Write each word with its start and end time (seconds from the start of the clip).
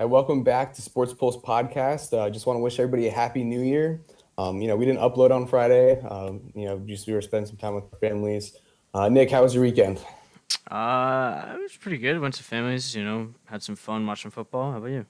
Hi, 0.00 0.06
welcome 0.06 0.42
back 0.42 0.72
to 0.72 0.80
Sports 0.80 1.12
Pulse 1.12 1.36
Podcast. 1.36 2.18
I 2.18 2.28
uh, 2.28 2.30
just 2.30 2.46
want 2.46 2.56
to 2.56 2.62
wish 2.62 2.80
everybody 2.80 3.08
a 3.08 3.10
happy 3.10 3.44
new 3.44 3.60
year. 3.60 4.00
Um, 4.38 4.62
you 4.62 4.66
know, 4.66 4.74
we 4.74 4.86
didn't 4.86 5.02
upload 5.02 5.30
on 5.30 5.46
Friday. 5.46 6.00
Um, 6.00 6.50
you 6.54 6.64
know, 6.64 6.78
just 6.78 7.06
we 7.06 7.12
were 7.12 7.20
spending 7.20 7.46
some 7.46 7.58
time 7.58 7.74
with 7.74 7.84
our 7.92 7.98
families. 7.98 8.56
Uh, 8.94 9.10
Nick, 9.10 9.30
how 9.30 9.42
was 9.42 9.54
your 9.54 9.62
weekend? 9.62 9.98
Uh, 10.70 11.52
it 11.54 11.60
was 11.60 11.76
pretty 11.76 11.98
good. 11.98 12.18
Went 12.18 12.32
to 12.36 12.42
families, 12.42 12.96
you 12.96 13.04
know, 13.04 13.34
had 13.44 13.62
some 13.62 13.76
fun 13.76 14.06
watching 14.06 14.30
football. 14.30 14.72
How 14.72 14.78
about 14.78 14.86
you? 14.86 15.04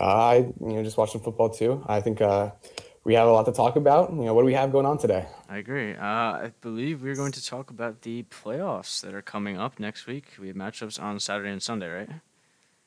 I, 0.00 0.52
you 0.60 0.72
know, 0.72 0.82
just 0.82 0.96
watching 0.96 1.20
football 1.20 1.50
too. 1.50 1.84
I 1.86 2.00
think 2.00 2.20
uh, 2.20 2.50
we 3.04 3.14
have 3.14 3.28
a 3.28 3.30
lot 3.30 3.46
to 3.46 3.52
talk 3.52 3.76
about. 3.76 4.10
You 4.10 4.24
know, 4.24 4.34
what 4.34 4.42
do 4.42 4.46
we 4.46 4.54
have 4.54 4.72
going 4.72 4.86
on 4.86 4.98
today? 4.98 5.28
I 5.48 5.58
agree. 5.58 5.94
Uh, 5.94 6.02
I 6.02 6.52
believe 6.60 7.04
we're 7.04 7.14
going 7.14 7.30
to 7.30 7.46
talk 7.46 7.70
about 7.70 8.02
the 8.02 8.24
playoffs 8.24 9.00
that 9.02 9.14
are 9.14 9.22
coming 9.22 9.58
up 9.58 9.78
next 9.78 10.08
week. 10.08 10.24
We 10.40 10.48
have 10.48 10.56
matchups 10.56 11.00
on 11.00 11.20
Saturday 11.20 11.50
and 11.50 11.62
Sunday, 11.62 11.88
right? 11.88 12.10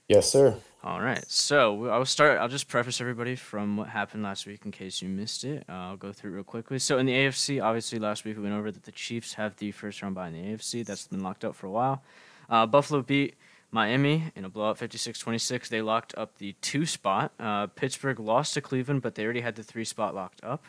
Yes, 0.08 0.30
sir. 0.30 0.58
All 0.84 1.00
right. 1.00 1.24
So 1.30 1.86
I'll 1.88 2.04
start. 2.04 2.40
I'll 2.40 2.50
just 2.50 2.68
preface 2.68 3.00
everybody 3.00 3.38
from 3.38 3.78
what 3.78 3.88
happened 3.88 4.24
last 4.24 4.46
week 4.46 4.66
in 4.66 4.72
case 4.72 5.02
you 5.02 5.08
missed 5.08 5.46
it. 5.46 5.64
Uh, 5.70 5.72
I'll 5.72 5.98
go 5.98 6.12
through 6.12 6.32
it 6.32 6.36
real 6.36 6.44
quickly. 6.44 6.78
So 6.78 6.98
in 6.98 7.06
the 7.06 7.14
AFC, 7.14 7.64
obviously 7.64 8.00
last 8.00 8.26
week 8.26 8.36
we 8.36 8.44
went 8.44 8.56
over 8.56 8.70
that 8.70 8.84
the 8.84 8.92
Chiefs 8.92 9.36
have 9.36 9.56
the 9.56 9.72
first 9.72 10.02
round 10.02 10.16
bye 10.16 10.28
in 10.28 10.34
the 10.34 10.40
AFC. 10.40 10.86
That's 10.86 11.08
been 11.08 11.22
locked 11.24 11.46
up 11.46 11.56
for 11.56 11.68
a 11.68 11.72
while. 11.72 12.04
Uh, 12.50 12.66
Buffalo 12.66 13.02
beat 13.02 13.36
Miami 13.72 14.32
in 14.36 14.44
a 14.44 14.50
blowout 14.50 14.78
56 14.78 15.18
26. 15.18 15.70
They 15.70 15.82
locked 15.82 16.14
up 16.18 16.38
the 16.38 16.54
two 16.60 16.86
spot. 16.86 17.32
Uh, 17.40 17.68
Pittsburgh 17.68 18.20
lost 18.20 18.54
to 18.56 18.62
Cleveland, 18.62 19.02
but 19.02 19.16
they 19.16 19.24
already 19.24 19.42
had 19.42 19.56
the 19.56 19.64
three 19.64 19.86
spot 19.86 20.14
locked 20.14 20.44
up. 20.44 20.66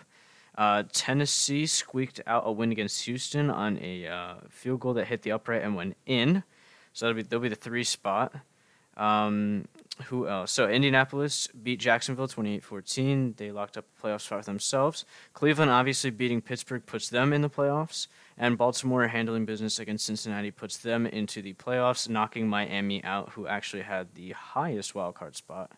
Uh, 0.57 0.85
Tennessee 0.93 1.67
squeaked 1.67 2.21
out 2.29 2.45
a 2.47 2.53
win 2.53 2.71
against 2.71 3.05
Houston 3.07 3.51
on 3.51 3.81
a 3.83 4.07
uh, 4.07 4.35
field 4.49 4.79
goal 4.79 4.95
that 4.95 5.09
hit 5.09 5.23
the 5.23 5.33
upright 5.33 5.63
and 5.63 5.75
went 5.75 5.97
in. 6.07 6.45
So 6.93 7.07
that'll 7.07 7.17
be, 7.17 7.23
that'll 7.23 7.41
be 7.41 7.49
the 7.49 7.57
three 7.57 7.83
spot. 7.83 8.33
Um, 8.97 9.67
who 10.07 10.27
else? 10.27 10.51
So 10.51 10.69
Indianapolis 10.69 11.47
beat 11.49 11.79
Jacksonville 11.79 12.27
28-14. 12.27 13.37
They 13.37 13.53
locked 13.53 13.77
up 13.77 13.85
a 13.85 14.07
playoff 14.07 14.23
spot 14.23 14.45
themselves. 14.45 15.05
Cleveland 15.35 15.71
obviously 15.71 16.11
beating 16.11 16.41
Pittsburgh 16.41 16.85
puts 16.85 17.09
them 17.09 17.33
in 17.33 17.43
the 17.43 17.51
playoffs, 17.51 18.09
and 18.37 18.59
Baltimore 18.59 19.07
handling 19.07 19.45
business 19.45 19.79
against 19.79 20.07
Cincinnati 20.07 20.51
puts 20.51 20.79
them 20.79 21.07
into 21.07 21.43
the 21.43 21.55
playoffs, 21.55 22.09
knocking 22.09 22.49
Miami 22.49 23.05
out, 23.05 23.31
who 23.31 23.47
actually 23.47 23.83
had 23.83 24.15
the 24.15 24.33
highest 24.33 24.95
wild 24.95 25.15
card 25.15 25.37
spot 25.37 25.71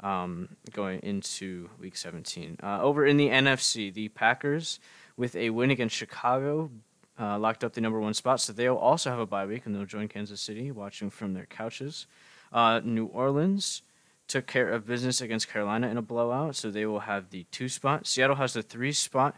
um, 0.00 0.48
going 0.72 1.00
into 1.00 1.70
Week 1.80 1.96
17. 1.96 2.58
Uh, 2.62 2.80
over 2.82 3.06
in 3.06 3.16
the 3.16 3.28
NFC, 3.28 3.92
the 3.92 4.08
Packers 4.08 4.80
with 5.16 5.36
a 5.36 5.50
win 5.50 5.70
against 5.70 5.94
Chicago. 5.94 6.70
Uh, 7.18 7.38
locked 7.38 7.64
up 7.64 7.72
the 7.72 7.80
number 7.80 7.98
one 7.98 8.12
spot, 8.12 8.40
so 8.40 8.52
they'll 8.52 8.76
also 8.76 9.08
have 9.08 9.18
a 9.18 9.24
bye 9.24 9.46
week 9.46 9.64
and 9.64 9.74
they'll 9.74 9.86
join 9.86 10.06
Kansas 10.06 10.38
City 10.38 10.70
watching 10.70 11.08
from 11.08 11.32
their 11.32 11.46
couches. 11.46 12.06
Uh, 12.52 12.80
New 12.84 13.06
Orleans 13.06 13.82
took 14.28 14.46
care 14.46 14.68
of 14.70 14.86
business 14.86 15.20
against 15.20 15.48
Carolina 15.48 15.88
in 15.88 15.96
a 15.96 16.02
blowout, 16.02 16.56
so 16.56 16.70
they 16.70 16.86
will 16.86 17.00
have 17.00 17.30
the 17.30 17.44
two 17.50 17.68
spot. 17.68 18.06
Seattle 18.06 18.36
has 18.36 18.54
the 18.54 18.62
three 18.62 18.92
spot 18.92 19.36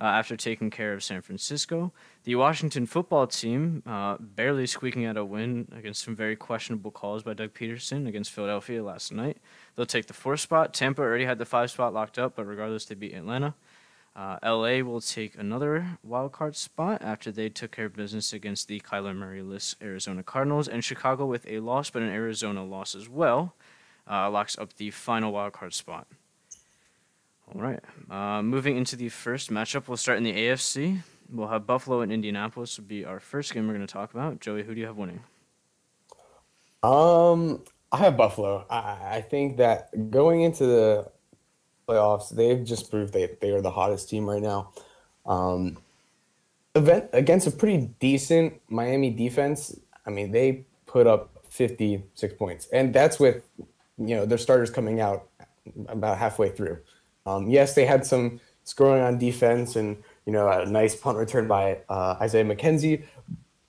uh, 0.00 0.04
after 0.04 0.36
taking 0.36 0.70
care 0.70 0.94
of 0.94 1.02
San 1.02 1.20
Francisco. 1.20 1.92
The 2.24 2.34
Washington 2.36 2.86
football 2.86 3.26
team 3.26 3.82
uh, 3.86 4.16
barely 4.18 4.66
squeaking 4.66 5.04
out 5.04 5.16
a 5.16 5.24
win 5.24 5.68
against 5.76 6.02
some 6.02 6.16
very 6.16 6.36
questionable 6.36 6.90
calls 6.90 7.22
by 7.22 7.34
Doug 7.34 7.52
Pederson 7.52 8.08
against 8.08 8.30
Philadelphia 8.30 8.82
last 8.82 9.12
night. 9.12 9.38
They'll 9.76 9.86
take 9.86 10.06
the 10.06 10.14
fourth 10.14 10.40
spot. 10.40 10.72
Tampa 10.72 11.02
already 11.02 11.26
had 11.26 11.38
the 11.38 11.44
five 11.44 11.70
spot 11.70 11.92
locked 11.92 12.18
up, 12.18 12.36
but 12.36 12.46
regardless, 12.46 12.86
they 12.86 12.94
beat 12.94 13.12
Atlanta. 13.12 13.54
Uh, 14.20 14.36
LA 14.44 14.82
will 14.82 15.00
take 15.00 15.34
another 15.38 15.98
wild 16.02 16.30
card 16.30 16.54
spot 16.54 17.00
after 17.00 17.32
they 17.32 17.48
took 17.48 17.70
care 17.70 17.86
of 17.86 17.96
business 17.96 18.34
against 18.34 18.68
the 18.68 18.78
Kyler 18.78 19.16
Murray-less 19.16 19.76
Arizona 19.80 20.22
Cardinals, 20.22 20.68
and 20.68 20.84
Chicago 20.84 21.24
with 21.24 21.46
a 21.48 21.60
loss, 21.60 21.88
but 21.88 22.02
an 22.02 22.10
Arizona 22.10 22.62
loss 22.62 22.94
as 22.94 23.08
well, 23.08 23.54
uh, 24.10 24.30
locks 24.30 24.58
up 24.58 24.74
the 24.74 24.90
final 24.90 25.32
wild 25.32 25.54
card 25.54 25.72
spot. 25.72 26.06
All 27.54 27.62
right, 27.62 27.80
uh, 28.10 28.42
moving 28.42 28.76
into 28.76 28.94
the 28.94 29.08
first 29.08 29.50
matchup, 29.50 29.88
we'll 29.88 29.96
start 29.96 30.18
in 30.18 30.24
the 30.24 30.34
AFC. 30.34 30.98
We'll 31.32 31.48
have 31.48 31.66
Buffalo 31.66 32.02
and 32.02 32.12
Indianapolis 32.12 32.76
will 32.76 32.84
be 32.84 33.06
our 33.06 33.20
first 33.20 33.54
game 33.54 33.68
we're 33.68 33.74
going 33.74 33.86
to 33.86 33.92
talk 33.92 34.12
about. 34.12 34.38
Joey, 34.38 34.64
who 34.64 34.74
do 34.74 34.80
you 34.82 34.86
have 34.86 34.98
winning? 34.98 35.22
Um, 36.82 37.64
I 37.90 37.96
have 37.96 38.18
Buffalo. 38.18 38.66
I, 38.68 38.98
I 39.16 39.20
think 39.22 39.56
that 39.56 40.10
going 40.10 40.42
into 40.42 40.66
the 40.66 41.10
playoffs. 41.90 42.34
They've 42.34 42.64
just 42.64 42.90
proved 42.90 43.12
they 43.12 43.36
they 43.40 43.50
are 43.50 43.60
the 43.60 43.70
hottest 43.70 44.08
team 44.08 44.28
right 44.28 44.42
now. 44.42 44.72
Um, 45.26 45.78
event 46.74 47.10
against 47.12 47.46
a 47.46 47.50
pretty 47.50 47.90
decent 47.98 48.60
Miami 48.68 49.10
defense. 49.10 49.78
I 50.06 50.10
mean, 50.10 50.30
they 50.30 50.64
put 50.86 51.06
up 51.06 51.30
56 51.50 52.34
points, 52.34 52.68
and 52.72 52.94
that's 52.94 53.18
with 53.18 53.42
you 53.98 54.16
know 54.16 54.26
their 54.26 54.38
starters 54.38 54.70
coming 54.70 55.00
out 55.00 55.28
about 55.88 56.18
halfway 56.18 56.50
through. 56.50 56.78
Um, 57.26 57.48
yes, 57.48 57.74
they 57.74 57.84
had 57.84 58.06
some 58.06 58.40
scoring 58.64 59.02
on 59.02 59.18
defense, 59.18 59.76
and 59.76 59.96
you 60.26 60.32
know 60.32 60.48
a 60.48 60.66
nice 60.66 60.94
punt 60.94 61.18
return 61.18 61.48
by 61.48 61.78
uh, 61.88 62.16
Isaiah 62.20 62.44
McKenzie, 62.44 63.04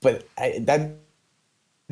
but 0.02 0.28
I, 0.38 0.60
that 0.62 0.92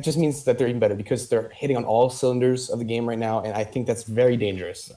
just 0.00 0.16
means 0.16 0.44
that 0.44 0.56
they're 0.56 0.68
even 0.68 0.80
better 0.80 0.94
because 0.94 1.28
they're 1.28 1.50
hitting 1.50 1.76
on 1.76 1.84
all 1.84 2.08
cylinders 2.08 2.70
of 2.70 2.78
the 2.78 2.84
game 2.84 3.06
right 3.06 3.18
now, 3.18 3.42
and 3.42 3.52
I 3.54 3.64
think 3.64 3.86
that's 3.86 4.04
very 4.04 4.36
dangerous. 4.36 4.90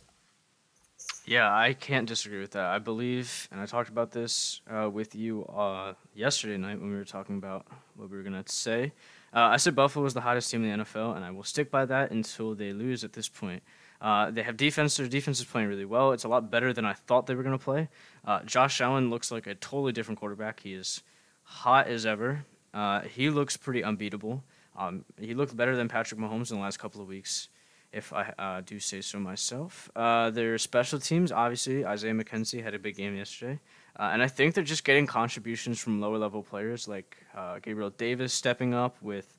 Yeah, 1.25 1.55
I 1.55 1.73
can't 1.73 2.07
disagree 2.07 2.41
with 2.41 2.51
that. 2.51 2.65
I 2.65 2.79
believe, 2.79 3.47
and 3.49 3.61
I 3.61 3.65
talked 3.65 3.87
about 3.87 4.11
this 4.11 4.59
uh, 4.69 4.89
with 4.89 5.15
you 5.15 5.45
uh, 5.45 5.93
yesterday 6.13 6.57
night 6.57 6.81
when 6.81 6.89
we 6.89 6.97
were 6.97 7.05
talking 7.05 7.37
about 7.37 7.65
what 7.95 8.09
we 8.09 8.17
were 8.17 8.23
going 8.23 8.43
to 8.43 8.51
say. 8.51 8.91
Uh, 9.33 9.39
I 9.39 9.57
said 9.57 9.73
Buffalo 9.73 10.03
was 10.03 10.13
the 10.13 10.21
hottest 10.21 10.51
team 10.51 10.65
in 10.65 10.79
the 10.79 10.83
NFL, 10.83 11.15
and 11.15 11.23
I 11.23 11.31
will 11.31 11.45
stick 11.45 11.71
by 11.71 11.85
that 11.85 12.11
until 12.11 12.55
they 12.55 12.73
lose 12.73 13.05
at 13.05 13.13
this 13.13 13.29
point. 13.29 13.63
Uh, 14.01 14.31
they 14.31 14.43
have 14.43 14.57
defense. 14.57 14.97
Their 14.97 15.07
defense 15.07 15.39
is 15.39 15.45
playing 15.45 15.69
really 15.69 15.85
well. 15.85 16.11
It's 16.11 16.25
a 16.25 16.27
lot 16.27 16.51
better 16.51 16.73
than 16.73 16.83
I 16.83 16.91
thought 16.91 17.25
they 17.25 17.35
were 17.35 17.43
going 17.43 17.57
to 17.57 17.63
play. 17.63 17.87
Uh, 18.25 18.43
Josh 18.43 18.81
Allen 18.81 19.09
looks 19.09 19.31
like 19.31 19.47
a 19.47 19.55
totally 19.55 19.93
different 19.93 20.19
quarterback. 20.19 20.59
He 20.59 20.73
is 20.73 21.03
hot 21.43 21.87
as 21.87 22.05
ever. 22.05 22.45
Uh, 22.73 23.01
he 23.01 23.29
looks 23.29 23.55
pretty 23.55 23.81
unbeatable. 23.81 24.43
Um, 24.75 25.05
he 25.17 25.33
looked 25.33 25.55
better 25.55 25.77
than 25.77 25.87
Patrick 25.87 26.19
Mahomes 26.19 26.51
in 26.51 26.57
the 26.57 26.63
last 26.63 26.79
couple 26.79 27.01
of 27.01 27.07
weeks 27.07 27.47
if 27.93 28.11
I 28.11 28.33
uh, 28.39 28.61
do 28.61 28.79
say 28.79 29.01
so 29.01 29.19
myself. 29.19 29.89
Uh, 29.95 30.29
their 30.31 30.57
special 30.57 30.99
teams, 30.99 31.31
obviously, 31.31 31.85
Isaiah 31.85 32.13
McKenzie 32.13 32.63
had 32.63 32.73
a 32.73 32.79
big 32.79 32.97
game 32.97 33.15
yesterday. 33.15 33.59
Uh, 33.97 34.09
and 34.11 34.23
I 34.23 34.27
think 34.27 34.55
they're 34.55 34.63
just 34.63 34.83
getting 34.83 35.05
contributions 35.05 35.79
from 35.79 36.01
lower 36.01 36.17
level 36.17 36.41
players 36.41 36.87
like 36.87 37.15
uh, 37.35 37.59
Gabriel 37.61 37.91
Davis 37.91 38.33
stepping 38.33 38.73
up 38.73 38.97
with 39.01 39.37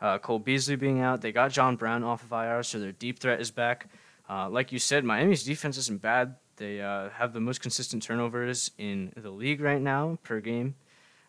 uh, 0.00 0.18
Cole 0.18 0.40
Beasley 0.40 0.74
being 0.74 1.00
out. 1.00 1.20
They 1.20 1.30
got 1.30 1.52
John 1.52 1.76
Brown 1.76 2.02
off 2.02 2.24
of 2.24 2.32
IR, 2.32 2.64
so 2.64 2.80
their 2.80 2.92
deep 2.92 3.20
threat 3.20 3.40
is 3.40 3.52
back. 3.52 3.88
Uh, 4.28 4.48
like 4.48 4.72
you 4.72 4.80
said, 4.80 5.04
Miami's 5.04 5.44
defense 5.44 5.78
isn't 5.78 6.02
bad. 6.02 6.34
They 6.56 6.76
have 6.76 7.32
the 7.32 7.40
most 7.40 7.60
consistent 7.60 8.02
turnovers 8.02 8.70
in 8.78 9.12
the 9.16 9.30
league 9.30 9.60
right 9.60 9.80
now 9.80 10.18
per 10.22 10.40
game. 10.40 10.76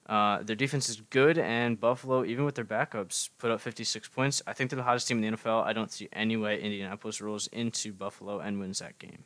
Uh, 0.07 0.43
their 0.43 0.55
defense 0.55 0.87
is 0.87 1.01
good, 1.09 1.37
and 1.37 1.79
Buffalo, 1.79 2.23
even 2.25 2.45
with 2.45 2.55
their 2.55 2.65
backups, 2.65 3.29
put 3.39 3.49
up 3.49 3.59
56 3.59 4.07
points. 4.09 4.41
I 4.45 4.53
think 4.53 4.69
they're 4.69 4.77
the 4.77 4.83
hottest 4.83 5.07
team 5.07 5.23
in 5.23 5.31
the 5.31 5.37
NFL. 5.37 5.63
I 5.65 5.73
don't 5.73 5.91
see 5.91 6.07
any 6.13 6.37
way 6.37 6.61
Indianapolis 6.61 7.21
rolls 7.21 7.47
into 7.47 7.91
Buffalo 7.91 8.39
and 8.39 8.59
wins 8.59 8.79
that 8.79 8.99
game. 8.99 9.23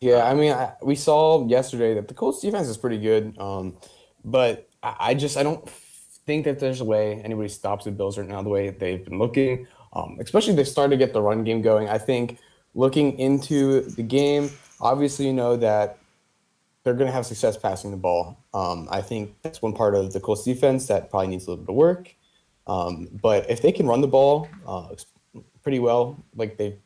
Yeah, 0.00 0.28
I 0.28 0.34
mean, 0.34 0.52
I, 0.52 0.74
we 0.82 0.94
saw 0.94 1.46
yesterday 1.48 1.94
that 1.94 2.06
the 2.06 2.14
Colts 2.14 2.40
defense 2.40 2.68
is 2.68 2.76
pretty 2.76 2.98
good, 2.98 3.36
um, 3.38 3.76
but 4.24 4.68
I, 4.82 4.96
I, 5.00 5.14
just 5.14 5.36
I 5.36 5.42
don't 5.42 5.68
think 6.26 6.44
that 6.44 6.60
there's 6.60 6.80
a 6.80 6.84
way 6.84 7.20
anybody 7.24 7.48
stops 7.48 7.86
the 7.86 7.90
Bills 7.90 8.18
right 8.18 8.28
now 8.28 8.42
the 8.42 8.48
way 8.50 8.70
they've 8.70 9.04
been 9.04 9.18
looking. 9.18 9.66
Um, 9.94 10.18
especially 10.20 10.54
they 10.54 10.64
started 10.64 10.90
to 10.90 10.96
get 10.98 11.14
the 11.14 11.22
run 11.22 11.44
game 11.44 11.62
going. 11.62 11.88
I 11.88 11.98
think 11.98 12.38
looking 12.74 13.18
into 13.18 13.80
the 13.80 14.02
game, 14.02 14.50
obviously 14.80 15.26
you 15.26 15.32
know 15.32 15.56
that 15.56 15.98
they're 16.88 16.96
going 16.96 17.06
to 17.06 17.12
have 17.12 17.26
success 17.26 17.54
passing 17.54 17.90
the 17.90 17.98
ball. 17.98 18.42
Um, 18.54 18.88
I 18.90 19.02
think 19.02 19.34
that's 19.42 19.60
one 19.60 19.74
part 19.74 19.94
of 19.94 20.14
the 20.14 20.20
Colts 20.20 20.42
defense 20.42 20.86
that 20.86 21.10
probably 21.10 21.28
needs 21.28 21.46
a 21.46 21.50
little 21.50 21.62
bit 21.62 21.70
of 21.70 21.76
work. 21.76 22.14
Um, 22.66 23.08
but 23.20 23.50
if 23.50 23.60
they 23.60 23.72
can 23.72 23.86
run 23.86 24.00
the 24.00 24.08
ball 24.08 24.48
uh, 24.66 24.88
pretty 25.62 25.80
well, 25.80 26.16
like 26.34 26.56
they've 26.56 26.78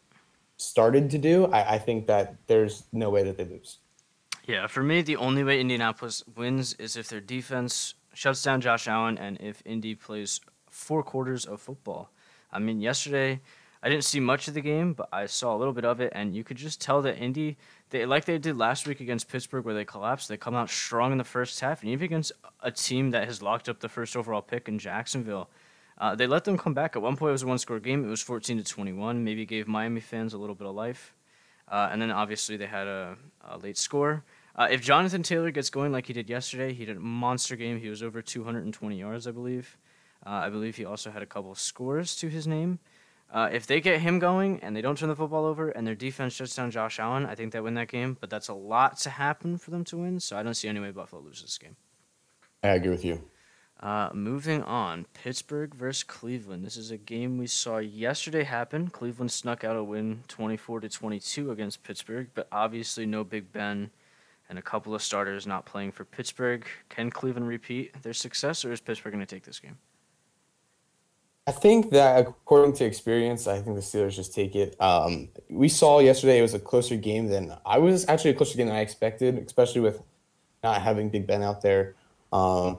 started 0.56 1.08
to 1.10 1.18
do, 1.18 1.46
I, 1.46 1.74
I, 1.74 1.78
think 1.78 2.08
that 2.08 2.34
there's 2.48 2.84
no 2.92 3.10
way 3.10 3.22
that 3.22 3.36
they 3.36 3.44
lose. 3.44 3.78
Yeah, 4.44 4.66
for 4.66 4.82
me, 4.82 5.02
the 5.02 5.16
only 5.16 5.44
way 5.44 5.60
Indianapolis 5.60 6.24
wins 6.36 6.74
is 6.74 6.96
if 6.96 7.08
their 7.08 7.20
defense 7.20 7.94
shuts 8.12 8.42
down 8.42 8.60
Josh 8.60 8.88
Allen 8.88 9.18
and 9.18 9.40
if 9.40 9.62
Indy 9.64 9.94
plays 9.94 10.40
four 10.68 11.04
quarters 11.04 11.44
of 11.44 11.60
football. 11.60 12.10
I 12.52 12.58
mean, 12.58 12.80
yesterday 12.80 13.40
I 13.82 13.88
didn't 13.88 14.04
see 14.04 14.20
much 14.20 14.48
of 14.48 14.54
the 14.54 14.60
game, 14.60 14.94
but 14.94 15.08
I 15.12 15.26
saw 15.26 15.54
a 15.54 15.58
little 15.58 15.74
bit 15.74 15.84
of 15.84 16.00
it, 16.00 16.12
and 16.14 16.34
you 16.34 16.44
could 16.44 16.56
just 16.56 16.80
tell 16.80 17.02
that 17.02 17.18
Indy, 17.18 17.56
they 17.92 18.06
like 18.06 18.24
they 18.24 18.38
did 18.38 18.56
last 18.56 18.88
week 18.88 19.00
against 19.00 19.28
Pittsburgh, 19.28 19.64
where 19.64 19.74
they 19.74 19.84
collapsed. 19.84 20.28
They 20.28 20.38
come 20.38 20.54
out 20.54 20.70
strong 20.70 21.12
in 21.12 21.18
the 21.18 21.24
first 21.24 21.60
half, 21.60 21.82
and 21.82 21.90
even 21.90 22.06
against 22.06 22.32
a 22.60 22.70
team 22.70 23.10
that 23.10 23.26
has 23.28 23.42
locked 23.42 23.68
up 23.68 23.80
the 23.80 23.88
first 23.88 24.16
overall 24.16 24.42
pick 24.42 24.66
in 24.66 24.78
Jacksonville, 24.78 25.50
uh, 25.98 26.14
they 26.14 26.26
let 26.26 26.44
them 26.44 26.56
come 26.56 26.72
back. 26.72 26.96
At 26.96 27.02
one 27.02 27.16
point, 27.16 27.28
it 27.28 27.32
was 27.32 27.42
a 27.42 27.46
one-score 27.46 27.78
game. 27.78 28.04
It 28.04 28.08
was 28.08 28.22
14 28.22 28.56
to 28.58 28.64
21. 28.64 29.22
Maybe 29.22 29.44
gave 29.44 29.68
Miami 29.68 30.00
fans 30.00 30.32
a 30.32 30.38
little 30.38 30.54
bit 30.54 30.66
of 30.66 30.74
life, 30.74 31.14
uh, 31.68 31.90
and 31.92 32.00
then 32.00 32.10
obviously 32.10 32.56
they 32.56 32.66
had 32.66 32.86
a, 32.86 33.16
a 33.42 33.58
late 33.58 33.76
score. 33.76 34.24
Uh, 34.56 34.68
if 34.70 34.80
Jonathan 34.80 35.22
Taylor 35.22 35.50
gets 35.50 35.68
going 35.68 35.92
like 35.92 36.06
he 36.06 36.14
did 36.14 36.30
yesterday, 36.30 36.72
he 36.72 36.86
did 36.86 36.96
a 36.96 37.00
monster 37.00 37.56
game. 37.56 37.78
He 37.78 37.88
was 37.88 38.02
over 38.02 38.22
220 38.22 38.98
yards, 38.98 39.26
I 39.26 39.30
believe. 39.30 39.76
Uh, 40.24 40.30
I 40.30 40.50
believe 40.50 40.76
he 40.76 40.84
also 40.84 41.10
had 41.10 41.22
a 41.22 41.26
couple 41.26 41.54
scores 41.54 42.16
to 42.16 42.28
his 42.28 42.46
name. 42.46 42.78
Uh, 43.32 43.48
if 43.50 43.66
they 43.66 43.80
get 43.80 44.02
him 44.02 44.18
going 44.18 44.60
and 44.60 44.76
they 44.76 44.82
don't 44.82 44.98
turn 44.98 45.08
the 45.08 45.16
football 45.16 45.46
over 45.46 45.70
and 45.70 45.86
their 45.86 45.94
defense 45.94 46.34
shuts 46.34 46.54
down 46.54 46.70
Josh 46.70 46.98
Allen, 46.98 47.24
I 47.24 47.34
think 47.34 47.52
they 47.52 47.60
win 47.60 47.72
that 47.74 47.88
game. 47.88 48.18
But 48.20 48.28
that's 48.28 48.48
a 48.48 48.54
lot 48.54 48.98
to 48.98 49.10
happen 49.10 49.56
for 49.56 49.70
them 49.70 49.84
to 49.84 49.96
win, 49.96 50.20
so 50.20 50.36
I 50.36 50.42
don't 50.42 50.52
see 50.52 50.68
any 50.68 50.80
way 50.80 50.90
Buffalo 50.90 51.22
loses 51.22 51.42
this 51.42 51.58
game. 51.58 51.76
I 52.62 52.68
agree 52.68 52.90
with 52.90 53.06
you. 53.06 53.24
Uh, 53.80 54.10
moving 54.12 54.62
on, 54.62 55.06
Pittsburgh 55.14 55.74
versus 55.74 56.04
Cleveland. 56.04 56.64
This 56.64 56.76
is 56.76 56.92
a 56.92 56.96
game 56.96 57.38
we 57.38 57.48
saw 57.48 57.78
yesterday 57.78 58.44
happen. 58.44 58.88
Cleveland 58.88 59.32
snuck 59.32 59.64
out 59.64 59.76
a 59.76 59.82
win, 59.82 60.22
twenty-four 60.28 60.80
to 60.80 60.88
twenty-two 60.88 61.50
against 61.50 61.82
Pittsburgh, 61.82 62.28
but 62.34 62.46
obviously 62.52 63.06
no 63.06 63.24
Big 63.24 63.50
Ben 63.50 63.90
and 64.48 64.58
a 64.58 64.62
couple 64.62 64.94
of 64.94 65.02
starters 65.02 65.46
not 65.46 65.64
playing 65.64 65.90
for 65.90 66.04
Pittsburgh. 66.04 66.64
Can 66.90 67.10
Cleveland 67.10 67.48
repeat 67.48 68.00
their 68.02 68.12
success, 68.12 68.64
or 68.64 68.70
is 68.70 68.80
Pittsburgh 68.80 69.14
going 69.14 69.26
to 69.26 69.34
take 69.34 69.44
this 69.44 69.58
game? 69.58 69.78
I 71.46 71.50
think 71.50 71.90
that 71.90 72.20
according 72.20 72.74
to 72.74 72.84
experience, 72.84 73.48
I 73.48 73.60
think 73.60 73.74
the 73.74 73.82
Steelers 73.82 74.14
just 74.14 74.32
take 74.32 74.54
it. 74.54 74.80
Um, 74.80 75.28
we 75.50 75.68
saw 75.68 75.98
yesterday 75.98 76.38
it 76.38 76.42
was 76.42 76.54
a 76.54 76.60
closer 76.60 76.96
game 76.96 77.26
than 77.26 77.56
I 77.66 77.78
was 77.78 78.08
actually 78.08 78.30
a 78.30 78.34
closer 78.34 78.56
game 78.56 78.68
than 78.68 78.76
I 78.76 78.80
expected, 78.80 79.38
especially 79.38 79.80
with 79.80 80.00
not 80.62 80.80
having 80.80 81.08
Big 81.08 81.26
Ben 81.26 81.42
out 81.42 81.60
there. 81.60 81.96
Um, 82.32 82.78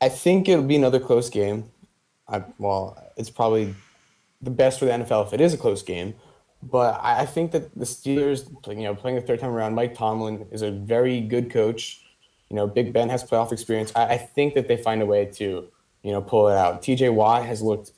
I 0.00 0.08
think 0.08 0.48
it'll 0.48 0.64
be 0.64 0.76
another 0.76 0.98
close 0.98 1.28
game. 1.28 1.70
I, 2.28 2.44
well, 2.58 2.98
it's 3.16 3.30
probably 3.30 3.74
the 4.40 4.50
best 4.50 4.78
for 4.78 4.86
the 4.86 4.92
NFL 4.92 5.26
if 5.26 5.32
it 5.34 5.40
is 5.40 5.52
a 5.52 5.58
close 5.58 5.82
game. 5.82 6.14
But 6.62 6.98
I, 7.02 7.26
think 7.26 7.52
that 7.52 7.74
the 7.78 7.84
Steelers, 7.84 8.48
you 8.66 8.82
know, 8.82 8.94
playing 8.94 9.16
the 9.16 9.22
third 9.22 9.38
time 9.38 9.50
around, 9.50 9.74
Mike 9.74 9.94
Tomlin 9.94 10.46
is 10.50 10.62
a 10.62 10.70
very 10.70 11.20
good 11.20 11.50
coach. 11.50 12.02
You 12.48 12.56
know, 12.56 12.66
Big 12.66 12.92
Ben 12.92 13.08
has 13.10 13.22
playoff 13.22 13.52
experience. 13.52 13.92
I, 13.94 14.14
I 14.14 14.16
think 14.16 14.54
that 14.54 14.66
they 14.66 14.76
find 14.76 15.02
a 15.02 15.06
way 15.06 15.26
to 15.34 15.68
you 16.06 16.12
know, 16.12 16.22
pull 16.22 16.48
it 16.48 16.56
out. 16.56 16.82
TJ 16.82 17.12
Watt 17.12 17.44
has 17.44 17.60
looked 17.60 17.90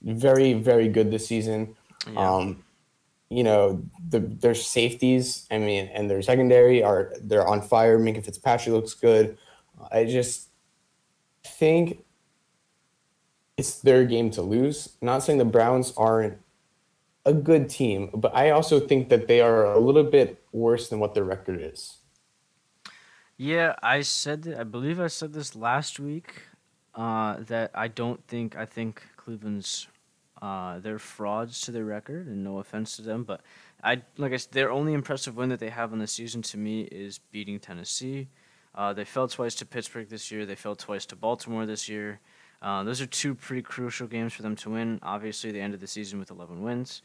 very, 0.00 0.52
very 0.52 0.88
good 0.88 1.10
this 1.10 1.26
season. 1.26 1.74
Yeah. 2.08 2.34
Um, 2.34 2.62
you 3.28 3.42
know, 3.42 3.82
the, 4.08 4.20
their 4.20 4.54
safeties, 4.54 5.48
I 5.50 5.58
mean, 5.58 5.90
and 5.92 6.08
their 6.08 6.22
secondary 6.22 6.84
are 6.84 7.12
they're 7.20 7.44
on 7.44 7.60
fire. 7.60 7.98
Minkah 7.98 8.24
Fitzpatrick 8.24 8.72
looks 8.72 8.94
good. 8.94 9.36
I 9.90 10.04
just 10.04 10.50
think 11.44 12.04
it's 13.56 13.80
their 13.80 14.04
game 14.04 14.30
to 14.30 14.42
lose. 14.42 14.96
I'm 15.02 15.06
not 15.06 15.24
saying 15.24 15.40
the 15.40 15.44
Browns 15.44 15.92
aren't 15.96 16.38
a 17.24 17.32
good 17.32 17.68
team, 17.68 18.10
but 18.14 18.32
I 18.32 18.50
also 18.50 18.78
think 18.78 19.08
that 19.08 19.26
they 19.26 19.40
are 19.40 19.64
a 19.64 19.80
little 19.80 20.04
bit 20.04 20.40
worse 20.52 20.88
than 20.88 21.00
what 21.00 21.14
their 21.14 21.24
record 21.24 21.60
is. 21.60 21.96
Yeah, 23.36 23.74
I 23.82 24.02
said 24.02 24.54
I 24.56 24.62
believe 24.62 25.00
I 25.00 25.08
said 25.08 25.32
this 25.32 25.56
last 25.56 25.98
week 25.98 26.42
uh, 26.96 27.36
that 27.46 27.70
I 27.74 27.88
don't 27.88 28.26
think 28.26 28.56
I 28.56 28.64
think 28.64 29.02
Cleveland's 29.16 29.86
uh, 30.42 30.78
they're 30.80 30.98
frauds 30.98 31.60
to 31.62 31.72
their 31.72 31.84
record, 31.84 32.26
and 32.26 32.42
no 32.44 32.58
offense 32.58 32.96
to 32.96 33.02
them, 33.02 33.22
but 33.24 33.40
I 33.82 34.02
like 34.16 34.32
I 34.32 34.36
said, 34.36 34.52
their 34.52 34.70
only 34.70 34.92
impressive 34.94 35.36
win 35.36 35.50
that 35.50 35.60
they 35.60 35.70
have 35.70 35.92
on 35.92 35.98
the 35.98 36.06
season 36.06 36.42
to 36.42 36.58
me 36.58 36.82
is 36.82 37.18
beating 37.18 37.60
Tennessee. 37.60 38.28
Uh, 38.74 38.92
they 38.92 39.04
fell 39.04 39.28
twice 39.28 39.54
to 39.56 39.66
Pittsburgh 39.66 40.08
this 40.08 40.30
year. 40.30 40.44
They 40.44 40.54
fell 40.54 40.76
twice 40.76 41.06
to 41.06 41.16
Baltimore 41.16 41.64
this 41.64 41.88
year. 41.88 42.20
Uh, 42.60 42.82
those 42.84 43.00
are 43.00 43.06
two 43.06 43.34
pretty 43.34 43.62
crucial 43.62 44.06
games 44.06 44.32
for 44.32 44.42
them 44.42 44.56
to 44.56 44.70
win. 44.70 44.98
Obviously, 45.02 45.50
they 45.50 45.60
ended 45.60 45.80
the 45.80 45.86
season 45.86 46.18
with 46.18 46.30
11 46.30 46.62
wins. 46.62 47.00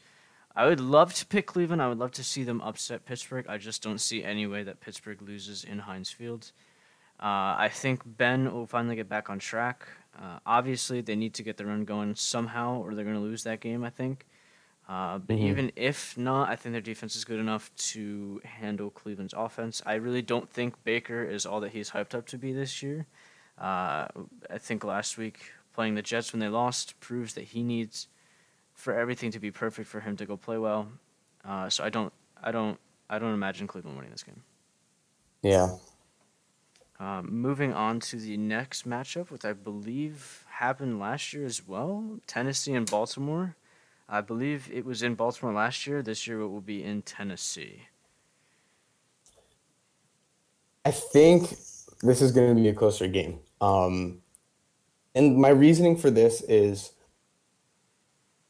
I 0.54 0.66
would 0.66 0.80
love 0.80 1.14
to 1.14 1.26
pick 1.26 1.46
Cleveland. 1.46 1.80
I 1.80 1.88
would 1.88 1.98
love 1.98 2.12
to 2.12 2.24
see 2.24 2.42
them 2.42 2.60
upset 2.60 3.06
Pittsburgh. 3.06 3.46
I 3.48 3.56
just 3.56 3.82
don't 3.82 4.00
see 4.00 4.22
any 4.22 4.46
way 4.46 4.62
that 4.64 4.80
Pittsburgh 4.80 5.22
loses 5.22 5.64
in 5.64 5.80
Heinz 5.80 6.10
Field. 6.10 6.52
Uh, 7.22 7.54
I 7.56 7.70
think 7.72 8.02
Ben 8.04 8.52
will 8.52 8.66
finally 8.66 8.96
get 8.96 9.08
back 9.08 9.30
on 9.30 9.38
track. 9.38 9.86
Uh, 10.20 10.38
obviously, 10.44 11.00
they 11.00 11.14
need 11.14 11.34
to 11.34 11.42
get 11.42 11.56
the 11.56 11.64
run 11.64 11.84
going 11.84 12.16
somehow, 12.16 12.82
or 12.82 12.94
they're 12.94 13.04
going 13.04 13.16
to 13.16 13.22
lose 13.22 13.44
that 13.44 13.60
game. 13.60 13.84
I 13.84 13.90
think. 13.90 14.26
Uh, 14.88 15.18
but 15.18 15.36
mm-hmm. 15.36 15.46
even 15.46 15.72
if 15.76 16.18
not, 16.18 16.50
I 16.50 16.56
think 16.56 16.72
their 16.72 16.82
defense 16.82 17.14
is 17.14 17.24
good 17.24 17.38
enough 17.38 17.70
to 17.76 18.40
handle 18.44 18.90
Cleveland's 18.90 19.34
offense. 19.34 19.80
I 19.86 19.94
really 19.94 20.22
don't 20.22 20.50
think 20.50 20.82
Baker 20.84 21.22
is 21.22 21.46
all 21.46 21.60
that 21.60 21.70
he's 21.70 21.90
hyped 21.90 22.14
up 22.14 22.26
to 22.26 22.36
be 22.36 22.52
this 22.52 22.82
year. 22.82 23.06
Uh, 23.58 24.08
I 24.50 24.58
think 24.58 24.82
last 24.82 25.16
week 25.16 25.52
playing 25.72 25.94
the 25.94 26.02
Jets 26.02 26.32
when 26.32 26.40
they 26.40 26.48
lost 26.48 26.98
proves 27.00 27.34
that 27.34 27.44
he 27.44 27.62
needs 27.62 28.08
for 28.74 28.92
everything 28.92 29.30
to 29.30 29.38
be 29.38 29.50
perfect 29.50 29.88
for 29.88 30.00
him 30.00 30.16
to 30.16 30.26
go 30.26 30.36
play 30.36 30.58
well. 30.58 30.88
Uh, 31.44 31.68
so 31.68 31.84
I 31.84 31.88
don't, 31.88 32.12
I 32.42 32.50
don't, 32.50 32.78
I 33.08 33.18
don't 33.18 33.34
imagine 33.34 33.66
Cleveland 33.66 33.96
winning 33.96 34.10
this 34.10 34.24
game. 34.24 34.42
Yeah, 35.42 35.76
um, 37.02 37.26
moving 37.32 37.72
on 37.72 37.98
to 37.98 38.16
the 38.16 38.36
next 38.36 38.88
matchup, 38.88 39.32
which 39.32 39.44
I 39.44 39.54
believe 39.54 40.44
happened 40.48 41.00
last 41.00 41.32
year 41.32 41.44
as 41.44 41.66
well 41.66 42.20
Tennessee 42.28 42.74
and 42.74 42.88
Baltimore. 42.88 43.56
I 44.08 44.20
believe 44.20 44.70
it 44.72 44.84
was 44.84 45.02
in 45.02 45.16
Baltimore 45.16 45.52
last 45.52 45.84
year. 45.84 46.00
This 46.00 46.28
year 46.28 46.40
it 46.40 46.48
will 46.48 46.60
be 46.60 46.84
in 46.84 47.02
Tennessee. 47.02 47.88
I 50.84 50.92
think 50.92 51.50
this 52.02 52.22
is 52.22 52.30
going 52.30 52.54
to 52.54 52.62
be 52.62 52.68
a 52.68 52.74
closer 52.74 53.08
game. 53.08 53.40
Um, 53.60 54.18
and 55.14 55.36
my 55.36 55.48
reasoning 55.48 55.96
for 55.96 56.10
this 56.10 56.40
is 56.42 56.92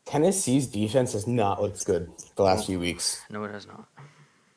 Tennessee's 0.04 0.66
defense 0.66 1.14
has 1.14 1.26
not 1.26 1.62
looked 1.62 1.86
good 1.86 2.10
the 2.36 2.42
last 2.42 2.66
few 2.66 2.78
weeks. 2.78 3.22
No, 3.30 3.44
it 3.44 3.50
has 3.50 3.66
not. 3.66 3.88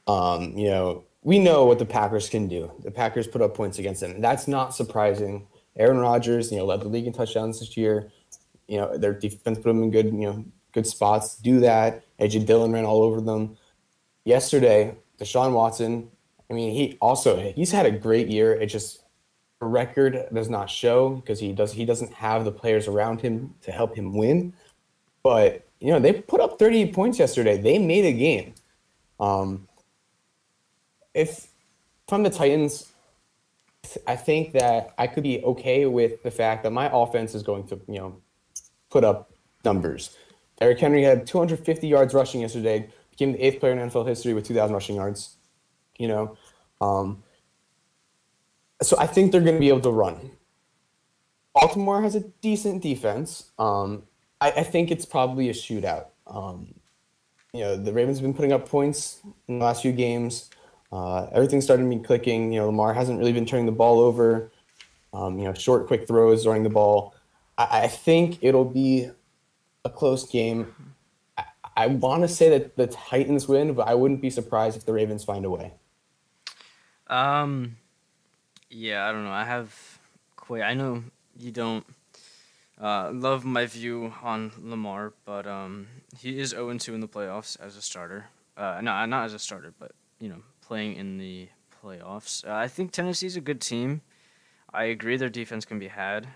Um, 0.07 0.57
you 0.57 0.69
know, 0.69 1.03
we 1.25 1.39
know 1.39 1.65
what 1.65 1.79
the 1.79 1.85
Packers 1.85 2.29
can 2.29 2.47
do. 2.47 2.71
The 2.83 2.91
Packers 2.91 3.25
put 3.25 3.41
up 3.41 3.55
points 3.55 3.79
against 3.79 3.99
them. 3.99 4.21
That's 4.21 4.47
not 4.47 4.75
surprising. 4.75 5.47
Aaron 5.75 5.97
Rodgers, 5.97 6.51
you 6.51 6.59
know, 6.59 6.65
led 6.65 6.81
the 6.81 6.87
league 6.87 7.07
in 7.07 7.13
touchdowns 7.13 7.59
this 7.59 7.75
year. 7.75 8.11
You 8.67 8.77
know, 8.77 8.95
their 8.95 9.13
defense 9.13 9.57
put 9.57 9.69
them 9.69 9.81
in 9.81 9.89
good, 9.89 10.05
you 10.05 10.21
know, 10.21 10.45
good 10.71 10.85
spots. 10.85 11.35
Do 11.37 11.59
that. 11.61 12.03
AJ 12.19 12.45
Dillon 12.45 12.71
ran 12.71 12.85
all 12.85 13.01
over 13.01 13.21
them. 13.21 13.57
Yesterday, 14.23 14.95
Deshaun 15.19 15.53
Watson. 15.53 16.11
I 16.51 16.53
mean, 16.53 16.71
he 16.71 16.95
also 17.01 17.51
he's 17.55 17.71
had 17.71 17.87
a 17.87 17.91
great 17.91 18.27
year. 18.27 18.53
It 18.53 18.67
just 18.67 19.01
a 19.61 19.65
record 19.65 20.27
does 20.31 20.47
not 20.47 20.69
show 20.69 21.09
because 21.09 21.39
he 21.39 21.53
does 21.53 21.73
he 21.73 21.85
doesn't 21.85 22.13
have 22.13 22.45
the 22.45 22.51
players 22.51 22.87
around 22.87 23.19
him 23.19 23.55
to 23.61 23.71
help 23.71 23.95
him 23.95 24.15
win. 24.15 24.53
But 25.23 25.67
you 25.79 25.91
know, 25.91 25.99
they 25.99 26.13
put 26.13 26.39
up 26.39 26.59
38 26.59 26.93
points 26.93 27.17
yesterday. 27.17 27.57
They 27.57 27.79
made 27.79 28.05
a 28.05 28.13
game. 28.13 28.53
Um, 29.19 29.67
if 31.15 31.47
from 32.07 32.23
the 32.23 32.29
Titans, 32.29 32.91
I 34.05 34.15
think 34.15 34.51
that 34.53 34.93
I 34.97 35.07
could 35.07 35.23
be 35.23 35.43
okay 35.43 35.85
with 35.85 36.21
the 36.23 36.31
fact 36.31 36.63
that 36.63 36.71
my 36.71 36.89
offense 36.91 37.33
is 37.33 37.43
going 37.43 37.67
to, 37.67 37.79
you 37.87 37.99
know, 37.99 38.21
put 38.89 39.03
up 39.03 39.31
numbers. 39.63 40.15
Derrick 40.59 40.79
Henry 40.79 41.03
had 41.03 41.25
250 41.25 41.87
yards 41.87 42.13
rushing 42.13 42.41
yesterday, 42.41 42.89
became 43.09 43.33
the 43.33 43.43
eighth 43.43 43.59
player 43.59 43.73
in 43.73 43.89
NFL 43.89 44.07
history 44.07 44.33
with 44.33 44.45
2,000 44.45 44.73
rushing 44.73 44.95
yards. 44.95 45.35
You 45.97 46.09
know, 46.09 46.37
um, 46.81 47.23
so 48.81 48.97
I 48.99 49.07
think 49.07 49.31
they're 49.31 49.41
going 49.41 49.55
to 49.55 49.59
be 49.59 49.69
able 49.69 49.81
to 49.81 49.91
run. 49.91 50.31
Baltimore 51.53 52.01
has 52.01 52.15
a 52.15 52.21
decent 52.41 52.83
defense. 52.83 53.51
Um, 53.57 54.03
I, 54.41 54.51
I, 54.51 54.63
think 54.63 54.91
it's 54.91 55.05
probably 55.05 55.49
a 55.49 55.53
shootout. 55.53 56.07
Um, 56.27 56.73
you 57.53 57.61
know, 57.61 57.77
the 57.77 57.93
Ravens 57.93 58.17
have 58.17 58.23
been 58.23 58.33
putting 58.33 58.51
up 58.51 58.67
points 58.67 59.21
in 59.47 59.59
the 59.59 59.65
last 59.65 59.81
few 59.81 59.93
games. 59.93 60.49
Uh, 60.91 61.27
everything 61.31 61.61
started 61.61 61.89
be 61.89 61.99
clicking. 61.99 62.51
You 62.51 62.61
know, 62.61 62.65
Lamar 62.67 62.93
hasn't 62.93 63.19
really 63.19 63.33
been 63.33 63.45
turning 63.45 63.65
the 63.65 63.71
ball 63.71 63.99
over. 63.99 64.51
Um, 65.13 65.39
you 65.39 65.45
know, 65.45 65.53
short, 65.53 65.87
quick 65.87 66.07
throws, 66.07 66.45
running 66.45 66.63
the 66.63 66.69
ball. 66.69 67.15
I, 67.57 67.83
I 67.83 67.87
think 67.87 68.39
it'll 68.41 68.65
be 68.65 69.09
a 69.83 69.89
close 69.89 70.29
game. 70.29 70.73
I, 71.37 71.43
I 71.75 71.87
want 71.87 72.23
to 72.23 72.27
say 72.27 72.49
that 72.49 72.75
the 72.75 72.87
Titans 72.87 73.47
win, 73.47 73.73
but 73.73 73.87
I 73.87 73.95
wouldn't 73.95 74.21
be 74.21 74.29
surprised 74.29 74.77
if 74.77 74.85
the 74.85 74.93
Ravens 74.93 75.23
find 75.23 75.45
a 75.45 75.49
way. 75.49 75.73
Um, 77.07 77.77
yeah, 78.69 79.07
I 79.07 79.11
don't 79.11 79.23
know. 79.23 79.31
I 79.31 79.45
have 79.45 79.99
quite. 80.35 80.63
I 80.63 80.73
know 80.73 81.03
you 81.37 81.51
don't 81.51 81.85
uh, 82.81 83.11
love 83.13 83.45
my 83.45 83.65
view 83.65 84.13
on 84.21 84.51
Lamar, 84.61 85.13
but 85.23 85.47
um, 85.47 85.87
he 86.19 86.39
is 86.39 86.49
0 86.49 86.77
2 86.77 86.93
in 86.93 86.99
the 86.99 87.07
playoffs 87.07 87.59
as 87.59 87.77
a 87.77 87.81
starter. 87.81 88.27
Uh, 88.57 88.79
no, 88.81 89.05
not 89.05 89.25
as 89.25 89.33
a 89.33 89.39
starter, 89.39 89.73
but 89.79 89.91
you 90.19 90.29
know, 90.29 90.41
playing 90.67 90.95
in 90.95 91.17
the 91.17 91.49
playoffs. 91.83 92.47
Uh, 92.47 92.53
I 92.53 92.67
think 92.67 92.91
Tennessee's 92.91 93.35
a 93.35 93.41
good 93.41 93.61
team. 93.61 94.01
I 94.73 94.85
agree 94.85 95.17
their 95.17 95.29
defense 95.29 95.65
can 95.65 95.79
be 95.79 95.87
had. 95.87 96.27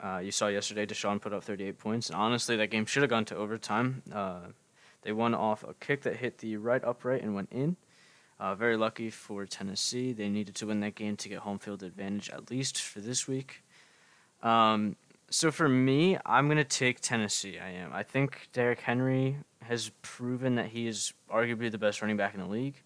Uh, 0.00 0.20
you 0.22 0.30
saw 0.30 0.48
yesterday 0.48 0.86
Deshaun 0.86 1.20
put 1.20 1.32
up 1.32 1.44
38 1.44 1.78
points, 1.78 2.10
and 2.10 2.18
honestly, 2.18 2.56
that 2.56 2.70
game 2.70 2.86
should 2.86 3.02
have 3.02 3.10
gone 3.10 3.24
to 3.26 3.36
overtime. 3.36 4.02
Uh, 4.12 4.40
they 5.02 5.12
won 5.12 5.34
off 5.34 5.62
a 5.62 5.74
kick 5.74 6.02
that 6.02 6.16
hit 6.16 6.38
the 6.38 6.56
right 6.56 6.82
upright 6.84 7.22
and 7.22 7.34
went 7.34 7.50
in. 7.52 7.76
Uh, 8.38 8.54
very 8.54 8.76
lucky 8.76 9.08
for 9.08 9.46
Tennessee. 9.46 10.12
They 10.12 10.28
needed 10.28 10.54
to 10.56 10.66
win 10.66 10.80
that 10.80 10.94
game 10.94 11.16
to 11.16 11.28
get 11.28 11.38
home 11.38 11.58
field 11.58 11.82
advantage 11.82 12.28
at 12.30 12.50
least 12.50 12.82
for 12.82 13.00
this 13.00 13.26
week. 13.26 13.62
Um, 14.42 14.96
so 15.30 15.50
for 15.50 15.68
me, 15.68 16.18
I'm 16.26 16.48
gonna 16.48 16.64
take 16.64 17.00
Tennessee. 17.00 17.58
I 17.58 17.70
am. 17.70 17.92
I 17.92 18.02
think 18.02 18.48
Derrick 18.52 18.80
Henry 18.80 19.38
has 19.62 19.90
proven 20.02 20.56
that 20.56 20.66
he 20.66 20.86
is 20.86 21.14
arguably 21.30 21.70
the 21.70 21.78
best 21.78 22.02
running 22.02 22.16
back 22.16 22.34
in 22.34 22.40
the 22.40 22.46
league. 22.46 22.82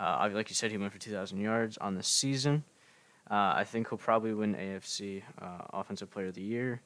Uh, 0.00 0.30
like 0.32 0.48
you 0.48 0.54
said, 0.54 0.70
he 0.70 0.78
went 0.78 0.92
for 0.92 0.98
2,000 0.98 1.38
yards 1.38 1.76
on 1.76 1.94
the 1.94 2.02
season. 2.02 2.64
Uh, 3.30 3.52
I 3.56 3.64
think 3.64 3.90
he'll 3.90 3.98
probably 3.98 4.32
win 4.32 4.54
AFC 4.54 5.22
uh, 5.40 5.58
Offensive 5.74 6.10
Player 6.10 6.28
of 6.28 6.34
the 6.34 6.42
Year. 6.42 6.80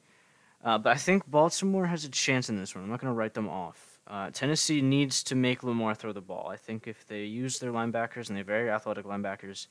Uh, 0.63 0.77
but 0.77 0.91
I 0.91 0.97
think 0.97 1.29
Baltimore 1.29 1.85
has 1.85 2.03
a 2.03 2.09
chance 2.09 2.49
in 2.49 2.57
this 2.57 2.75
one. 2.75 2.83
I'm 2.83 2.89
not 2.89 2.99
going 2.99 3.11
to 3.11 3.17
write 3.17 3.33
them 3.33 3.47
off. 3.47 3.99
Uh, 4.07 4.29
Tennessee 4.31 4.81
needs 4.81 5.23
to 5.23 5.35
make 5.35 5.63
Lamar 5.63 5.95
throw 5.95 6.11
the 6.11 6.21
ball. 6.21 6.49
I 6.51 6.57
think 6.57 6.87
if 6.87 7.07
they 7.07 7.23
use 7.23 7.59
their 7.59 7.71
linebackers 7.71 8.27
and 8.27 8.35
they're 8.35 8.43
very 8.43 8.69
athletic 8.69 9.05
linebackers, 9.05 9.67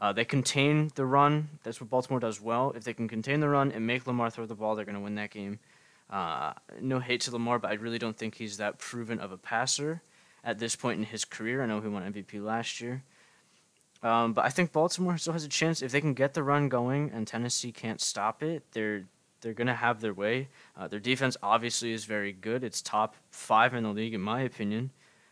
uh, 0.00 0.12
they 0.12 0.24
contain 0.24 0.90
the 0.94 1.04
run. 1.04 1.50
That's 1.64 1.80
what 1.80 1.90
Baltimore 1.90 2.20
does 2.20 2.40
well. 2.40 2.72
If 2.74 2.84
they 2.84 2.94
can 2.94 3.06
contain 3.06 3.40
the 3.40 3.48
run 3.48 3.70
and 3.70 3.86
make 3.86 4.06
Lamar 4.06 4.30
throw 4.30 4.46
the 4.46 4.54
ball, 4.54 4.74
they're 4.74 4.84
going 4.84 4.94
to 4.94 5.00
win 5.00 5.16
that 5.16 5.30
game. 5.30 5.58
No 6.80 7.00
hate 7.00 7.20
to 7.22 7.32
Lamar, 7.32 7.58
but 7.58 7.70
I 7.70 7.74
really 7.74 7.98
don't 7.98 8.16
think 8.16 8.36
he's 8.36 8.56
that 8.56 8.78
proven 8.78 9.20
of 9.20 9.30
a 9.30 9.36
passer 9.36 10.02
at 10.48 10.58
this 10.58 10.74
point 10.74 10.98
in 10.98 11.04
his 11.04 11.26
career. 11.26 11.62
I 11.62 11.66
know 11.66 11.78
he 11.82 11.88
won 11.88 12.10
MVP 12.10 12.42
last 12.42 12.80
year. 12.80 13.02
Um, 14.02 14.32
but 14.32 14.46
I 14.46 14.48
think 14.48 14.72
Baltimore 14.72 15.18
still 15.18 15.34
has 15.34 15.44
a 15.44 15.48
chance 15.48 15.82
if 15.82 15.92
they 15.92 16.00
can 16.00 16.14
get 16.14 16.32
the 16.32 16.42
run 16.42 16.70
going 16.70 17.10
and 17.12 17.26
Tennessee 17.26 17.70
can't 17.70 18.00
stop 18.00 18.42
it. 18.42 18.62
They're 18.72 19.04
they're 19.40 19.52
gonna 19.52 19.74
have 19.74 20.00
their 20.00 20.14
way. 20.14 20.48
Uh, 20.76 20.88
their 20.88 21.00
defense 21.00 21.36
obviously 21.42 21.92
is 21.92 22.06
very 22.06 22.32
good. 22.32 22.64
It's 22.64 22.80
top 22.80 23.14
five 23.30 23.74
in 23.74 23.82
the 23.84 23.90
league 23.90 24.14
in 24.14 24.22
my 24.22 24.40
opinion. 24.40 24.90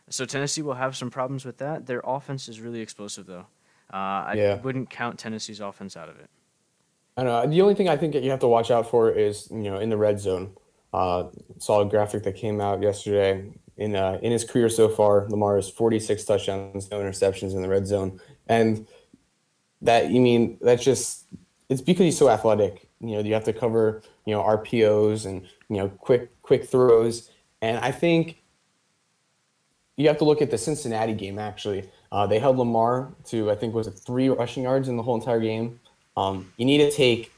So 0.09 0.23
Tennessee 0.23 0.61
will 0.61 0.75
have 0.75 0.95
some 0.95 1.09
problems 1.09 1.45
with 1.45 1.57
that. 1.57 1.87
Their 1.87 2.01
offense 2.05 2.47
is 2.47 2.61
really 2.61 2.81
explosive 2.81 3.25
though. 3.25 3.47
Uh, 3.91 4.21
I 4.31 4.33
Yeah. 4.37 4.55
wouldn't 4.61 4.91
count 4.91 5.17
Tennessee's 5.17 5.61
offense 5.61 5.97
out 5.97 6.09
of 6.09 6.19
it. 6.19 6.29
I 7.17 7.23
know. 7.23 7.47
The 7.47 7.61
only 7.63 7.73
thing 7.73 7.89
I 7.89 7.97
think 7.97 8.13
that 8.13 8.21
you 8.21 8.29
have 8.29 8.41
to 8.41 8.47
watch 8.47 8.69
out 8.69 8.87
for 8.87 9.09
is, 9.09 9.49
you 9.49 9.63
know, 9.63 9.79
in 9.79 9.89
the 9.89 9.97
red 9.97 10.19
zone. 10.19 10.55
Uh, 10.93 11.29
saw 11.57 11.81
a 11.81 11.85
graphic 11.85 12.21
that 12.23 12.35
came 12.35 12.61
out 12.61 12.81
yesterday. 12.83 13.49
In 13.77 13.95
uh, 13.95 14.17
in 14.23 14.31
his 14.31 14.43
career 14.43 14.69
so 14.69 14.89
far, 14.89 15.27
Lamar 15.29 15.55
has 15.55 15.69
46 15.69 16.23
touchdowns, 16.25 16.89
no 16.89 16.99
interceptions 16.99 17.53
in 17.53 17.61
the 17.61 17.69
red 17.69 17.85
zone, 17.85 18.19
and 18.47 18.87
that 19.81 20.09
you 20.09 20.19
mean 20.19 20.57
that's 20.61 20.83
just 20.83 21.25
it's 21.69 21.81
because 21.81 22.05
he's 22.05 22.17
so 22.17 22.29
athletic. 22.29 22.87
You 22.99 23.15
know, 23.15 23.19
you 23.19 23.33
have 23.33 23.43
to 23.43 23.53
cover 23.53 24.01
you 24.25 24.33
know 24.33 24.41
RPOs 24.41 25.25
and 25.25 25.43
you 25.69 25.77
know 25.77 25.89
quick 25.89 26.41
quick 26.41 26.65
throws, 26.65 27.29
and 27.61 27.77
I 27.77 27.91
think 27.91 28.41
you 29.95 30.07
have 30.07 30.17
to 30.19 30.25
look 30.25 30.41
at 30.41 30.49
the 30.49 30.57
Cincinnati 30.57 31.13
game. 31.13 31.37
Actually, 31.37 31.89
uh, 32.11 32.25
they 32.25 32.39
held 32.39 32.57
Lamar 32.57 33.13
to 33.25 33.51
I 33.51 33.55
think 33.55 33.75
was 33.75 33.87
it 33.87 33.91
three 33.91 34.29
rushing 34.29 34.63
yards 34.63 34.87
in 34.87 34.97
the 34.97 35.03
whole 35.03 35.15
entire 35.15 35.39
game. 35.39 35.79
Um, 36.15 36.51
you 36.57 36.65
need 36.65 36.79
to 36.79 36.91
take 36.91 37.31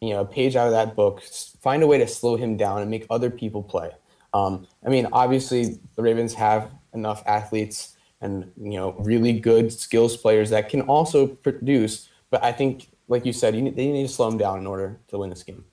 you 0.00 0.10
know 0.10 0.20
a 0.20 0.26
page 0.26 0.56
out 0.56 0.66
of 0.66 0.72
that 0.72 0.94
book, 0.94 1.22
find 1.60 1.82
a 1.82 1.86
way 1.86 1.98
to 1.98 2.06
slow 2.06 2.36
him 2.36 2.56
down 2.56 2.82
and 2.82 2.90
make 2.90 3.06
other 3.08 3.30
people 3.30 3.62
play. 3.62 3.90
Um, 4.32 4.66
I 4.84 4.88
mean, 4.88 5.08
obviously 5.12 5.78
the 5.96 6.02
Ravens 6.02 6.34
have 6.34 6.70
enough 6.92 7.22
athletes 7.26 7.96
and 8.20 8.50
you 8.56 8.72
know 8.72 8.92
really 8.98 9.32
good 9.32 9.72
skills 9.72 10.16
players 10.16 10.50
that 10.50 10.68
can 10.68 10.82
also 10.82 11.26
produce. 11.26 12.08
But 12.30 12.44
I 12.44 12.52
think, 12.52 12.90
like 13.08 13.26
you 13.26 13.32
said, 13.32 13.54
you 13.54 13.62
need, 13.62 13.76
they 13.76 13.90
need 13.90 14.06
to 14.06 14.12
slow 14.12 14.30
them 14.30 14.38
down 14.38 14.58
in 14.58 14.66
order 14.66 15.00
to 15.08 15.18
win 15.18 15.30
this 15.30 15.42
game. 15.42 15.64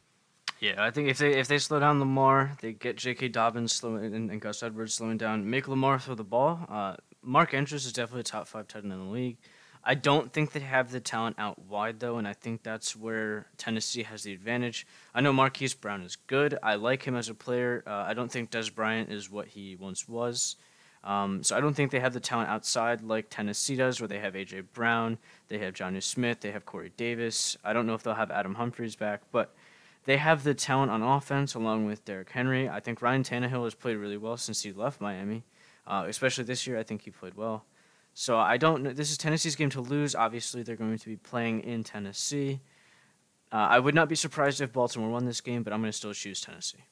Yeah, 0.59 0.83
I 0.83 0.89
think 0.89 1.09
if 1.09 1.19
they 1.19 1.33
if 1.33 1.47
they 1.47 1.59
slow 1.59 1.79
down 1.79 1.99
Lamar, 1.99 2.57
they 2.61 2.73
get 2.73 2.97
J.K. 2.97 3.29
Dobbins 3.29 3.73
slowing 3.73 4.13
and, 4.13 4.31
and 4.31 4.41
Gus 4.41 4.63
Edwards 4.63 4.93
slowing 4.93 5.17
down, 5.17 5.47
make 5.47 5.67
Lamar 5.67 5.99
throw 5.99 6.15
the 6.15 6.23
ball. 6.23 6.65
Uh, 6.67 6.95
Mark 7.21 7.53
Andrews 7.53 7.85
is 7.85 7.93
definitely 7.93 8.21
a 8.21 8.23
top 8.23 8.47
five 8.47 8.67
tight 8.67 8.83
end 8.83 8.93
in 8.93 8.99
the 8.99 9.05
league. 9.05 9.37
I 9.89 9.95
don't 9.95 10.33
think 10.33 10.51
they 10.51 10.59
have 10.59 10.91
the 10.91 10.99
talent 10.99 11.37
out 11.39 11.59
wide 11.59 12.01
though, 12.01 12.17
and 12.17 12.27
I 12.27 12.33
think 12.33 12.61
that's 12.61 12.93
where 12.93 13.47
Tennessee 13.55 14.03
has 14.03 14.23
the 14.23 14.33
advantage. 14.33 14.85
I 15.15 15.21
know 15.21 15.31
Marquise 15.31 15.73
Brown 15.73 16.01
is 16.01 16.17
good. 16.27 16.59
I 16.61 16.75
like 16.75 17.03
him 17.03 17.15
as 17.15 17.29
a 17.29 17.33
player. 17.33 17.85
Uh, 17.87 18.03
I 18.05 18.13
don't 18.13 18.29
think 18.29 18.51
Dez 18.51 18.73
Bryant 18.73 19.09
is 19.09 19.31
what 19.31 19.47
he 19.47 19.77
once 19.77 20.05
was. 20.05 20.57
Um, 21.05 21.41
so 21.41 21.55
I 21.55 21.61
don't 21.61 21.73
think 21.73 21.91
they 21.91 22.01
have 22.01 22.11
the 22.11 22.19
talent 22.19 22.49
outside 22.49 23.01
like 23.01 23.29
Tennessee 23.29 23.77
does, 23.77 24.01
where 24.01 24.09
they 24.09 24.19
have 24.19 24.33
AJ 24.33 24.65
Brown, 24.73 25.19
they 25.47 25.59
have 25.59 25.73
Jonnu 25.73 26.03
Smith, 26.03 26.41
they 26.41 26.51
have 26.51 26.65
Corey 26.65 26.91
Davis. 26.97 27.55
I 27.63 27.71
don't 27.71 27.87
know 27.87 27.93
if 27.93 28.03
they'll 28.03 28.13
have 28.15 28.29
Adam 28.29 28.55
Humphries 28.55 28.97
back, 28.97 29.21
but 29.31 29.55
they 30.03 30.17
have 30.17 30.43
the 30.43 30.53
talent 30.53 30.91
on 30.91 31.01
offense 31.01 31.53
along 31.53 31.85
with 31.85 32.03
Derrick 32.03 32.31
Henry. 32.31 32.67
I 32.67 32.81
think 32.81 33.01
Ryan 33.01 33.23
Tannehill 33.23 33.63
has 33.63 33.73
played 33.73 33.95
really 33.95 34.17
well 34.17 34.35
since 34.35 34.63
he 34.63 34.73
left 34.73 34.99
Miami, 34.99 35.43
uh, 35.85 36.03
especially 36.09 36.43
this 36.43 36.67
year. 36.67 36.77
I 36.77 36.83
think 36.83 37.03
he 37.03 37.09
played 37.09 37.35
well. 37.35 37.63
So 38.19 38.39
I 38.39 38.57
don't 38.57 38.81
know. 38.81 38.93
This 38.93 39.11
is 39.11 39.17
Tennessee's 39.19 39.55
game 39.55 39.69
to 39.69 39.79
lose. 39.79 40.15
Obviously, 40.15 40.63
they're 40.63 40.75
going 40.75 40.97
to 40.97 41.05
be 41.07 41.17
playing 41.17 41.59
in 41.59 41.83
Tennessee. 41.83 42.61
Uh, 43.51 43.57
I 43.57 43.77
would 43.77 43.93
not 43.93 44.09
be 44.09 44.15
surprised 44.15 44.59
if 44.59 44.73
Baltimore 44.73 45.11
won 45.11 45.25
this 45.25 45.39
game, 45.39 45.61
but 45.61 45.71
I'm 45.71 45.81
going 45.81 45.91
to 45.91 45.95
still 45.95 46.15
choose 46.15 46.41
Tennessee. 46.41 46.83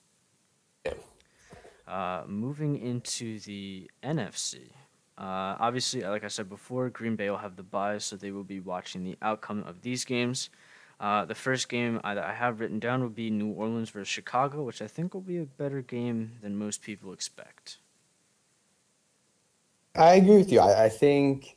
Uh, 1.87 2.21
moving 2.27 2.77
into 2.77 3.39
the 3.39 3.89
NFC. 4.03 4.69
Uh, 5.17 5.57
obviously, 5.59 6.03
like 6.03 6.23
I 6.23 6.27
said 6.27 6.47
before, 6.47 6.91
Green 6.91 7.15
Bay 7.15 7.27
will 7.31 7.37
have 7.37 7.55
the 7.55 7.63
bye, 7.63 7.97
so 7.97 8.15
they 8.15 8.29
will 8.29 8.43
be 8.43 8.59
watching 8.59 9.03
the 9.03 9.17
outcome 9.23 9.63
of 9.63 9.81
these 9.81 10.05
games. 10.05 10.51
Uh, 10.99 11.25
the 11.25 11.33
first 11.33 11.69
game 11.69 11.99
I, 12.03 12.13
that 12.13 12.23
I 12.23 12.35
have 12.35 12.59
written 12.59 12.77
down 12.77 13.01
will 13.01 13.09
be 13.09 13.31
New 13.31 13.49
Orleans 13.49 13.89
versus 13.89 14.09
Chicago, 14.09 14.61
which 14.61 14.79
I 14.79 14.85
think 14.85 15.15
will 15.15 15.21
be 15.21 15.39
a 15.39 15.45
better 15.45 15.81
game 15.81 16.33
than 16.43 16.55
most 16.55 16.83
people 16.83 17.13
expect. 17.13 17.79
I 19.95 20.15
agree 20.15 20.37
with 20.37 20.51
you. 20.51 20.59
I, 20.59 20.85
I 20.85 20.89
think 20.89 21.55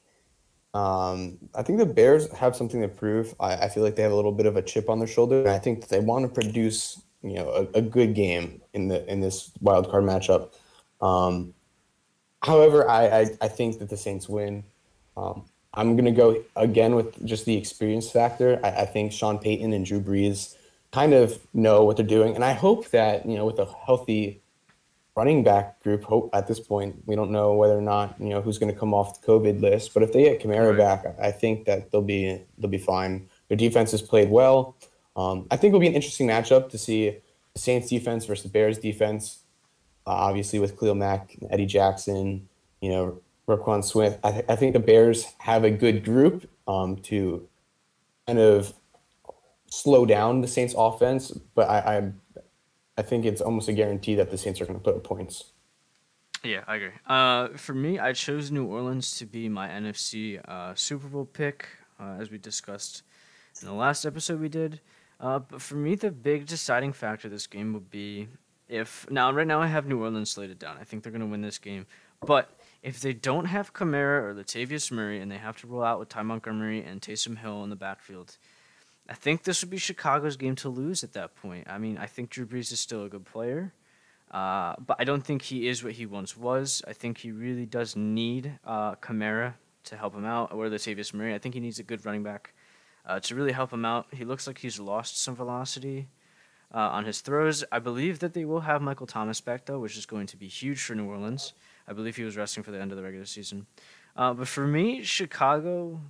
um, 0.74 1.38
I 1.54 1.62
think 1.62 1.78
the 1.78 1.86
Bears 1.86 2.30
have 2.32 2.54
something 2.54 2.80
to 2.82 2.88
prove. 2.88 3.34
I, 3.40 3.54
I 3.54 3.68
feel 3.68 3.82
like 3.82 3.96
they 3.96 4.02
have 4.02 4.12
a 4.12 4.16
little 4.16 4.32
bit 4.32 4.46
of 4.46 4.56
a 4.56 4.62
chip 4.62 4.88
on 4.88 4.98
their 4.98 5.08
shoulder, 5.08 5.40
and 5.40 5.50
I 5.50 5.58
think 5.58 5.88
they 5.88 6.00
want 6.00 6.24
to 6.24 6.28
produce 6.28 7.02
you 7.22 7.34
know 7.34 7.48
a, 7.50 7.78
a 7.78 7.82
good 7.82 8.14
game 8.14 8.60
in 8.74 8.88
the 8.88 9.10
in 9.10 9.20
this 9.20 9.50
wild 9.60 9.90
card 9.90 10.04
matchup. 10.04 10.52
Um, 11.00 11.54
however, 12.42 12.88
I, 12.88 13.06
I 13.06 13.26
I 13.40 13.48
think 13.48 13.78
that 13.78 13.88
the 13.88 13.96
Saints 13.96 14.28
win. 14.28 14.64
Um, 15.16 15.46
I'm 15.74 15.96
gonna 15.96 16.12
go 16.12 16.42
again 16.54 16.94
with 16.94 17.24
just 17.24 17.44
the 17.44 17.56
experience 17.56 18.10
factor. 18.10 18.60
I, 18.62 18.68
I 18.68 18.84
think 18.86 19.12
Sean 19.12 19.38
Payton 19.38 19.72
and 19.72 19.84
Drew 19.84 20.00
Brees 20.00 20.56
kind 20.92 21.12
of 21.12 21.38
know 21.54 21.84
what 21.84 21.96
they're 21.96 22.06
doing, 22.06 22.34
and 22.34 22.44
I 22.44 22.52
hope 22.52 22.90
that 22.90 23.26
you 23.26 23.36
know 23.36 23.46
with 23.46 23.58
a 23.58 23.66
healthy 23.66 24.42
running 25.18 25.42
back 25.50 25.64
group 25.82 26.02
hope 26.04 26.30
at 26.38 26.46
this 26.46 26.60
point 26.60 26.94
we 27.06 27.14
don't 27.18 27.32
know 27.38 27.48
whether 27.60 27.76
or 27.82 27.86
not 27.94 28.06
you 28.20 28.30
know 28.32 28.40
who's 28.40 28.58
going 28.60 28.72
to 28.72 28.78
come 28.82 28.92
off 28.98 29.08
the 29.20 29.26
covid 29.26 29.60
list 29.60 29.92
but 29.94 30.02
if 30.04 30.12
they 30.12 30.22
get 30.24 30.40
Kamara 30.42 30.68
Right. 30.70 30.78
back 30.78 30.98
i 31.28 31.30
think 31.40 31.64
that 31.68 31.90
they'll 31.90 32.02
be 32.16 32.40
they'll 32.58 32.70
be 32.70 32.84
fine 32.94 33.28
their 33.48 33.56
defense 33.66 33.90
has 33.90 34.02
played 34.12 34.30
well 34.30 34.76
um, 35.16 35.46
i 35.50 35.56
think 35.56 35.70
it'll 35.70 35.80
be 35.88 35.92
an 35.94 35.98
interesting 36.00 36.28
matchup 36.28 36.70
to 36.70 36.78
see 36.78 37.00
the 37.54 37.60
saints 37.66 37.88
defense 37.88 38.26
versus 38.26 38.44
the 38.44 38.48
bears 38.56 38.78
defense 38.78 39.22
uh, 40.08 40.28
obviously 40.28 40.58
with 40.58 40.78
Khalil 40.78 40.94
Mack, 40.94 41.36
Eddie 41.50 41.66
Jackson, 41.66 42.48
you 42.80 42.88
know, 42.88 43.20
Roquan 43.46 43.84
Smith. 43.84 44.18
I, 44.24 44.30
th- 44.32 44.44
I 44.48 44.56
think 44.56 44.72
the 44.72 44.78
Bears 44.80 45.26
have 45.38 45.64
a 45.64 45.70
good 45.70 46.02
group 46.02 46.48
um, 46.66 46.96
to 47.10 47.46
kind 48.26 48.38
of 48.38 48.72
slow 49.66 50.06
down 50.06 50.40
the 50.40 50.48
Saints 50.48 50.74
offense, 50.78 51.30
but 51.54 51.68
I, 51.68 51.78
I 51.78 52.12
I 52.98 53.02
think 53.02 53.24
it's 53.24 53.40
almost 53.40 53.68
a 53.68 53.72
guarantee 53.72 54.16
that 54.16 54.30
the 54.30 54.36
Saints 54.36 54.60
are 54.60 54.66
going 54.66 54.78
to 54.78 54.82
put 54.82 54.96
up 54.96 55.04
points. 55.04 55.52
Yeah, 56.42 56.64
I 56.66 56.76
agree. 56.76 56.90
Uh, 57.06 57.48
for 57.56 57.72
me, 57.72 58.00
I 58.00 58.12
chose 58.12 58.50
New 58.50 58.66
Orleans 58.66 59.16
to 59.18 59.26
be 59.26 59.48
my 59.48 59.68
NFC 59.68 60.40
uh, 60.46 60.74
Super 60.74 61.06
Bowl 61.06 61.24
pick, 61.24 61.68
uh, 62.00 62.16
as 62.20 62.30
we 62.30 62.38
discussed 62.38 63.04
in 63.62 63.68
the 63.68 63.74
last 63.74 64.04
episode 64.04 64.40
we 64.40 64.48
did. 64.48 64.80
Uh, 65.20 65.38
but 65.38 65.62
for 65.62 65.76
me, 65.76 65.94
the 65.94 66.10
big 66.10 66.46
deciding 66.46 66.92
factor 66.92 67.28
of 67.28 67.32
this 67.32 67.46
game 67.46 67.72
would 67.72 67.88
be 67.88 68.28
if 68.68 69.08
now 69.10 69.32
right 69.32 69.46
now 69.46 69.62
I 69.62 69.68
have 69.68 69.86
New 69.86 70.02
Orleans 70.02 70.30
slated 70.30 70.58
down. 70.58 70.76
I 70.80 70.84
think 70.84 71.02
they're 71.02 71.12
going 71.12 71.20
to 71.20 71.26
win 71.26 71.40
this 71.40 71.58
game, 71.58 71.86
but 72.24 72.50
if 72.82 73.00
they 73.00 73.12
don't 73.12 73.46
have 73.46 73.72
Kamara 73.72 74.22
or 74.22 74.34
Latavius 74.34 74.92
Murray 74.92 75.20
and 75.20 75.30
they 75.30 75.38
have 75.38 75.56
to 75.58 75.66
roll 75.66 75.82
out 75.82 75.98
with 75.98 76.08
Ty 76.08 76.22
Montgomery 76.22 76.84
and 76.84 77.00
Taysom 77.00 77.38
Hill 77.38 77.64
in 77.64 77.70
the 77.70 77.76
backfield, 77.76 78.38
I 79.08 79.14
think 79.14 79.44
this 79.44 79.62
would 79.62 79.70
be 79.70 79.78
Chicago's 79.78 80.36
game 80.36 80.54
to 80.56 80.68
lose 80.68 81.02
at 81.02 81.14
that 81.14 81.34
point. 81.34 81.66
I 81.68 81.78
mean, 81.78 81.96
I 81.96 82.06
think 82.06 82.30
Drew 82.30 82.46
Brees 82.46 82.72
is 82.72 82.80
still 82.80 83.04
a 83.04 83.08
good 83.08 83.24
player. 83.24 83.72
Uh, 84.30 84.74
but 84.78 84.96
I 85.00 85.04
don't 85.04 85.24
think 85.24 85.42
he 85.42 85.68
is 85.68 85.82
what 85.82 85.94
he 85.94 86.04
once 86.04 86.36
was. 86.36 86.82
I 86.86 86.92
think 86.92 87.18
he 87.18 87.32
really 87.32 87.64
does 87.64 87.96
need 87.96 88.58
uh, 88.64 88.94
Kamara 88.96 89.54
to 89.84 89.96
help 89.96 90.14
him 90.14 90.26
out, 90.26 90.52
or 90.52 90.66
Latavius 90.68 91.14
Murray. 91.14 91.34
I 91.34 91.38
think 91.38 91.54
he 91.54 91.60
needs 91.60 91.78
a 91.78 91.82
good 91.82 92.04
running 92.04 92.22
back 92.22 92.52
uh, 93.06 93.20
to 93.20 93.34
really 93.34 93.52
help 93.52 93.72
him 93.72 93.86
out. 93.86 94.06
He 94.12 94.26
looks 94.26 94.46
like 94.46 94.58
he's 94.58 94.78
lost 94.78 95.22
some 95.22 95.34
velocity 95.34 96.08
uh, 96.74 96.78
on 96.78 97.06
his 97.06 97.22
throws. 97.22 97.64
I 97.72 97.78
believe 97.78 98.18
that 98.18 98.34
they 98.34 98.44
will 98.44 98.60
have 98.60 98.82
Michael 98.82 99.06
Thomas 99.06 99.40
back, 99.40 99.64
though, 99.64 99.78
which 99.78 99.96
is 99.96 100.04
going 100.04 100.26
to 100.26 100.36
be 100.36 100.46
huge 100.46 100.82
for 100.82 100.94
New 100.94 101.08
Orleans. 101.08 101.54
I 101.86 101.94
believe 101.94 102.16
he 102.16 102.24
was 102.24 102.36
resting 102.36 102.62
for 102.62 102.70
the 102.70 102.80
end 102.80 102.92
of 102.92 102.98
the 102.98 103.02
regular 103.02 103.24
season. 103.24 103.66
Uh, 104.14 104.34
but 104.34 104.48
for 104.48 104.66
me, 104.66 105.02
Chicago, 105.02 106.00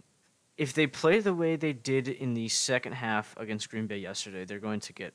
if 0.58 0.72
they 0.74 0.88
play 0.88 1.20
the 1.20 1.32
way 1.32 1.54
they 1.54 1.72
did 1.72 2.08
in 2.08 2.34
the 2.34 2.48
second 2.48 2.92
half 2.92 3.34
against 3.38 3.70
Green 3.70 3.86
Bay 3.86 3.98
yesterday, 3.98 4.44
they're 4.44 4.58
going 4.58 4.80
to 4.80 4.92
get 4.92 5.14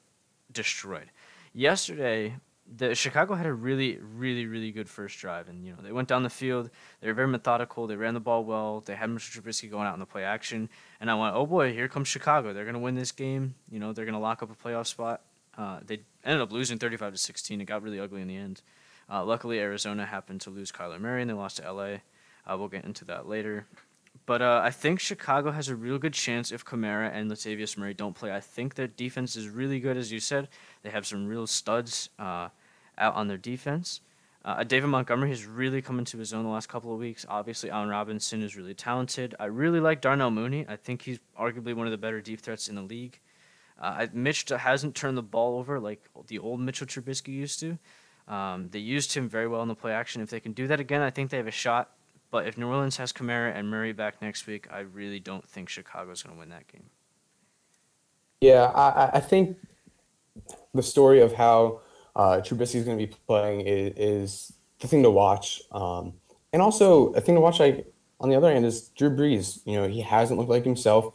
destroyed. 0.52 1.12
Yesterday, 1.54 2.38
the 2.78 2.96
Chicago 2.96 3.36
had 3.36 3.46
a 3.46 3.54
really, 3.54 4.00
really, 4.02 4.46
really 4.46 4.72
good 4.72 4.88
first 4.88 5.20
drive, 5.20 5.50
and 5.50 5.66
you 5.66 5.74
know 5.74 5.80
they 5.84 5.92
went 5.92 6.08
down 6.08 6.24
the 6.24 6.30
field. 6.30 6.70
They 7.02 7.08
were 7.08 7.14
very 7.14 7.28
methodical. 7.28 7.88
They 7.88 7.98
ran 7.98 8.14
the 8.14 8.22
ball 8.22 8.46
well. 8.46 8.80
They 8.80 8.96
had 8.96 9.10
Mr. 9.10 9.42
Trubisky 9.42 9.70
going 9.70 9.86
out 9.86 9.94
in 9.94 10.00
the 10.00 10.06
play 10.06 10.24
action, 10.24 10.70
and 11.02 11.12
I 11.12 11.16
went, 11.16 11.36
"Oh 11.36 11.46
boy, 11.46 11.74
here 11.74 11.90
comes 11.90 12.08
Chicago. 12.08 12.54
They're 12.54 12.64
going 12.64 12.76
to 12.76 12.80
win 12.80 12.96
this 12.96 13.12
game. 13.12 13.56
You 13.70 13.80
know 13.80 13.92
they're 13.92 14.06
going 14.06 14.14
to 14.14 14.20
lock 14.20 14.42
up 14.42 14.50
a 14.50 14.56
playoff 14.56 14.88
spot." 14.88 15.22
Uh, 15.58 15.82
they 15.86 16.00
ended 16.24 16.42
up 16.42 16.52
losing 16.52 16.80
35 16.80 17.14
to 17.14 17.20
16. 17.20 17.62
It 17.62 17.66
got 17.66 17.84
really 17.84 18.00
ugly 18.00 18.22
in 18.22 18.28
the 18.28 18.38
end. 18.38 18.62
Uh, 19.12 19.24
luckily, 19.24 19.60
Arizona 19.60 20.06
happened 20.06 20.42
to 20.42 20.50
lose 20.50 20.72
Kyler 20.72 21.00
Murray, 21.00 21.22
and 21.22 21.30
they 21.30 21.36
lost 21.36 21.58
to 21.58 21.72
LA. 21.72 21.98
Uh, 22.46 22.58
we'll 22.58 22.70
get 22.70 22.86
into 22.86 23.06
that 23.06 23.28
later. 23.28 23.68
But 24.26 24.42
uh, 24.42 24.62
I 24.64 24.70
think 24.70 25.00
Chicago 25.00 25.52
has 25.52 25.68
a 25.68 25.76
real 25.76 25.98
good 25.98 26.14
chance 26.14 26.52
if 26.52 26.64
Kamara 26.64 27.12
and 27.14 27.30
Latavius 27.30 27.78
Murray 27.78 27.94
don't 27.94 28.16
play. 28.16 28.32
I 28.32 28.40
think 28.40 28.76
their 28.76 28.88
defense 28.88 29.36
is 29.36 29.50
really 29.50 29.80
good, 29.80 29.98
as 29.98 30.12
you 30.12 30.20
said. 30.20 30.48
They 30.82 30.92
have 30.92 31.06
some 31.06 31.28
real 31.28 31.46
studs 31.46 32.10
uh, 32.18 32.50
out 32.98 33.16
on 33.16 33.28
their 33.28 33.38
defense. 33.38 34.02
Uh, 34.46 34.64
David 34.64 34.88
Montgomery 34.88 35.30
has 35.30 35.46
really 35.46 35.82
come 35.82 36.00
into 36.00 36.18
his 36.18 36.34
own 36.34 36.44
the 36.44 36.50
last 36.50 36.68
couple 36.68 36.94
of 36.94 37.00
weeks. 37.00 37.26
Obviously, 37.30 37.70
Allen 37.70 37.90
Robinson 37.90 38.42
is 38.44 38.58
really 38.58 38.74
talented. 38.74 39.36
I 39.40 39.46
really 39.46 39.80
like 39.80 40.02
Darnell 40.02 40.32
Mooney. 40.32 40.66
I 40.68 40.76
think 40.76 41.02
he's 41.02 41.20
arguably 41.40 41.74
one 41.74 41.88
of 41.88 41.92
the 41.92 41.98
better 41.98 42.20
deep 42.22 42.42
threats 42.42 42.68
in 42.68 42.76
the 42.76 42.82
league. 42.82 43.20
Uh, 43.80 44.08
Mitch 44.14 44.46
hasn't 44.50 44.96
turned 44.96 45.18
the 45.18 45.24
ball 45.24 45.58
over 45.58 45.80
like 45.80 46.10
the 46.28 46.40
old 46.40 46.60
Mitchell 46.60 46.88
Trubisky 46.88 47.30
used 47.30 47.60
to. 47.62 47.78
Um, 48.28 48.70
they 48.70 48.80
used 48.80 49.14
him 49.14 49.28
very 49.28 49.48
well 49.48 49.62
in 49.62 49.68
the 49.68 49.76
play 49.76 49.94
action. 49.94 50.22
If 50.22 50.30
they 50.30 50.40
can 50.40 50.54
do 50.54 50.68
that 50.68 50.80
again, 50.80 51.02
I 51.02 51.10
think 51.10 51.30
they 51.30 51.38
have 51.38 51.48
a 51.48 51.52
shot. 51.52 51.92
But 52.34 52.48
if 52.48 52.58
New 52.58 52.68
Orleans 52.68 52.98
has 52.98 53.14
Kamara 53.14 53.56
and 53.56 53.70
Murray 53.70 53.94
back 53.94 54.20
next 54.20 54.48
week, 54.48 54.66
I 54.72 54.80
really 54.80 55.20
don't 55.20 55.48
think 55.48 55.70
Chicago's 55.70 56.24
going 56.24 56.36
to 56.36 56.40
win 56.40 56.50
that 56.50 56.68
game. 56.68 56.86
Yeah, 58.42 58.72
I, 58.74 59.18
I 59.18 59.20
think 59.20 59.56
the 60.74 60.82
story 60.82 61.22
of 61.22 61.34
how 61.34 61.82
uh, 62.16 62.42
Trubisky 62.44 62.78
is 62.78 62.86
going 62.86 62.98
to 62.98 63.06
be 63.06 63.14
playing 63.28 63.62
is, 63.68 63.94
is, 63.98 64.54
the 64.80 64.88
thing 64.88 65.04
to 65.04 65.12
watch. 65.12 65.62
Um, 65.72 66.14
and 66.52 66.60
also, 66.60 67.14
a 67.14 67.22
thing 67.22 67.36
to 67.36 67.42
watch, 67.42 67.60
like 67.60 67.86
on 68.20 68.32
the 68.32 68.36
other 68.36 68.52
hand, 68.52 68.66
is 68.66 68.90
Drew 68.98 69.12
Brees. 69.12 69.60
You 69.68 69.80
know, 69.80 69.88
he 69.88 70.02
hasn't 70.02 70.40
looked 70.40 70.50
like 70.50 70.66
himself. 70.66 71.14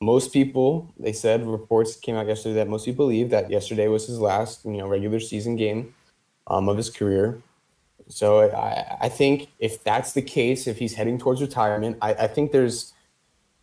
Most 0.00 0.32
people, 0.32 0.92
they 0.98 1.12
said, 1.12 1.46
reports 1.46 1.94
came 1.94 2.16
out 2.16 2.26
yesterday 2.26 2.56
that 2.56 2.68
most 2.68 2.84
people 2.84 3.06
believe 3.06 3.30
that 3.30 3.48
yesterday 3.48 3.86
was 3.86 4.08
his 4.08 4.18
last, 4.18 4.64
you 4.64 4.72
know, 4.72 4.88
regular 4.88 5.20
season 5.20 5.54
game 5.54 5.94
um, 6.48 6.68
of 6.68 6.76
his 6.76 6.90
career. 6.90 7.40
So 8.08 8.50
I, 8.50 8.96
I 9.02 9.08
think 9.08 9.48
if 9.58 9.84
that's 9.84 10.12
the 10.12 10.22
case, 10.22 10.66
if 10.66 10.78
he's 10.78 10.94
heading 10.94 11.18
towards 11.18 11.40
retirement, 11.40 11.98
I, 12.00 12.14
I 12.14 12.26
think 12.26 12.52
there's 12.52 12.94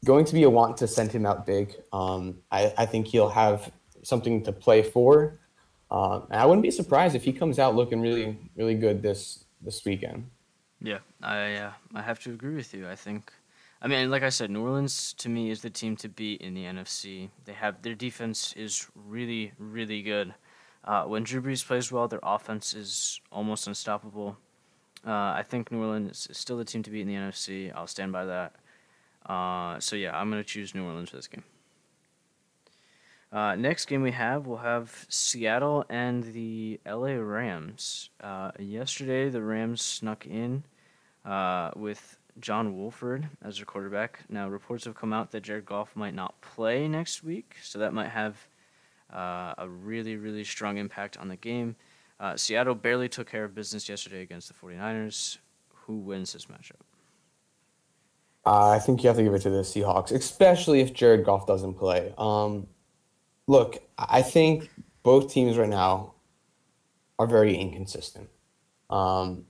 going 0.04 0.26
to 0.26 0.34
be 0.34 0.44
a 0.44 0.50
want 0.50 0.78
to 0.78 0.88
send 0.88 1.12
him 1.12 1.26
out 1.26 1.46
big. 1.46 1.76
Um, 1.92 2.38
I, 2.52 2.74
I 2.78 2.86
think 2.86 3.08
he'll 3.08 3.30
have 3.30 3.72
something 4.04 4.44
to 4.44 4.52
play 4.52 4.84
for. 4.84 5.40
Um, 5.92 6.28
and 6.30 6.40
I 6.40 6.46
wouldn't 6.46 6.64
be 6.64 6.72
surprised 6.72 7.16
if 7.16 7.24
he 7.24 7.34
comes 7.34 7.60
out 7.60 7.76
looking 7.76 8.02
really, 8.02 8.38
really 8.56 8.76
good 8.76 9.02
this 9.02 9.46
this 9.62 9.84
weekend. 9.86 10.30
Yeah, 10.82 11.00
I 11.22 11.54
uh, 11.56 11.72
I 11.94 12.02
have 12.02 12.20
to 12.22 12.32
agree 12.32 12.56
with 12.56 12.74
you. 12.74 12.88
I 12.88 12.96
think, 12.96 13.32
I 13.82 13.88
mean, 13.88 14.10
like 14.12 14.24
I 14.24 14.30
said, 14.30 14.50
New 14.52 14.62
Orleans 14.62 15.14
to 15.14 15.30
me 15.30 15.50
is 15.50 15.62
the 15.62 15.70
team 15.70 15.96
to 15.98 16.10
beat 16.10 16.42
in 16.42 16.54
the 16.54 16.66
NFC. 16.66 17.30
They 17.46 17.54
have 17.54 17.82
their 17.82 17.96
defense 17.96 18.54
is 18.54 18.88
really, 18.96 19.54
really 19.58 20.02
good. 20.02 20.34
Uh, 20.86 21.04
when 21.04 21.24
Drew 21.24 21.42
Brees 21.42 21.66
plays 21.66 21.92
well, 21.92 22.08
their 22.08 22.20
offense 22.22 22.74
is 22.74 23.20
almost 23.32 23.68
unstoppable. 23.68 24.38
Uh, 25.06 25.12
I 25.12 25.44
think 25.48 25.72
New 25.72 25.82
Orleans 25.82 26.28
is 26.30 26.38
still 26.38 26.58
the 26.58 26.66
team 26.66 26.84
to 26.84 26.92
beat 26.92 27.02
in 27.02 27.08
the 27.08 27.16
NFC. 27.16 27.72
I'll 27.76 27.88
stand 27.88 28.12
by 28.12 28.26
that. 28.26 28.54
Uh, 29.26 29.80
so 29.80 29.96
yeah, 29.96 30.18
I'm 30.18 30.30
gonna 30.30 30.44
choose 30.44 30.76
New 30.76 30.86
Orleans 30.86 31.10
for 31.10 31.16
this 31.16 31.28
game. 31.28 31.44
Uh, 33.32 33.56
next 33.56 33.88
game 33.88 34.02
we 34.02 34.12
have, 34.12 34.48
we'll 34.48 34.58
have 34.58 35.06
Seattle 35.10 35.84
and 35.90 36.24
the 36.24 36.80
LA 36.86 37.16
Rams. 37.16 38.12
Uh, 38.22 38.52
yesterday, 38.60 39.30
the 39.30 39.42
Rams 39.42 39.82
snuck 39.82 40.26
in 40.26 40.64
uh, 41.26 41.72
with 41.76 42.18
John 42.40 42.78
Wolford 42.78 43.28
as 43.44 43.58
their 43.58 43.66
quarterback. 43.66 44.20
Now, 44.30 44.48
reports 44.48 44.86
have 44.86 44.96
come 44.96 45.12
out 45.12 45.32
that 45.32 45.42
Jared 45.42 45.66
Goff 45.66 45.96
might 45.96 46.14
not 46.14 46.40
play 46.40 46.88
next 46.88 47.24
week, 47.24 47.56
so 47.62 47.80
that 47.80 47.94
might 47.94 48.10
have 48.10 48.48
a 49.10 49.68
really, 49.68 50.16
really 50.16 50.44
strong 50.44 50.78
impact 50.78 51.18
on 51.18 51.28
the 51.28 51.36
game. 51.36 51.76
Uh, 52.20 52.36
Seattle 52.38 52.76
barely 52.76 53.10
took 53.10 53.30
care 53.30 53.44
of 53.44 53.54
business 53.54 53.90
yesterday 53.90 54.22
against 54.22 54.48
the 54.48 54.54
49ers. 54.54 55.38
Who 55.86 55.98
wins 55.98 56.34
this 56.34 56.46
matchup? 56.46 56.82
Uh, 58.46 58.70
I 58.70 58.80
think 58.80 59.04
you 59.04 59.08
have 59.08 59.18
to 59.18 59.24
give 59.24 59.34
it 59.34 59.42
to 59.42 59.50
the 59.50 59.62
Seahawks, 59.62 60.12
especially 60.12 60.80
if 60.80 60.94
Jared 60.94 61.26
Goff 61.26 61.48
doesn't 61.48 61.74
play. 61.76 62.14
Um, 62.18 62.68
look, 63.48 63.82
I 63.98 64.22
think 64.22 64.70
both 65.04 65.32
teams 65.32 65.58
right 65.58 65.70
now 65.70 66.14
are 67.18 67.28
very 67.28 67.56
inconsistent. 67.56 68.30
Um, 68.90 69.46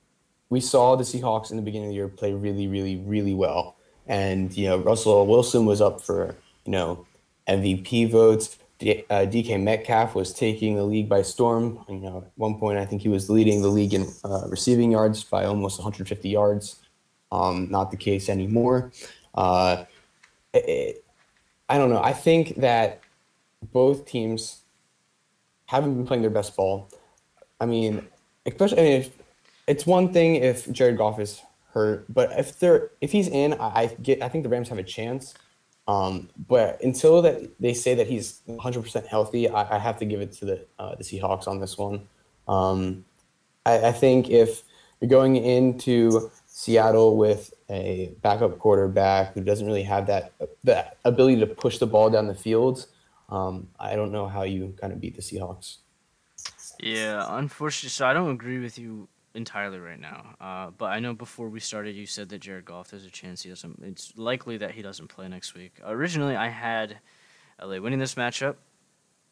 we 0.49 0.61
saw 0.61 0.95
the 0.95 1.03
Seahawks 1.03 1.51
in 1.51 1.57
the 1.57 1.63
beginning 1.63 1.87
of 1.87 1.91
the 1.91 1.95
year 1.95 2.07
play 2.07 2.33
really, 2.33 2.67
really, 2.67 2.97
really 2.97 3.33
well, 3.33 3.75
and 4.07 4.55
you 4.55 4.67
know 4.67 4.77
Russell 4.77 5.25
Wilson 5.27 5.65
was 5.65 5.81
up 5.81 6.01
for 6.01 6.35
you 6.65 6.71
know 6.71 7.05
MVP 7.49 8.09
votes. 8.11 8.57
D- 8.79 9.05
uh, 9.09 9.25
DK 9.25 9.61
Metcalf 9.61 10.15
was 10.15 10.33
taking 10.33 10.75
the 10.75 10.83
league 10.83 11.07
by 11.07 11.21
storm. 11.21 11.83
You 11.87 11.99
know, 11.99 12.17
at 12.25 12.31
one 12.35 12.59
point 12.59 12.77
I 12.77 12.85
think 12.85 13.01
he 13.01 13.09
was 13.09 13.29
leading 13.29 13.61
the 13.61 13.69
league 13.69 13.93
in 13.93 14.07
uh, 14.23 14.47
receiving 14.47 14.91
yards 14.91 15.23
by 15.23 15.45
almost 15.45 15.79
150 15.79 16.29
yards. 16.29 16.81
Um, 17.31 17.69
not 17.69 17.91
the 17.91 17.97
case 17.97 18.29
anymore. 18.29 18.91
Uh, 19.33 19.85
it, 20.53 21.03
I 21.69 21.77
don't 21.77 21.89
know. 21.89 22.01
I 22.01 22.13
think 22.13 22.57
that 22.57 23.01
both 23.71 24.05
teams 24.05 24.61
haven't 25.65 25.95
been 25.95 26.05
playing 26.05 26.21
their 26.21 26.31
best 26.31 26.55
ball. 26.55 26.89
I 27.59 27.65
mean, 27.65 28.05
especially 28.45 28.79
I 28.79 28.83
mean, 28.83 29.01
if, 29.01 29.11
it's 29.67 29.85
one 29.85 30.13
thing 30.13 30.35
if 30.35 30.71
Jared 30.71 30.97
Goff 30.97 31.19
is 31.19 31.41
hurt, 31.73 32.05
but 32.13 32.31
if 32.37 32.59
they're 32.59 32.91
if 33.01 33.11
he's 33.11 33.27
in, 33.27 33.53
I, 33.53 33.65
I 33.65 33.97
get 34.01 34.21
I 34.21 34.29
think 34.29 34.43
the 34.43 34.49
Rams 34.49 34.69
have 34.69 34.77
a 34.77 34.83
chance. 34.83 35.33
Um, 35.87 36.29
but 36.47 36.81
until 36.81 37.21
that 37.21 37.59
they 37.59 37.73
say 37.73 37.93
that 37.95 38.07
he's 38.07 38.41
100% 38.47 39.05
healthy, 39.05 39.47
I, 39.47 39.75
I 39.75 39.79
have 39.79 39.99
to 39.99 40.05
give 40.05 40.19
it 40.19 40.31
to 40.33 40.45
the 40.45 40.65
uh, 40.79 40.95
the 40.95 41.03
Seahawks 41.03 41.47
on 41.47 41.59
this 41.59 41.77
one. 41.77 42.07
Um, 42.47 43.05
I, 43.65 43.87
I 43.87 43.91
think 43.91 44.29
if 44.29 44.63
you're 44.99 45.09
going 45.09 45.35
into 45.35 46.31
Seattle 46.47 47.17
with 47.17 47.53
a 47.69 48.13
backup 48.21 48.57
quarterback 48.59 49.33
who 49.33 49.41
doesn't 49.41 49.67
really 49.67 49.83
have 49.83 50.07
that 50.07 50.33
that 50.63 50.97
ability 51.05 51.39
to 51.41 51.47
push 51.47 51.77
the 51.77 51.87
ball 51.87 52.09
down 52.09 52.27
the 52.27 52.35
field, 52.35 52.87
um, 53.29 53.67
I 53.79 53.95
don't 53.95 54.11
know 54.11 54.27
how 54.27 54.43
you 54.43 54.73
kind 54.81 54.91
of 54.91 54.99
beat 54.99 55.15
the 55.15 55.21
Seahawks. 55.21 55.77
Yeah, 56.79 57.25
unfortunately, 57.37 57.89
so 57.89 58.07
I 58.07 58.13
don't 58.13 58.31
agree 58.31 58.59
with 58.59 58.77
you 58.77 59.07
entirely 59.35 59.79
right 59.79 59.99
now. 59.99 60.35
Uh, 60.39 60.71
but 60.77 60.87
I 60.87 60.99
know 60.99 61.13
before 61.13 61.49
we 61.49 61.59
started, 61.59 61.95
you 61.95 62.05
said 62.05 62.29
that 62.29 62.39
Jared 62.39 62.65
Goff 62.65 62.91
there's 62.91 63.05
a 63.05 63.09
chance 63.09 63.43
he 63.43 63.49
doesn't. 63.49 63.79
It's 63.83 64.17
likely 64.17 64.57
that 64.57 64.71
he 64.71 64.81
doesn't 64.81 65.07
play 65.07 65.27
next 65.27 65.53
week. 65.53 65.79
Originally, 65.85 66.35
I 66.35 66.49
had 66.49 66.99
LA 67.61 67.79
winning 67.79 67.99
this 67.99 68.15
matchup, 68.15 68.55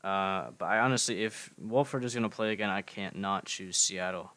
uh, 0.03 0.51
but 0.57 0.65
I 0.65 0.79
honestly, 0.79 1.23
if 1.23 1.53
Wolford 1.59 2.03
is 2.03 2.13
going 2.13 2.29
to 2.29 2.35
play 2.35 2.51
again, 2.51 2.69
I 2.69 2.81
can't 2.81 3.15
not 3.15 3.45
choose 3.45 3.77
Seattle. 3.77 4.31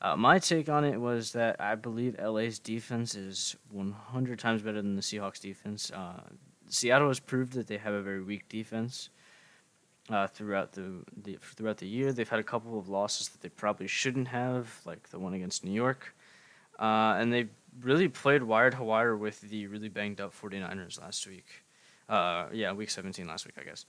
Uh, 0.00 0.14
my 0.14 0.38
take 0.38 0.68
on 0.68 0.84
it 0.84 1.00
was 1.00 1.32
that 1.32 1.56
I 1.58 1.74
believe 1.74 2.16
LA's 2.22 2.58
defense 2.58 3.14
is 3.14 3.56
100 3.70 4.38
times 4.38 4.60
better 4.60 4.82
than 4.82 4.94
the 4.94 5.02
Seahawks 5.02 5.40
defense. 5.40 5.90
Uh, 5.90 6.20
Seattle 6.68 7.08
has 7.08 7.18
proved 7.18 7.54
that 7.54 7.66
they 7.66 7.78
have 7.78 7.94
a 7.94 8.02
very 8.02 8.22
weak 8.22 8.48
defense 8.48 9.08
uh, 10.10 10.26
throughout 10.26 10.72
the, 10.72 11.02
the 11.22 11.38
throughout 11.40 11.78
the 11.78 11.86
year. 11.86 12.12
They've 12.12 12.28
had 12.28 12.38
a 12.38 12.44
couple 12.44 12.78
of 12.78 12.88
losses 12.88 13.28
that 13.28 13.40
they 13.40 13.48
probably 13.48 13.86
shouldn't 13.86 14.28
have, 14.28 14.80
like 14.84 15.08
the 15.10 15.18
one 15.18 15.34
against 15.34 15.64
New 15.64 15.72
York, 15.72 16.14
uh, 16.78 17.16
and 17.18 17.32
they 17.32 17.48
really 17.80 18.08
played 18.08 18.42
wired 18.42 18.74
to 18.74 18.82
wire 18.82 19.16
with 19.16 19.40
the 19.42 19.66
really 19.66 19.88
banged 19.88 20.20
up 20.20 20.32
49ers 20.34 21.00
last 21.00 21.26
week. 21.26 21.46
Uh, 22.08 22.46
yeah, 22.52 22.72
week 22.72 22.90
17 22.90 23.26
last 23.26 23.46
week, 23.46 23.56
I 23.60 23.64
guess. 23.64 23.84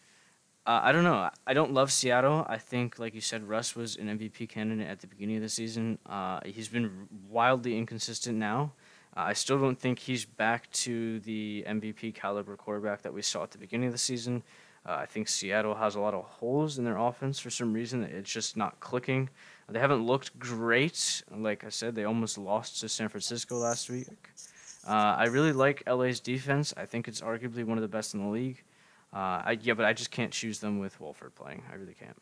Uh, 0.66 0.82
I 0.84 0.92
don't 0.92 1.06
know. 1.06 1.30
I 1.46 1.54
don't 1.54 1.72
love 1.72 1.94
Seattle. 1.94 2.46
I 2.50 2.58
think, 2.58 3.00
like 3.00 3.16
you 3.16 3.22
said, 3.22 3.48
Russ 3.48 3.74
was 3.74 3.96
an 3.96 4.08
MVP 4.08 4.50
candidate 4.50 4.88
at 4.88 5.00
the 5.00 5.08
beginning 5.08 5.38
of 5.38 5.42
the 5.42 5.50
season. 5.50 5.98
Uh, 6.06 6.42
he's 6.44 6.68
been 6.68 7.08
wildly 7.30 7.78
inconsistent 7.78 8.38
now. 8.38 8.74
Uh, 9.16 9.22
I 9.28 9.34
still 9.34 9.60
don't 9.60 9.80
think 9.80 10.00
he's 10.00 10.26
back 10.26 10.70
to 10.72 11.22
the 11.22 11.64
MVP 11.66 12.16
caliber 12.16 12.58
quarterback 12.58 13.04
that 13.04 13.14
we 13.14 13.22
saw 13.22 13.44
at 13.44 13.52
the 13.52 13.58
beginning 13.58 13.88
of 13.88 13.94
the 13.94 13.98
season. 13.98 14.44
Uh, 14.88 14.94
I 14.94 15.06
think 15.06 15.28
Seattle 15.28 15.76
has 15.76 15.96
a 15.96 16.00
lot 16.00 16.14
of 16.14 16.24
holes 16.24 16.78
in 16.78 16.86
their 16.86 16.98
offense 16.98 17.40
for 17.40 17.50
some 17.50 17.74
reason. 17.74 18.04
It's 18.04 18.32
just 18.32 18.56
not 18.56 18.80
clicking. 18.80 19.30
They 19.68 19.80
haven't 19.80 20.06
looked 20.06 20.40
great. 20.40 21.24
Like 21.30 21.66
I 21.66 21.70
said, 21.70 21.94
they 21.94 22.06
almost 22.06 22.38
lost 22.38 22.80
to 22.80 22.90
San 22.90 23.10
Francisco 23.10 23.58
last 23.58 23.90
week. 23.90 24.08
Uh, 24.88 25.16
I 25.18 25.26
really 25.26 25.52
like 25.52 25.84
LA's 25.86 26.22
defense. 26.22 26.74
I 26.78 26.86
think 26.86 27.10
it's 27.10 27.20
arguably 27.20 27.66
one 27.66 27.78
of 27.78 27.82
the 27.82 27.90
best 27.90 28.14
in 28.14 28.22
the 28.22 28.30
league. 28.30 28.64
Uh, 29.14 29.44
I, 29.44 29.58
yeah, 29.62 29.74
but 29.74 29.86
I 29.86 29.92
just 29.92 30.12
can't 30.12 30.32
choose 30.32 30.60
them 30.60 30.80
with 30.80 31.00
Wolford 31.02 31.36
playing. 31.36 31.64
I 31.70 31.76
really 31.76 31.94
can't. 31.94 32.18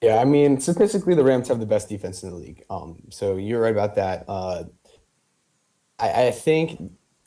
Yeah, 0.00 0.18
I 0.18 0.24
mean, 0.24 0.60
statistically, 0.60 1.14
the 1.14 1.24
Rams 1.24 1.48
have 1.48 1.58
the 1.58 1.66
best 1.66 1.88
defense 1.88 2.22
in 2.22 2.30
the 2.30 2.36
league. 2.36 2.64
Um, 2.70 3.02
so 3.10 3.36
you're 3.36 3.60
right 3.60 3.72
about 3.72 3.96
that. 3.96 4.24
Uh, 4.28 4.64
I, 5.98 6.26
I 6.26 6.30
think 6.30 6.80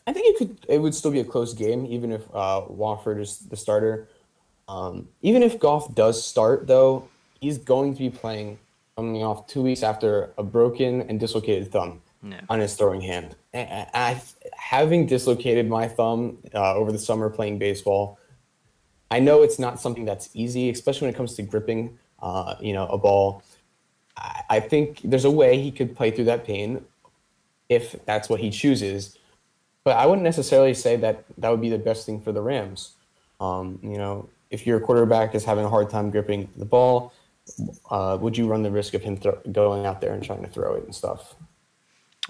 I 0.08 0.14
think 0.14 0.28
it 0.28 0.38
could 0.38 0.66
it 0.70 0.80
would 0.80 0.94
still 0.94 1.12
be 1.12 1.20
a 1.20 1.26
close 1.26 1.54
game 1.54 1.86
even 1.86 2.12
if 2.12 2.24
uh, 2.34 2.64
Wolford 2.68 3.20
is 3.20 3.40
the 3.40 3.58
starter. 3.58 4.08
Um, 4.68 5.08
even 5.22 5.44
if 5.44 5.60
Goff 5.60 5.94
does 5.94 6.24
start 6.24 6.68
though, 6.68 7.08
he's 7.40 7.58
going 7.58 7.94
to 7.94 8.00
be 8.00 8.10
playing 8.10 8.60
coming 8.96 9.24
off 9.24 9.48
two 9.48 9.62
weeks 9.62 9.84
after 9.84 10.32
a 10.38 10.44
broken 10.44 11.02
and 11.02 11.20
dislocated 11.20 11.72
thumb 11.72 12.02
yeah. 12.24 12.42
on 12.50 12.60
his 12.60 12.76
throwing 12.76 13.02
hand. 13.02 13.36
And 13.54 13.88
I, 13.94 14.22
having 14.54 15.06
dislocated 15.06 15.68
my 15.68 15.88
thumb 15.88 16.38
uh, 16.54 16.76
over 16.76 16.92
the 16.92 17.00
summer 17.00 17.30
playing 17.30 17.60
baseball, 17.60 18.18
I 19.12 19.20
know 19.20 19.44
it's 19.44 19.60
not 19.60 19.82
something 19.82 20.06
that's 20.06 20.30
easy, 20.34 20.70
especially 20.70 21.08
when 21.08 21.14
it 21.14 21.18
comes 21.18 21.36
to 21.36 21.44
gripping, 21.44 21.98
uh, 22.22 22.56
you 22.60 22.74
know, 22.74 22.88
a 22.88 22.98
ball. 22.98 23.44
I, 24.18 24.42
I 24.50 24.60
think 24.60 25.02
there's 25.04 25.26
a 25.26 25.32
way 25.32 25.62
he 25.62 25.72
could 25.72 25.96
play 25.96 26.12
through 26.12 26.26
that 26.26 26.46
pain 26.46 26.84
if 27.70 27.96
that's 28.06 28.30
what 28.30 28.40
he 28.40 28.50
chooses. 28.50 29.18
But 29.86 29.98
I 29.98 30.08
wouldn't 30.08 30.24
necessarily 30.24 30.74
say 30.74 30.98
that 30.98 31.24
that 31.38 31.50
would 31.50 31.62
be 31.62 31.70
the 31.70 31.78
best 31.78 32.06
thing 32.06 32.20
for 32.20 32.32
the 32.32 32.42
Rams. 32.42 32.96
Um, 33.40 33.80
you 33.84 33.98
know, 33.98 34.28
if 34.50 34.66
your 34.66 34.80
quarterback 34.80 35.36
is 35.36 35.46
having 35.46 35.64
a 35.64 35.70
hard 35.70 35.92
time 35.92 36.10
gripping 36.10 36.50
the 36.58 36.66
ball, 36.66 37.14
uh, 37.92 38.18
would 38.20 38.36
you 38.36 38.48
run 38.48 38.64
the 38.64 38.72
risk 38.72 38.96
of 38.96 39.04
him 39.04 39.16
th- 39.18 39.36
going 39.52 39.86
out 39.86 40.02
there 40.02 40.14
and 40.14 40.24
trying 40.24 40.42
to 40.42 40.50
throw 40.50 40.74
it 40.74 40.84
and 40.84 40.96
stuff? 40.96 41.36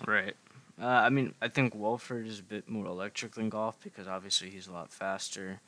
Right. 0.05 0.35
Uh, 0.81 0.87
I 0.87 1.09
mean, 1.09 1.33
I 1.41 1.47
think 1.47 1.73
Wolford 1.73 2.27
is 2.27 2.39
a 2.39 2.43
bit 2.43 2.67
more 2.67 2.85
electric 2.85 3.35
than 3.35 3.47
Goff 3.47 3.77
because 3.81 4.05
obviously 4.05 4.49
he's 4.49 4.67
a 4.67 4.73
lot 4.73 4.91
faster. 4.91 5.61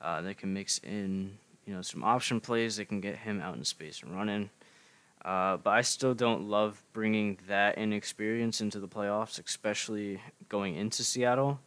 Uh, 0.00 0.22
they 0.22 0.32
can 0.32 0.54
mix 0.54 0.78
in, 0.78 1.36
you 1.66 1.74
know, 1.74 1.82
some 1.82 2.02
option 2.02 2.40
plays. 2.40 2.76
They 2.76 2.86
can 2.86 3.02
get 3.02 3.16
him 3.16 3.42
out 3.42 3.56
in 3.56 3.64
space 3.64 4.02
and 4.02 4.16
running. 4.16 4.48
Uh, 5.24 5.56
but 5.56 5.70
I 5.70 5.80
still 5.80 6.14
don't 6.14 6.48
love 6.48 6.82
bringing 6.92 7.38
that 7.48 7.78
inexperience 7.78 8.60
into 8.60 8.78
the 8.78 8.88
playoffs, 8.88 9.42
especially 9.44 10.20
going 10.48 10.74
into 10.74 11.02
Seattle. 11.02 11.60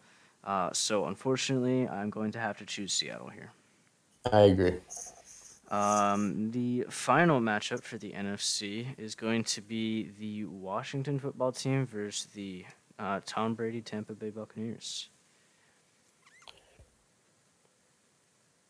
Uh, 0.44 0.70
so 0.74 1.06
unfortunately, 1.06 1.88
I'm 1.88 2.10
going 2.10 2.32
to 2.34 2.40
have 2.40 2.58
to 2.60 2.66
choose 2.66 2.94
Seattle 2.94 3.30
here. 3.30 3.52
I 4.32 4.42
agree. 4.42 4.76
Um, 5.70 6.52
the 6.52 6.86
final 6.90 7.42
matchup 7.42 7.84
for 7.84 7.98
the 7.98 8.12
NFC 8.12 8.88
is 8.98 9.16
going 9.16 9.44
to 9.46 9.62
be 9.62 10.12
the 10.20 10.46
Washington 10.46 11.20
football 11.20 11.52
team 11.52 11.86
versus 11.86 12.28
the 12.34 12.66
uh, 13.00 13.20
Tom 13.26 13.54
Brady 13.54 13.82
Tampa 13.82 14.14
Bay 14.14 14.30
Buccaneers. 14.30 15.10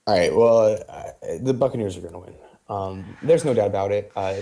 All 0.07 0.17
right. 0.17 0.33
Well, 0.33 0.81
uh, 0.87 1.03
the 1.41 1.53
Buccaneers 1.53 1.97
are 1.97 2.01
going 2.01 2.13
to 2.13 2.19
win. 2.19 2.33
Um, 2.69 3.17
there's 3.21 3.45
no 3.45 3.53
doubt 3.53 3.67
about 3.67 3.91
it. 3.91 4.11
Uh, 4.15 4.35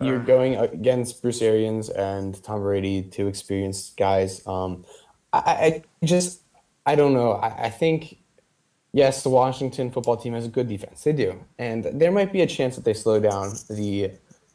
you're 0.00 0.18
going 0.18 0.56
against 0.56 1.22
Bruce 1.22 1.42
Arians 1.42 1.88
and 1.90 2.42
Tom 2.42 2.60
Brady, 2.60 3.02
two 3.02 3.26
experienced 3.26 3.96
guys. 3.96 4.46
Um, 4.46 4.84
I, 5.32 5.82
I, 6.02 6.04
just, 6.04 6.42
I 6.86 6.94
don't 6.94 7.14
know. 7.14 7.32
I, 7.32 7.64
I, 7.64 7.70
think, 7.70 8.18
yes, 8.92 9.22
the 9.22 9.28
Washington 9.28 9.90
football 9.90 10.16
team 10.16 10.32
has 10.32 10.46
a 10.46 10.48
good 10.48 10.68
defense. 10.68 11.04
They 11.04 11.12
do, 11.12 11.44
and 11.58 11.84
there 11.84 12.10
might 12.10 12.32
be 12.32 12.40
a 12.40 12.46
chance 12.46 12.76
that 12.76 12.84
they 12.84 12.94
slow 12.94 13.20
down 13.20 13.52
the, 13.68 14.10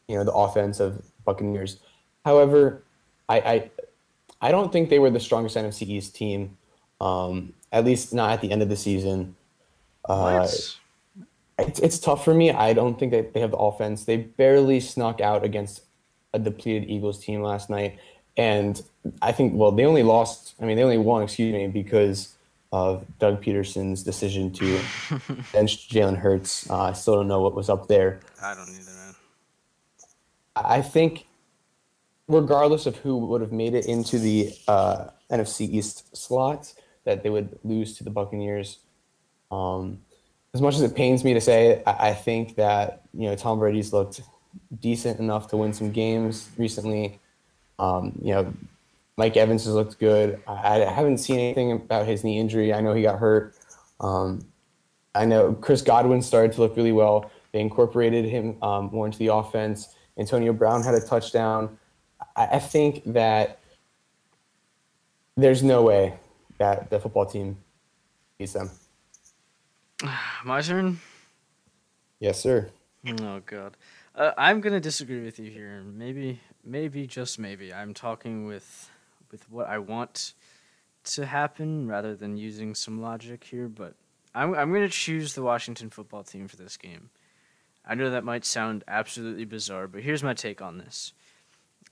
you 0.08 0.16
know, 0.16 0.24
the 0.24 0.34
offense 0.34 0.80
of 0.80 1.02
Buccaneers. 1.26 1.78
However, 2.24 2.84
I, 3.30 3.40
I, 3.40 3.72
I 4.42 4.52
don't 4.52 4.72
think 4.72 4.90
they 4.90 5.00
were 5.00 5.10
the 5.10 5.20
strongest 5.20 5.56
NFC 5.56 5.88
East 5.88 6.16
team. 6.16 6.58
Um, 7.02 7.54
at 7.72 7.84
least 7.84 8.14
not 8.14 8.32
at 8.32 8.42
the 8.42 8.52
end 8.52 8.62
of 8.62 8.70
the 8.70 8.76
season. 8.76 9.36
Uh, 10.08 10.48
it's, 11.58 11.80
it's 11.80 12.00
tough 12.00 12.24
for 12.26 12.34
me. 12.34 12.52
I 12.52 12.74
don't 12.74 13.00
think 13.00 13.12
that 13.12 13.34
they 13.34 13.40
have 13.40 13.52
the 13.52 13.58
offense. 13.58 14.06
They 14.06 14.18
barely 14.18 14.80
snuck 14.80 15.22
out 15.22 15.44
against 15.44 15.84
a 16.34 16.40
depleted 16.40 16.90
Eagles 16.90 17.24
team 17.24 17.42
last 17.42 17.70
night. 17.70 17.98
And 18.38 18.82
I 19.22 19.32
think, 19.32 19.54
well, 19.56 19.72
they 19.72 19.86
only 19.86 20.04
lost, 20.04 20.56
I 20.62 20.66
mean, 20.66 20.76
they 20.76 20.84
only 20.84 20.98
won, 20.98 21.24
excuse 21.24 21.54
me, 21.54 21.68
because 21.68 22.36
of 22.72 23.06
Doug 23.20 23.42
Pederson's 23.42 24.04
decision 24.04 24.52
to 24.54 24.80
bench 25.54 25.90
Jalen 25.90 26.18
Hurts. 26.18 26.70
Uh, 26.70 26.82
I 26.82 26.94
still 26.94 27.16
don't 27.16 27.28
know 27.28 27.42
what 27.42 27.56
was 27.56 27.70
up 27.70 27.88
there. 27.88 28.20
I 28.42 28.54
don't 28.54 28.68
either, 28.70 28.92
man. 28.92 29.16
I 30.58 30.82
think, 30.82 31.28
regardless 32.28 32.86
of 32.86 32.98
who 32.98 33.18
would 33.18 33.40
have 33.40 33.54
made 33.54 33.76
it 33.76 33.86
into 33.86 34.20
the 34.20 34.54
uh, 34.68 35.06
NFC 35.32 35.70
East 35.70 36.18
slot, 36.18 36.74
that 37.06 37.24
they 37.24 37.30
would 37.30 37.58
lose 37.64 37.98
to 37.98 38.04
the 38.04 38.10
Buccaneers. 38.10 38.80
Um, 39.52 40.02
as 40.56 40.62
much 40.62 40.76
as 40.76 40.82
it 40.84 40.96
pains 40.96 41.26
me 41.26 41.34
to 41.34 41.42
say, 41.42 41.84
I, 41.86 42.10
I 42.10 42.14
think 42.14 42.56
that 42.56 43.02
you 43.14 43.28
know 43.28 43.36
Tom 43.36 43.60
Brady's 43.60 43.92
looked 43.92 44.22
decent 44.80 45.20
enough 45.20 45.50
to 45.50 45.58
win 45.58 45.74
some 45.74 45.92
games 45.92 46.50
recently. 46.58 47.20
Um, 47.78 48.18
you 48.22 48.34
know, 48.34 48.54
Mike 49.18 49.36
Evans 49.36 49.66
has 49.66 49.74
looked 49.74 50.00
good. 50.00 50.42
I, 50.48 50.82
I, 50.82 50.86
haven't 50.86 51.18
seen 51.18 51.40
anything 51.40 51.74
about 51.74 52.08
his 52.08 52.24
knee 52.24 52.40
injury. 52.40 52.74
I 52.74 52.80
know 52.80 52.94
he 52.94 53.02
got 53.02 53.20
hurt. 53.20 53.54
Um, 54.00 54.46
I 55.14 55.26
know 55.26 55.52
Chris 55.54 55.82
Godwin 55.82 56.22
started 56.22 56.54
to 56.54 56.62
look 56.62 56.78
really 56.78 56.94
well. 56.94 57.30
They 57.52 57.60
incorporated 57.60 58.24
him 58.24 58.56
um, 58.64 58.90
more 58.94 59.06
into 59.06 59.18
the 59.18 59.34
offense. 59.34 59.94
Antonio 60.18 60.54
Brown 60.54 60.84
had 60.84 60.96
a 60.96 61.02
touchdown. 61.02 61.78
I, 62.38 62.46
I 62.54 62.60
think 62.60 63.04
that 63.08 63.60
there's 65.36 65.64
no 65.64 65.84
way 65.84 66.14
that 66.60 66.90
the 66.90 66.98
football 66.98 67.26
team 67.26 67.58
beats 68.38 68.54
them. 68.54 68.70
My 70.46 70.62
turn. 70.62 71.00
Yes, 72.20 72.40
sir. 72.40 72.70
Oh 73.22 73.40
God, 73.46 73.78
uh, 74.16 74.32
I'm 74.38 74.62
gonna 74.62 74.80
disagree 74.80 75.24
with 75.24 75.38
you 75.40 75.52
here. 75.52 75.84
Maybe, 75.86 76.40
maybe 76.64 77.06
just 77.06 77.38
maybe. 77.38 77.74
I'm 77.74 77.94
talking 77.94 78.46
with, 78.46 78.90
with 79.32 79.50
what 79.52 79.68
I 79.68 79.78
want 79.78 80.34
to 81.04 81.26
happen 81.26 81.88
rather 81.88 82.16
than 82.16 82.36
using 82.36 82.74
some 82.74 83.00
logic 83.00 83.44
here. 83.44 83.68
But 83.68 83.94
I'm 84.34 84.56
I'm 84.56 84.74
gonna 84.74 84.90
choose 84.90 85.34
the 85.34 85.44
Washington 85.44 85.90
football 85.90 86.24
team 86.24 86.48
for 86.48 86.56
this 86.56 86.78
game. 86.78 87.10
I 87.86 87.94
know 87.94 88.10
that 88.10 88.24
might 88.24 88.44
sound 88.44 88.84
absolutely 88.88 89.46
bizarre, 89.46 89.88
but 89.88 90.02
here's 90.02 90.24
my 90.24 90.34
take 90.34 90.62
on 90.62 90.80
this. 90.80 91.14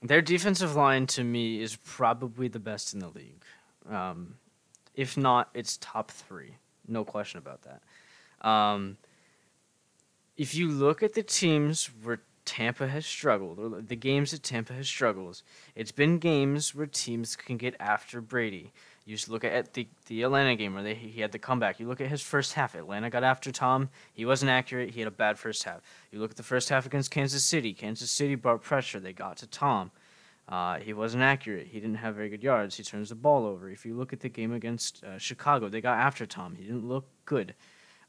Their 0.02 0.20
defensive 0.20 0.74
line 0.74 1.06
to 1.08 1.22
me 1.22 1.62
is 1.62 1.76
probably 1.76 2.48
the 2.48 2.58
best 2.58 2.92
in 2.92 2.98
the 2.98 3.08
league. 3.08 3.44
Um, 3.88 4.34
if 4.94 5.16
not, 5.16 5.50
it's 5.54 5.78
top 5.80 6.10
three. 6.10 6.56
No 6.86 7.04
question 7.04 7.38
about 7.38 7.62
that. 7.62 7.82
Um, 8.44 8.98
if 10.36 10.54
you 10.54 10.68
look 10.68 11.02
at 11.02 11.14
the 11.14 11.22
teams 11.22 11.90
where 12.02 12.20
Tampa 12.44 12.86
has 12.88 13.06
struggled, 13.06 13.58
or 13.58 13.80
the 13.80 13.96
games 13.96 14.32
that 14.32 14.42
Tampa 14.42 14.74
has 14.74 14.86
struggled, 14.86 15.42
it's 15.74 15.92
been 15.92 16.18
games 16.18 16.74
where 16.74 16.86
teams 16.86 17.36
can 17.36 17.56
get 17.56 17.74
after 17.80 18.20
Brady. 18.20 18.72
You 19.06 19.16
just 19.16 19.28
look 19.28 19.44
at 19.44 19.74
the, 19.74 19.86
the 20.06 20.22
Atlanta 20.22 20.56
game 20.56 20.74
where 20.74 20.82
they, 20.82 20.94
he 20.94 21.20
had 21.20 21.32
the 21.32 21.38
comeback. 21.38 21.78
You 21.78 21.86
look 21.86 22.00
at 22.00 22.08
his 22.08 22.22
first 22.22 22.54
half. 22.54 22.74
Atlanta 22.74 23.10
got 23.10 23.22
after 23.22 23.50
Tom. 23.50 23.90
He 24.12 24.24
wasn't 24.24 24.50
accurate. 24.50 24.90
He 24.90 25.00
had 25.00 25.08
a 25.08 25.10
bad 25.10 25.38
first 25.38 25.64
half. 25.64 25.80
You 26.10 26.20
look 26.20 26.30
at 26.30 26.36
the 26.36 26.42
first 26.42 26.68
half 26.70 26.86
against 26.86 27.10
Kansas 27.10 27.44
City. 27.44 27.74
Kansas 27.74 28.10
City 28.10 28.34
brought 28.34 28.62
pressure. 28.62 29.00
They 29.00 29.12
got 29.12 29.36
to 29.38 29.46
Tom. 29.46 29.90
Uh, 30.48 30.78
he 30.78 30.92
wasn't 30.92 31.22
accurate. 31.22 31.66
He 31.66 31.80
didn't 31.80 31.96
have 31.96 32.14
very 32.14 32.28
good 32.28 32.42
yards. 32.42 32.76
He 32.76 32.82
turns 32.82 33.10
the 33.10 33.14
ball 33.14 33.46
over. 33.46 33.70
If 33.70 33.84
you 33.84 33.94
look 33.94 34.12
at 34.12 34.20
the 34.20 34.28
game 34.28 34.52
against 34.52 35.02
uh, 35.04 35.18
Chicago, 35.18 35.68
they 35.68 35.80
got 35.80 35.98
after 35.98 36.26
Tom. 36.26 36.54
He 36.54 36.64
didn't 36.64 36.86
look 36.86 37.06
good. 37.24 37.54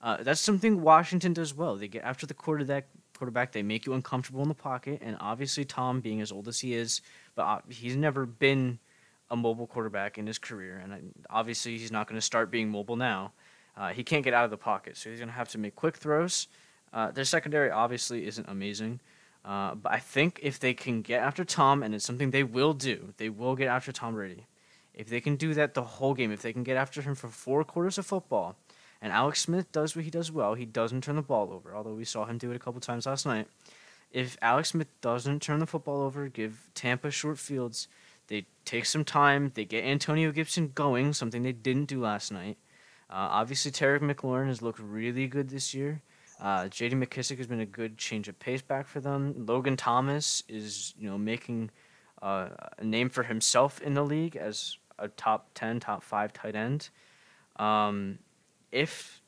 Uh, 0.06 0.22
that's 0.22 0.40
something 0.40 0.84
Washington 0.84 1.34
does 1.34 1.56
well. 1.56 1.76
They 1.76 1.88
get 1.88 2.04
after 2.04 2.28
the 2.28 2.36
quarterback. 2.36 2.86
Quarterback, 3.18 3.54
they 3.54 3.64
make 3.64 3.88
you 3.88 3.94
uncomfortable 3.94 4.44
in 4.44 4.50
the 4.50 4.54
pocket, 4.54 5.02
and 5.02 5.18
obviously 5.20 5.66
Tom, 5.66 6.00
being 6.00 6.22
as 6.22 6.32
old 6.32 6.48
as 6.48 6.60
he 6.60 6.76
is, 6.76 7.02
but 7.34 7.44
uh, 7.44 7.60
he's 7.70 7.96
never 7.96 8.26
been 8.26 8.78
a 9.32 9.36
mobile 9.36 9.66
quarterback 9.66 10.18
in 10.18 10.28
his 10.28 10.38
career, 10.38 10.80
and 10.84 11.12
obviously 11.30 11.78
he's 11.78 11.94
not 11.94 12.08
going 12.08 12.18
to 12.18 12.22
start 12.22 12.52
being 12.52 12.70
mobile 12.70 12.98
now. 12.98 13.32
Uh, 13.76 13.94
he 13.94 14.04
can't 14.04 14.24
get 14.24 14.34
out 14.34 14.44
of 14.44 14.52
the 14.52 14.58
pocket, 14.58 14.96
so 14.98 15.10
he's 15.10 15.20
going 15.20 15.30
to 15.30 15.34
have 15.34 15.48
to 15.50 15.58
make 15.58 15.76
quick 15.76 15.96
throws. 15.96 16.50
Uh, 16.94 17.10
their 17.10 17.24
secondary 17.24 17.72
obviously 17.72 18.28
isn't 18.28 18.48
amazing, 18.48 19.00
uh, 19.46 19.74
but 19.76 19.92
I 19.92 20.00
think 20.00 20.40
if 20.44 20.60
they 20.60 20.74
can 20.74 21.02
get 21.02 21.22
after 21.22 21.44
Tom, 21.46 21.82
and 21.82 21.96
it's 21.96 22.06
something 22.06 22.32
they 22.32 22.44
will 22.44 22.74
do, 22.74 23.14
they 23.18 23.30
will 23.30 23.56
get 23.56 23.70
after 23.70 23.92
Tom 23.92 24.14
Brady. 24.14 24.46
If 24.94 25.08
they 25.08 25.22
can 25.22 25.38
do 25.38 25.54
that 25.56 25.74
the 25.74 25.84
whole 25.84 26.14
game, 26.14 26.32
if 26.32 26.42
they 26.42 26.54
can 26.54 26.64
get 26.64 26.78
after 26.78 27.02
him 27.02 27.16
for 27.16 27.30
four 27.30 27.64
quarters 27.64 27.98
of 27.98 28.06
football, 28.06 28.58
and 29.06 29.14
Alex 29.14 29.40
Smith 29.40 29.72
does 29.72 29.96
what 29.96 30.04
he 30.04 30.10
does 30.10 30.32
well, 30.32 30.56
he 30.56 30.66
doesn't 30.66 31.04
turn 31.04 31.16
the 31.16 31.22
ball 31.22 31.54
over, 31.54 31.76
although 31.76 31.94
we 31.94 32.06
saw 32.06 32.26
him 32.26 32.40
do 32.40 32.50
it 32.50 32.56
a 32.56 32.60
couple 32.60 32.82
times 32.82 33.06
last 33.06 33.24
night. 33.24 33.48
If 34.12 34.36
Alex 34.42 34.70
Smith 34.70 34.88
doesn't 35.00 35.44
turn 35.44 35.60
the 35.60 35.68
football 35.68 36.02
over, 36.02 36.28
give 36.28 36.72
Tampa 36.74 37.12
short 37.12 37.38
fields, 37.38 37.88
they 38.30 38.48
take 38.66 38.88
some 38.88 39.06
time, 39.06 39.52
they 39.54 39.64
get 39.64 39.86
Antonio 39.86 40.32
Gibson 40.32 40.72
going, 40.74 41.14
something 41.14 41.44
they 41.44 41.52
didn't 41.52 41.86
do 41.86 42.02
last 42.02 42.32
night. 42.32 42.58
Uh, 43.08 43.30
obviously, 43.30 43.70
Terry 43.70 44.00
McLaurin 44.00 44.48
has 44.48 44.64
looked 44.64 44.80
really 44.80 45.28
good 45.28 45.50
this 45.50 45.76
year. 45.76 46.02
Uh, 46.42 46.68
J.D. 46.68 46.96
McKissic 46.96 47.38
has 47.38 47.46
been 47.46 47.60
a 47.60 47.66
good 47.68 48.00
change 48.00 48.28
of 48.28 48.40
pace 48.40 48.64
back 48.64 48.88
for 48.88 49.02
them. 49.02 49.46
Logan 49.46 49.78
Thomas 49.78 50.42
is, 50.50 50.96
you 50.98 51.08
know, 51.08 51.20
making 51.20 51.70
uh, 52.24 52.50
a 52.80 52.84
name 52.84 53.10
for 53.10 53.22
himself 53.22 53.80
in 53.82 53.94
the 53.94 54.04
league 54.04 54.36
as 54.36 54.78
a 54.98 55.10
top 55.10 55.52
ten, 55.54 55.80
top 55.80 56.02
five 56.02 56.34
tight 56.34 56.56
end. 56.56 56.90
Um, 57.58 58.18
if 58.72 59.22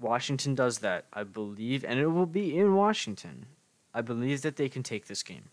Washington 0.00 0.54
does 0.54 0.78
that, 0.78 1.04
I 1.12 1.24
believe, 1.24 1.84
and 1.84 1.98
it 1.98 2.08
will 2.08 2.26
be 2.26 2.58
in 2.58 2.74
Washington, 2.74 3.46
I 3.94 4.00
believe 4.00 4.42
that 4.42 4.56
they 4.56 4.68
can 4.68 4.82
take 4.82 5.06
this 5.06 5.22
game. 5.22 5.50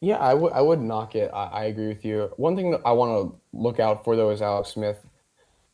Yeah, 0.00 0.16
I 0.16 0.34
would 0.34 0.52
I 0.52 0.60
would 0.60 0.80
knock 0.80 1.14
it. 1.14 1.30
I, 1.32 1.46
I 1.46 1.64
agree 1.64 1.88
with 1.88 2.04
you. 2.04 2.30
One 2.36 2.54
thing 2.54 2.70
that 2.72 2.82
I 2.84 2.92
want 2.92 3.10
to 3.10 3.40
look 3.52 3.80
out 3.80 4.04
for 4.04 4.14
though 4.14 4.30
is 4.30 4.42
Alex 4.42 4.70
Smith. 4.70 4.98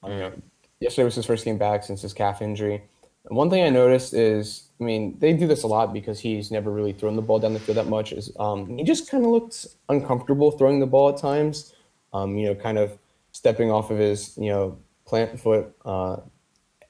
You 0.04 0.10
know, 0.10 0.32
yesterday 0.80 1.04
was 1.04 1.14
his 1.14 1.26
first 1.26 1.44
game 1.44 1.58
back 1.58 1.84
since 1.84 2.02
his 2.02 2.12
calf 2.12 2.42
injury. 2.42 2.82
One 3.24 3.50
thing 3.50 3.62
I 3.62 3.68
noticed 3.68 4.14
is, 4.14 4.64
I 4.80 4.84
mean, 4.84 5.16
they 5.20 5.32
do 5.32 5.46
this 5.46 5.62
a 5.62 5.68
lot 5.68 5.92
because 5.92 6.18
he's 6.18 6.50
never 6.50 6.72
really 6.72 6.92
thrown 6.92 7.14
the 7.14 7.22
ball 7.22 7.38
down 7.38 7.54
the 7.54 7.60
field 7.60 7.78
that 7.78 7.86
much. 7.86 8.12
Is 8.12 8.32
um, 8.38 8.78
he 8.78 8.84
just 8.84 9.08
kind 9.08 9.24
of 9.24 9.30
looked 9.30 9.66
uncomfortable 9.88 10.50
throwing 10.52 10.80
the 10.80 10.86
ball 10.86 11.10
at 11.10 11.18
times. 11.18 11.74
Um, 12.12 12.36
you 12.36 12.46
know, 12.46 12.54
kind 12.54 12.78
of 12.78 12.98
stepping 13.30 13.70
off 13.70 13.90
of 13.90 13.98
his, 13.98 14.36
you 14.36 14.50
know, 14.50 14.76
plant 15.04 15.38
foot. 15.38 15.74
Uh, 15.84 16.18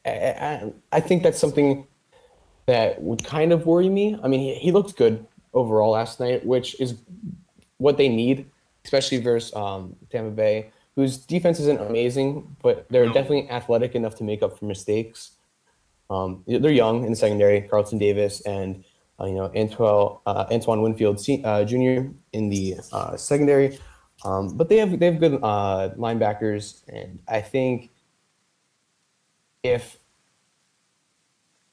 I, 0.04 0.72
I, 0.90 1.00
think 1.00 1.22
that's 1.22 1.38
something 1.38 1.86
that 2.66 3.00
would 3.00 3.24
kind 3.24 3.52
of 3.52 3.66
worry 3.66 3.88
me. 3.88 4.18
I 4.22 4.28
mean, 4.28 4.40
he, 4.40 4.54
he 4.54 4.72
looked 4.72 4.96
good 4.96 5.26
overall 5.54 5.90
last 5.90 6.20
night, 6.20 6.44
which 6.44 6.80
is 6.80 6.96
what 7.78 7.96
they 7.96 8.08
need, 8.08 8.50
especially 8.84 9.18
versus 9.18 9.54
um, 9.54 9.96
Tampa 10.10 10.30
Bay. 10.30 10.70
whose 10.96 11.18
defense 11.18 11.60
isn't 11.60 11.80
amazing, 11.80 12.56
but 12.62 12.86
they're 12.90 13.06
definitely 13.06 13.48
athletic 13.50 13.94
enough 13.94 14.16
to 14.16 14.24
make 14.24 14.42
up 14.42 14.58
for 14.58 14.64
mistakes. 14.64 15.32
Um, 16.10 16.42
they're 16.46 16.70
young 16.70 17.04
in 17.04 17.10
the 17.10 17.16
secondary, 17.16 17.62
Carlton 17.62 17.98
Davis 17.98 18.42
and 18.42 18.84
uh, 19.18 19.26
you 19.26 19.34
know 19.34 19.50
Antoine 19.56 20.18
uh, 20.26 20.46
Antoine 20.50 20.82
Winfield 20.82 21.20
uh, 21.44 21.64
Jr. 21.64 22.10
in 22.32 22.48
the 22.48 22.76
uh, 22.92 23.16
secondary. 23.16 23.78
Um, 24.24 24.56
but 24.56 24.68
they 24.68 24.76
have 24.76 24.98
they 24.98 25.06
have 25.06 25.18
good 25.18 25.40
uh, 25.42 25.90
linebackers, 25.96 26.82
and 26.88 27.18
I 27.28 27.40
think 27.40 27.90
if 29.62 29.98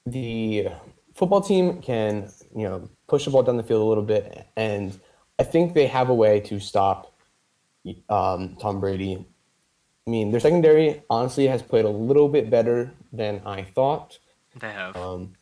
the 0.05 0.69
football 1.15 1.41
team 1.41 1.81
can 1.81 2.29
you 2.55 2.63
know 2.63 2.89
push 3.07 3.25
the 3.25 3.31
ball 3.31 3.43
down 3.43 3.57
the 3.57 3.63
field 3.63 3.81
a 3.81 3.85
little 3.85 4.03
bit, 4.03 4.47
and 4.55 4.99
I 5.37 5.43
think 5.43 5.73
they 5.73 5.87
have 5.87 6.09
a 6.09 6.13
way 6.13 6.39
to 6.41 6.59
stop 6.59 7.15
um, 8.09 8.55
Tom 8.59 8.79
Brady. 8.79 9.25
I 10.07 10.09
mean, 10.09 10.31
their 10.31 10.39
secondary 10.39 11.03
honestly 11.09 11.47
has 11.47 11.61
played 11.61 11.85
a 11.85 11.89
little 11.89 12.29
bit 12.29 12.49
better 12.49 12.91
than 13.13 13.41
I 13.45 13.63
thought. 13.63 14.17
They 14.59 14.71
have. 14.71 14.95
Um, 14.95 15.33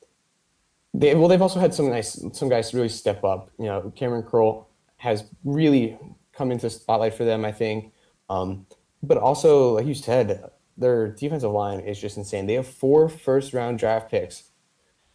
they 0.93 1.15
well, 1.15 1.27
they've 1.27 1.41
also 1.41 1.59
had 1.59 1.73
some 1.73 1.89
nice 1.89 2.21
some 2.33 2.49
guys 2.49 2.73
really 2.73 2.89
step 2.89 3.23
up. 3.23 3.49
You 3.57 3.65
know, 3.65 3.93
Kamren 3.95 4.25
Curl 4.25 4.67
has 4.97 5.25
really 5.43 5.97
come 6.33 6.51
into 6.51 6.63
the 6.63 6.69
spotlight 6.69 7.13
for 7.13 7.23
them. 7.23 7.45
I 7.45 7.51
think, 7.51 7.93
um, 8.29 8.65
but 9.03 9.17
also 9.17 9.75
like 9.75 9.85
you 9.85 9.93
said, 9.93 10.49
their 10.77 11.07
defensive 11.09 11.51
line 11.51 11.79
is 11.79 11.99
just 11.99 12.17
insane. 12.17 12.45
They 12.45 12.53
have 12.53 12.67
four 12.67 13.09
first 13.09 13.53
round 13.53 13.79
draft 13.79 14.09
picks, 14.11 14.43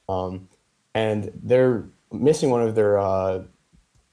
um, 0.09 0.49
and 0.95 1.31
they're 1.43 1.85
missing 2.11 2.51
one 2.51 2.63
of 2.63 2.75
their 2.75 2.99
uh, 2.99 3.45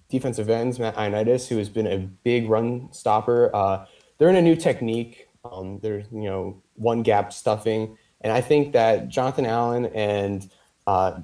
defensive 0.09 0.49
ends, 0.49 0.79
Matt 0.79 0.95
Ioannidis, 0.95 1.47
who 1.47 1.57
has 1.57 1.69
been 1.69 1.87
a 1.87 1.97
big 1.97 2.49
run 2.49 2.89
stopper. 2.91 3.53
Uh, 3.55 3.85
they're 4.17 4.29
in 4.29 4.35
a 4.35 4.41
new 4.41 4.55
technique. 4.55 5.27
Um, 5.43 5.79
they're 5.81 6.03
you 6.11 6.29
know 6.29 6.61
one 6.75 7.03
gap 7.03 7.33
stuffing, 7.33 7.97
and 8.21 8.31
I 8.31 8.41
think 8.41 8.73
that 8.73 9.09
Jonathan 9.09 9.45
Allen 9.45 9.85
and 9.87 10.49
uh, 10.85 11.19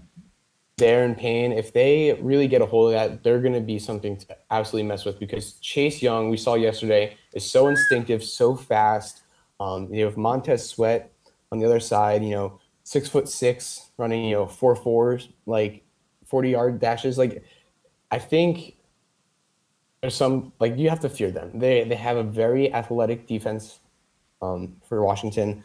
Daron 0.77 1.17
Payne, 1.17 1.53
if 1.53 1.71
they 1.71 2.17
really 2.21 2.47
get 2.47 2.61
a 2.61 2.65
hold 2.65 2.93
of 2.93 2.99
that, 2.99 3.23
they're 3.23 3.39
going 3.39 3.53
to 3.53 3.61
be 3.61 3.79
something 3.79 4.17
to 4.17 4.38
absolutely 4.51 4.88
mess 4.88 5.05
with 5.05 5.19
because 5.19 5.53
Chase 5.53 6.01
Young, 6.01 6.29
we 6.29 6.38
saw 6.38 6.55
yesterday, 6.55 7.15
is 7.33 7.49
so 7.49 7.67
instinctive, 7.67 8.23
so 8.23 8.55
fast. 8.55 9.21
Um, 9.60 9.94
you 9.94 10.06
have 10.06 10.18
Montez 10.18 10.68
Sweat 10.68 11.12
on 11.52 11.60
the 11.60 11.65
other 11.65 11.80
side, 11.80 12.24
you 12.24 12.32
know, 12.32 12.60
six 12.84 13.10
foot 13.10 13.30
six, 13.30 13.91
running, 13.98 14.26
you 14.26 14.36
know, 14.36 14.46
four 14.46 14.76
fours, 14.76 15.30
like 15.46 15.84
40 16.26 16.50
yard 16.50 16.80
dashes. 16.80 17.18
Like, 17.18 17.44
I 18.12 18.20
think 18.20 18.76
there's 20.02 20.15
some, 20.15 20.54
like, 20.60 20.78
you 20.78 20.89
have 20.89 21.00
to 21.02 21.10
fear 21.10 21.32
them. 21.32 21.58
They, 21.58 21.84
they 21.84 21.96
have 21.96 22.18
a 22.18 22.24
very 22.24 22.74
athletic 22.74 23.28
defense 23.28 23.80
um, 24.41 24.76
for 24.88 25.04
Washington. 25.04 25.63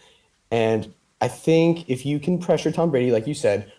And 0.50 0.92
I 1.20 1.28
think 1.28 1.88
if 1.88 2.06
you 2.06 2.18
can 2.18 2.38
pressure 2.38 2.72
Tom 2.72 2.90
Brady, 2.90 3.10
like 3.10 3.26
you 3.26 3.34
said, 3.34 3.72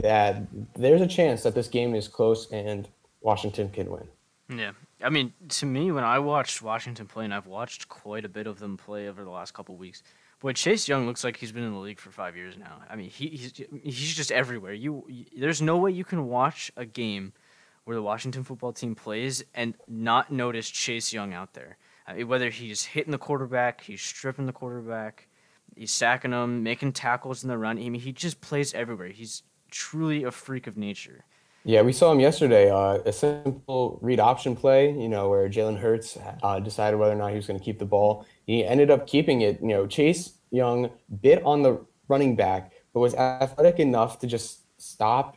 that 0.00 0.42
there's 0.76 1.00
a 1.00 1.06
chance 1.06 1.42
that 1.42 1.54
this 1.54 1.68
game 1.68 1.94
is 1.94 2.08
close 2.08 2.50
and 2.52 2.88
Washington 3.20 3.68
can 3.70 3.90
win. 3.90 4.08
Yeah. 4.48 4.72
I 5.02 5.10
mean, 5.10 5.32
to 5.50 5.66
me, 5.66 5.92
when 5.92 6.04
I 6.04 6.18
watched 6.18 6.60
Washington 6.60 7.06
play, 7.06 7.24
and 7.24 7.32
I've 7.32 7.46
watched 7.46 7.88
quite 7.88 8.24
a 8.24 8.28
bit 8.28 8.46
of 8.46 8.58
them 8.58 8.76
play 8.76 9.08
over 9.08 9.22
the 9.22 9.30
last 9.30 9.54
couple 9.54 9.76
weeks, 9.76 10.02
boy, 10.40 10.52
Chase 10.52 10.88
Young 10.88 11.06
looks 11.06 11.22
like 11.22 11.36
he's 11.36 11.52
been 11.52 11.62
in 11.62 11.72
the 11.72 11.78
league 11.78 12.00
for 12.00 12.10
five 12.10 12.36
years 12.36 12.56
now. 12.56 12.80
I 12.90 12.96
mean, 12.96 13.10
he, 13.10 13.28
he's 13.28 13.52
he's 13.82 14.14
just 14.14 14.32
everywhere. 14.32 14.72
You, 14.72 15.04
you 15.08 15.24
there's 15.38 15.62
no 15.62 15.76
way 15.76 15.92
you 15.92 16.04
can 16.04 16.26
watch 16.26 16.72
a 16.76 16.84
game 16.84 17.32
where 17.84 17.94
the 17.94 18.02
Washington 18.02 18.44
football 18.44 18.72
team 18.72 18.94
plays 18.94 19.42
and 19.54 19.74
not 19.86 20.32
notice 20.32 20.68
Chase 20.68 21.12
Young 21.12 21.32
out 21.32 21.54
there. 21.54 21.78
I 22.06 22.14
mean, 22.14 22.28
whether 22.28 22.50
he's 22.50 22.84
hitting 22.84 23.12
the 23.12 23.18
quarterback, 23.18 23.82
he's 23.82 24.02
stripping 24.02 24.46
the 24.46 24.52
quarterback, 24.52 25.28
he's 25.76 25.92
sacking 25.92 26.32
them, 26.32 26.62
making 26.62 26.92
tackles 26.92 27.42
in 27.42 27.48
the 27.48 27.58
run. 27.58 27.78
I 27.78 27.88
mean, 27.88 28.00
he 28.00 28.12
just 28.12 28.40
plays 28.40 28.74
everywhere. 28.74 29.08
He's 29.08 29.42
truly 29.70 30.24
a 30.24 30.30
freak 30.30 30.66
of 30.66 30.76
nature. 30.76 31.24
Yeah, 31.68 31.82
we 31.82 31.92
saw 31.92 32.10
him 32.10 32.18
yesterday. 32.18 32.70
Uh, 32.70 33.02
a 33.04 33.12
simple 33.12 33.98
read 34.00 34.20
option 34.20 34.56
play, 34.56 34.90
you 34.90 35.06
know, 35.06 35.28
where 35.28 35.46
Jalen 35.50 35.78
Hurts 35.78 36.16
uh, 36.42 36.60
decided 36.60 36.96
whether 36.96 37.12
or 37.12 37.16
not 37.16 37.28
he 37.28 37.36
was 37.36 37.46
going 37.46 37.58
to 37.58 37.64
keep 37.64 37.78
the 37.78 37.84
ball. 37.84 38.24
He 38.46 38.64
ended 38.64 38.90
up 38.90 39.06
keeping 39.06 39.42
it. 39.42 39.60
You 39.60 39.68
know, 39.68 39.86
Chase 39.86 40.32
Young 40.50 40.88
bit 41.20 41.42
on 41.44 41.60
the 41.60 41.84
running 42.08 42.36
back, 42.36 42.72
but 42.94 43.00
was 43.00 43.14
athletic 43.14 43.80
enough 43.80 44.18
to 44.20 44.26
just 44.26 44.60
stop 44.80 45.36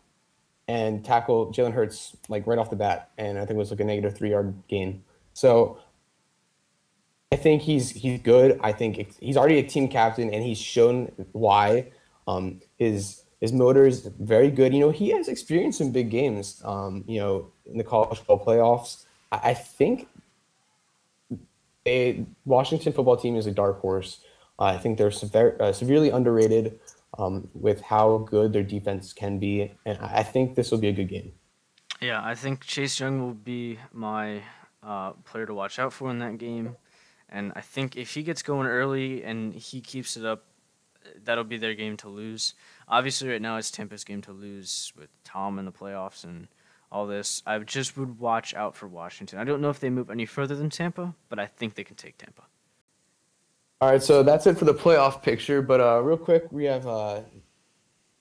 and 0.69 1.03
tackle 1.03 1.51
Jalen 1.51 1.73
Hurts 1.73 2.15
like 2.29 2.47
right 2.47 2.57
off 2.57 2.69
the 2.69 2.77
bat, 2.77 3.11
and 3.17 3.37
I 3.37 3.41
think 3.41 3.55
it 3.55 3.59
was 3.59 3.71
like 3.71 3.81
a 3.81 3.83
negative 3.83 4.17
three 4.17 4.29
yard 4.29 4.53
gain. 4.69 5.03
So 5.33 5.79
I 7.33 7.35
think 7.35 7.61
he's 7.61 7.89
he's 7.89 8.21
good. 8.21 8.57
I 8.63 8.71
think 8.71 9.17
he's 9.19 9.35
already 9.35 9.59
a 9.59 9.63
team 9.63 9.89
captain, 9.89 10.33
and 10.33 10.45
he's 10.45 10.59
shown 10.59 11.11
why. 11.33 11.91
Um, 12.25 12.61
his 12.77 13.20
his 13.41 13.51
motor 13.51 13.85
is 13.85 14.09
very 14.19 14.51
good. 14.51 14.73
You 14.73 14.79
know, 14.79 14.91
he 14.91 15.09
has 15.09 15.27
experience 15.27 15.81
in 15.81 15.91
big 15.91 16.09
games. 16.11 16.61
Um, 16.63 17.03
you 17.07 17.19
know, 17.19 17.51
in 17.65 17.77
the 17.77 17.83
college 17.83 18.19
football 18.19 18.45
playoffs. 18.45 19.05
I, 19.31 19.49
I 19.49 19.53
think 19.55 20.07
a 21.87 22.23
Washington 22.45 22.93
football 22.93 23.17
team 23.17 23.35
is 23.35 23.47
a 23.47 23.51
dark 23.51 23.81
horse. 23.81 24.19
Uh, 24.59 24.65
I 24.65 24.77
think 24.77 24.99
they're 24.99 25.11
sever- 25.11 25.59
uh, 25.59 25.73
severely 25.73 26.11
underrated 26.11 26.79
um, 27.17 27.49
with 27.53 27.81
how 27.81 28.19
good 28.19 28.53
their 28.53 28.63
defense 28.63 29.11
can 29.11 29.39
be, 29.39 29.71
and 29.85 29.97
I 29.99 30.19
I 30.19 30.23
think 30.23 30.55
this 30.55 30.71
will 30.71 30.77
be 30.77 30.87
a 30.87 30.93
good 30.93 31.09
game. 31.09 31.33
Yeah, 31.99 32.21
I 32.23 32.35
think 32.35 32.63
Chase 32.63 32.99
Young 32.99 33.19
will 33.21 33.33
be 33.33 33.79
my 33.91 34.41
uh, 34.83 35.11
player 35.25 35.45
to 35.45 35.53
watch 35.53 35.79
out 35.79 35.93
for 35.93 36.09
in 36.09 36.19
that 36.19 36.37
game. 36.37 36.75
And 37.29 37.53
I 37.55 37.61
think 37.61 37.95
if 37.95 38.13
he 38.13 38.23
gets 38.23 38.41
going 38.41 38.67
early 38.67 39.23
and 39.23 39.53
he 39.53 39.81
keeps 39.81 40.17
it 40.17 40.25
up, 40.25 40.45
that'll 41.23 41.43
be 41.43 41.57
their 41.57 41.75
game 41.75 41.97
to 41.97 42.09
lose. 42.09 42.53
Obviously, 42.87 43.29
right 43.29 43.41
now 43.41 43.57
it's 43.57 43.71
Tampa's 43.71 44.03
game 44.03 44.21
to 44.21 44.31
lose 44.31 44.93
with 44.97 45.09
Tom 45.23 45.59
in 45.59 45.65
the 45.65 45.71
playoffs 45.71 46.23
and 46.23 46.47
all 46.91 47.07
this. 47.07 47.41
I 47.45 47.57
just 47.59 47.97
would 47.97 48.19
watch 48.19 48.53
out 48.53 48.75
for 48.75 48.87
Washington. 48.87 49.39
I 49.39 49.43
don't 49.43 49.61
know 49.61 49.69
if 49.69 49.79
they 49.79 49.89
move 49.89 50.09
any 50.09 50.25
further 50.25 50.55
than 50.55 50.69
Tampa, 50.69 51.15
but 51.29 51.39
I 51.39 51.45
think 51.45 51.75
they 51.75 51.83
can 51.83 51.95
take 51.95 52.17
Tampa. 52.17 52.43
All 53.79 53.89
right, 53.89 54.03
so 54.03 54.21
that's 54.21 54.45
it 54.45 54.57
for 54.57 54.65
the 54.65 54.73
playoff 54.73 55.23
picture. 55.23 55.61
But 55.61 55.81
uh, 55.81 56.01
real 56.03 56.17
quick, 56.17 56.51
we 56.51 56.65
have 56.65 56.85
uh, 56.85 57.21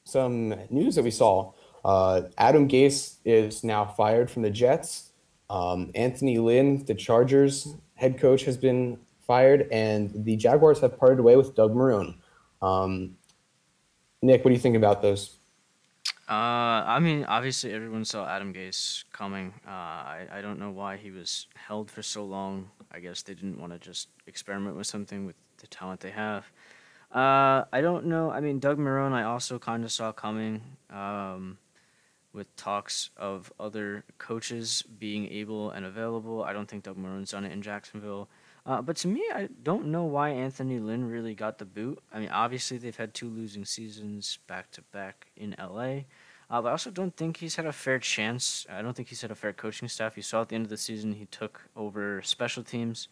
some 0.04 0.54
news 0.70 0.94
that 0.94 1.04
we 1.04 1.10
saw. 1.10 1.52
Uh, 1.84 2.22
Adam 2.38 2.68
Gase 2.68 3.16
is 3.24 3.64
now 3.64 3.84
fired 3.84 4.30
from 4.30 4.42
the 4.42 4.50
Jets. 4.50 5.10
Um, 5.50 5.90
Anthony 5.94 6.38
Lynn, 6.38 6.84
the 6.84 6.94
Chargers 6.94 7.74
head 7.94 8.18
coach, 8.18 8.44
has 8.44 8.56
been 8.56 8.98
fired, 9.26 9.68
and 9.70 10.12
the 10.24 10.36
Jaguars 10.36 10.80
have 10.80 10.98
parted 10.98 11.18
away 11.18 11.36
with 11.36 11.54
Doug 11.54 11.74
Marrone. 11.74 12.14
Um, 12.62 13.16
Nick, 14.22 14.44
what 14.44 14.50
do 14.50 14.54
you 14.54 14.60
think 14.60 14.76
about 14.76 15.02
those? 15.02 15.36
Uh, 16.28 16.84
I 16.86 17.00
mean, 17.00 17.24
obviously 17.24 17.72
everyone 17.72 18.04
saw 18.04 18.28
Adam 18.28 18.54
Gase 18.54 19.04
coming. 19.12 19.52
Uh, 19.66 19.70
I, 19.70 20.26
I 20.32 20.40
don't 20.40 20.60
know 20.60 20.70
why 20.70 20.96
he 20.96 21.10
was 21.10 21.48
held 21.56 21.90
for 21.90 22.02
so 22.02 22.24
long. 22.24 22.70
I 22.92 23.00
guess 23.00 23.22
they 23.22 23.34
didn't 23.34 23.60
want 23.60 23.72
to 23.72 23.78
just 23.80 24.08
experiment 24.28 24.76
with 24.76 24.86
something 24.86 25.26
with 25.26 25.34
the 25.58 25.66
talent 25.66 26.00
they 26.00 26.10
have. 26.10 26.44
Uh, 27.12 27.64
I 27.72 27.80
don't 27.80 28.06
know. 28.06 28.30
I 28.30 28.40
mean, 28.40 28.60
Doug 28.60 28.78
Marrone, 28.78 29.12
I 29.12 29.24
also 29.24 29.58
kind 29.58 29.82
of 29.84 29.90
saw 29.90 30.12
coming 30.12 30.62
um, 30.90 31.58
with 32.32 32.54
talks 32.54 33.10
of 33.16 33.52
other 33.58 34.04
coaches 34.18 34.84
being 35.00 35.26
able 35.32 35.70
and 35.70 35.84
available. 35.84 36.44
I 36.44 36.52
don't 36.52 36.68
think 36.68 36.84
Doug 36.84 36.96
Marrone's 36.96 37.32
done 37.32 37.44
it 37.44 37.50
in 37.50 37.62
Jacksonville. 37.62 38.28
Uh, 38.70 38.80
but 38.80 38.94
to 38.94 39.08
me, 39.08 39.20
I 39.34 39.48
don't 39.64 39.86
know 39.86 40.04
why 40.04 40.28
Anthony 40.28 40.78
Lynn 40.78 41.10
really 41.10 41.34
got 41.34 41.58
the 41.58 41.64
boot. 41.64 42.00
I 42.12 42.20
mean, 42.20 42.28
obviously 42.28 42.78
they've 42.78 42.96
had 42.96 43.12
two 43.12 43.28
losing 43.28 43.64
seasons 43.64 44.38
back 44.46 44.70
to 44.70 44.82
back 44.92 45.26
in 45.36 45.56
LA. 45.58 46.02
Uh, 46.48 46.62
but 46.62 46.68
I 46.68 46.70
also 46.70 46.92
don't 46.92 47.16
think 47.16 47.38
he's 47.38 47.56
had 47.56 47.66
a 47.66 47.72
fair 47.72 47.98
chance. 47.98 48.68
I 48.70 48.80
don't 48.80 48.94
think 48.94 49.08
he's 49.08 49.22
had 49.22 49.32
a 49.32 49.34
fair 49.34 49.52
coaching 49.52 49.88
staff. 49.88 50.16
You 50.16 50.22
saw 50.22 50.42
at 50.42 50.50
the 50.50 50.54
end 50.54 50.66
of 50.66 50.70
the 50.70 50.76
season 50.76 51.14
he 51.14 51.24
took 51.24 51.62
over 51.74 52.22
special 52.22 52.62
teams. 52.62 53.08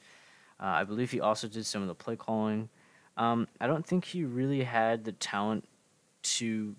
Uh, 0.60 0.66
I 0.66 0.84
believe 0.84 1.10
he 1.10 1.20
also 1.20 1.48
did 1.48 1.66
some 1.66 1.82
of 1.82 1.88
the 1.88 1.94
play 1.96 2.14
calling. 2.14 2.68
Um, 3.16 3.48
I 3.60 3.66
don't 3.66 3.84
think 3.84 4.04
he 4.04 4.22
really 4.22 4.62
had 4.62 5.04
the 5.04 5.12
talent 5.12 5.68
to 6.38 6.76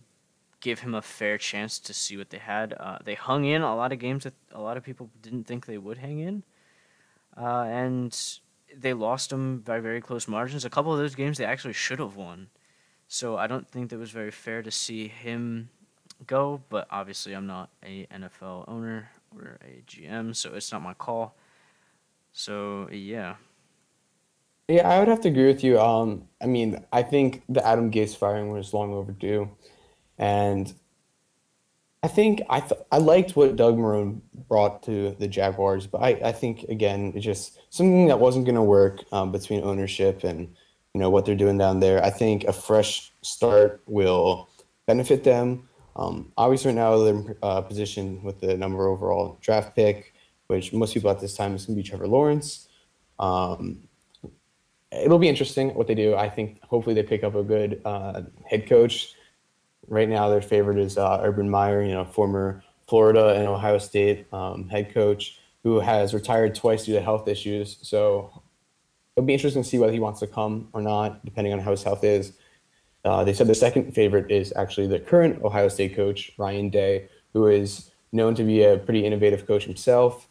give 0.61 0.79
him 0.79 0.95
a 0.95 1.01
fair 1.01 1.37
chance 1.37 1.79
to 1.79 1.93
see 1.93 2.15
what 2.15 2.29
they 2.29 2.37
had. 2.37 2.71
Uh, 2.79 2.99
they 3.03 3.15
hung 3.15 3.43
in 3.43 3.61
a 3.61 3.75
lot 3.75 3.91
of 3.91 3.99
games 3.99 4.23
that 4.23 4.35
a 4.53 4.61
lot 4.61 4.77
of 4.77 4.85
people 4.85 5.09
didn't 5.21 5.47
think 5.47 5.65
they 5.65 5.77
would 5.77 5.97
hang 5.97 6.19
in. 6.19 6.43
Uh, 7.35 7.63
and 7.63 8.39
they 8.75 8.93
lost 8.93 9.29
them 9.29 9.59
by 9.59 9.79
very 9.79 10.01
close 10.01 10.27
margins. 10.27 10.65
A 10.65 10.69
couple 10.69 10.91
of 10.93 10.99
those 10.99 11.15
games 11.15 11.37
they 11.37 11.45
actually 11.45 11.73
should 11.73 11.99
have 11.99 12.15
won. 12.15 12.49
So 13.07 13.37
I 13.37 13.47
don't 13.47 13.67
think 13.67 13.89
that 13.89 13.97
was 13.97 14.11
very 14.11 14.31
fair 14.31 14.61
to 14.61 14.71
see 14.71 15.07
him 15.07 15.69
go. 16.27 16.61
But 16.69 16.87
obviously, 16.91 17.33
I'm 17.33 17.47
not 17.47 17.69
a 17.83 18.07
NFL 18.13 18.65
owner 18.67 19.09
or 19.35 19.57
a 19.63 19.81
GM, 19.87 20.35
so 20.35 20.53
it's 20.53 20.71
not 20.71 20.81
my 20.81 20.93
call. 20.93 21.35
So 22.33 22.89
yeah, 22.91 23.35
Yeah, 24.67 24.87
I 24.87 24.99
would 24.99 25.07
have 25.07 25.21
to 25.21 25.29
agree 25.29 25.47
with 25.47 25.63
you. 25.63 25.79
Um, 25.79 26.27
I 26.41 26.45
mean, 26.45 26.85
I 26.91 27.01
think 27.01 27.43
the 27.49 27.65
Adam 27.65 27.91
Gase 27.91 28.15
firing 28.15 28.51
was 28.51 28.73
long 28.73 28.93
overdue, 28.93 29.49
and 30.17 30.71
I 32.01 32.07
think 32.07 32.41
I 32.49 32.61
th- 32.61 32.81
I 32.91 32.97
liked 32.97 33.35
what 33.35 33.55
Doug 33.55 33.77
Marrone 33.77 34.21
brought 34.47 34.83
to 34.83 35.15
the 35.19 35.27
Jaguars, 35.27 35.85
but 35.85 36.01
I, 36.01 36.09
I 36.23 36.31
think 36.31 36.63
again 36.63 37.11
it's 37.13 37.25
just 37.25 37.59
something 37.69 38.07
that 38.07 38.19
wasn't 38.19 38.45
going 38.45 38.55
to 38.55 38.61
work 38.61 39.03
um, 39.11 39.31
between 39.31 39.63
ownership 39.63 40.23
and 40.23 40.55
you 40.93 41.01
know 41.01 41.09
what 41.09 41.25
they're 41.25 41.35
doing 41.35 41.57
down 41.57 41.81
there. 41.81 42.03
I 42.03 42.09
think 42.09 42.45
a 42.45 42.53
fresh 42.53 43.11
start 43.21 43.81
will 43.85 44.49
benefit 44.87 45.23
them. 45.25 45.67
Um, 45.97 46.31
obviously, 46.37 46.69
right 46.69 46.75
now 46.75 46.97
they're 47.03 47.37
uh, 47.43 47.61
position 47.61 48.23
with 48.23 48.39
the 48.39 48.55
number 48.55 48.87
overall 48.87 49.37
draft 49.41 49.75
pick, 49.75 50.13
which 50.47 50.71
most 50.71 50.93
people 50.93 51.09
at 51.09 51.19
this 51.19 51.35
time 51.35 51.53
is 51.53 51.65
going 51.65 51.75
to 51.75 51.83
be 51.83 51.87
Trevor 51.87 52.07
Lawrence. 52.07 52.69
Um, 53.19 53.89
it'll 54.91 55.19
be 55.19 55.27
interesting 55.27 55.73
what 55.75 55.87
they 55.87 55.95
do. 55.95 56.15
I 56.15 56.29
think 56.29 56.61
hopefully 56.63 56.95
they 56.95 57.03
pick 57.03 57.25
up 57.25 57.35
a 57.35 57.43
good 57.43 57.81
uh, 57.83 58.21
head 58.45 58.67
coach 58.69 59.13
right 59.87 60.09
now 60.09 60.29
their 60.29 60.41
favorite 60.41 60.77
is 60.77 60.97
uh, 60.97 61.19
Urban 61.23 61.49
Meyer, 61.49 61.83
you 61.83 61.93
know, 61.93 62.05
former 62.05 62.63
Florida 62.87 63.29
and 63.29 63.47
Ohio 63.47 63.77
State 63.77 64.31
um, 64.33 64.67
head 64.69 64.93
coach 64.93 65.39
who 65.63 65.79
has 65.79 66.13
retired 66.13 66.55
twice 66.55 66.85
due 66.85 66.93
to 66.93 67.01
health 67.01 67.27
issues. 67.27 67.77
So 67.81 68.41
it'll 69.15 69.25
be 69.25 69.33
interesting 69.33 69.63
to 69.63 69.67
see 69.67 69.77
whether 69.77 69.93
he 69.93 69.99
wants 69.99 70.19
to 70.21 70.27
come 70.27 70.69
or 70.73 70.81
not, 70.81 71.23
depending 71.25 71.53
on 71.53 71.59
how 71.59 71.71
his 71.71 71.83
health 71.83 72.03
is. 72.03 72.33
Uh, 73.05 73.23
they 73.23 73.33
said 73.33 73.47
the 73.47 73.55
second 73.55 73.93
favorite 73.93 74.31
is 74.31 74.53
actually 74.55 74.87
the 74.87 74.99
current 74.99 75.41
Ohio 75.43 75.67
State 75.67 75.95
coach, 75.95 76.31
Ryan 76.37 76.69
Day, 76.69 77.07
who 77.33 77.47
is 77.47 77.91
known 78.11 78.35
to 78.35 78.43
be 78.43 78.63
a 78.63 78.77
pretty 78.77 79.05
innovative 79.05 79.45
coach 79.45 79.65
himself. 79.65 80.27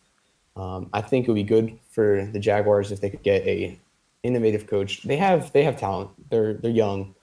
Um, 0.56 0.90
I 0.92 1.00
think 1.00 1.26
it 1.26 1.30
would 1.30 1.36
be 1.36 1.44
good 1.44 1.78
for 1.90 2.28
the 2.32 2.40
Jaguars 2.40 2.90
if 2.90 3.00
they 3.00 3.10
could 3.10 3.22
get 3.22 3.46
a 3.46 3.78
innovative 4.22 4.66
coach. 4.66 5.02
They 5.02 5.16
have 5.16 5.52
they 5.52 5.62
have 5.62 5.78
talent. 5.78 6.10
They're 6.30 6.54
they're 6.54 6.70
young. 6.70 7.14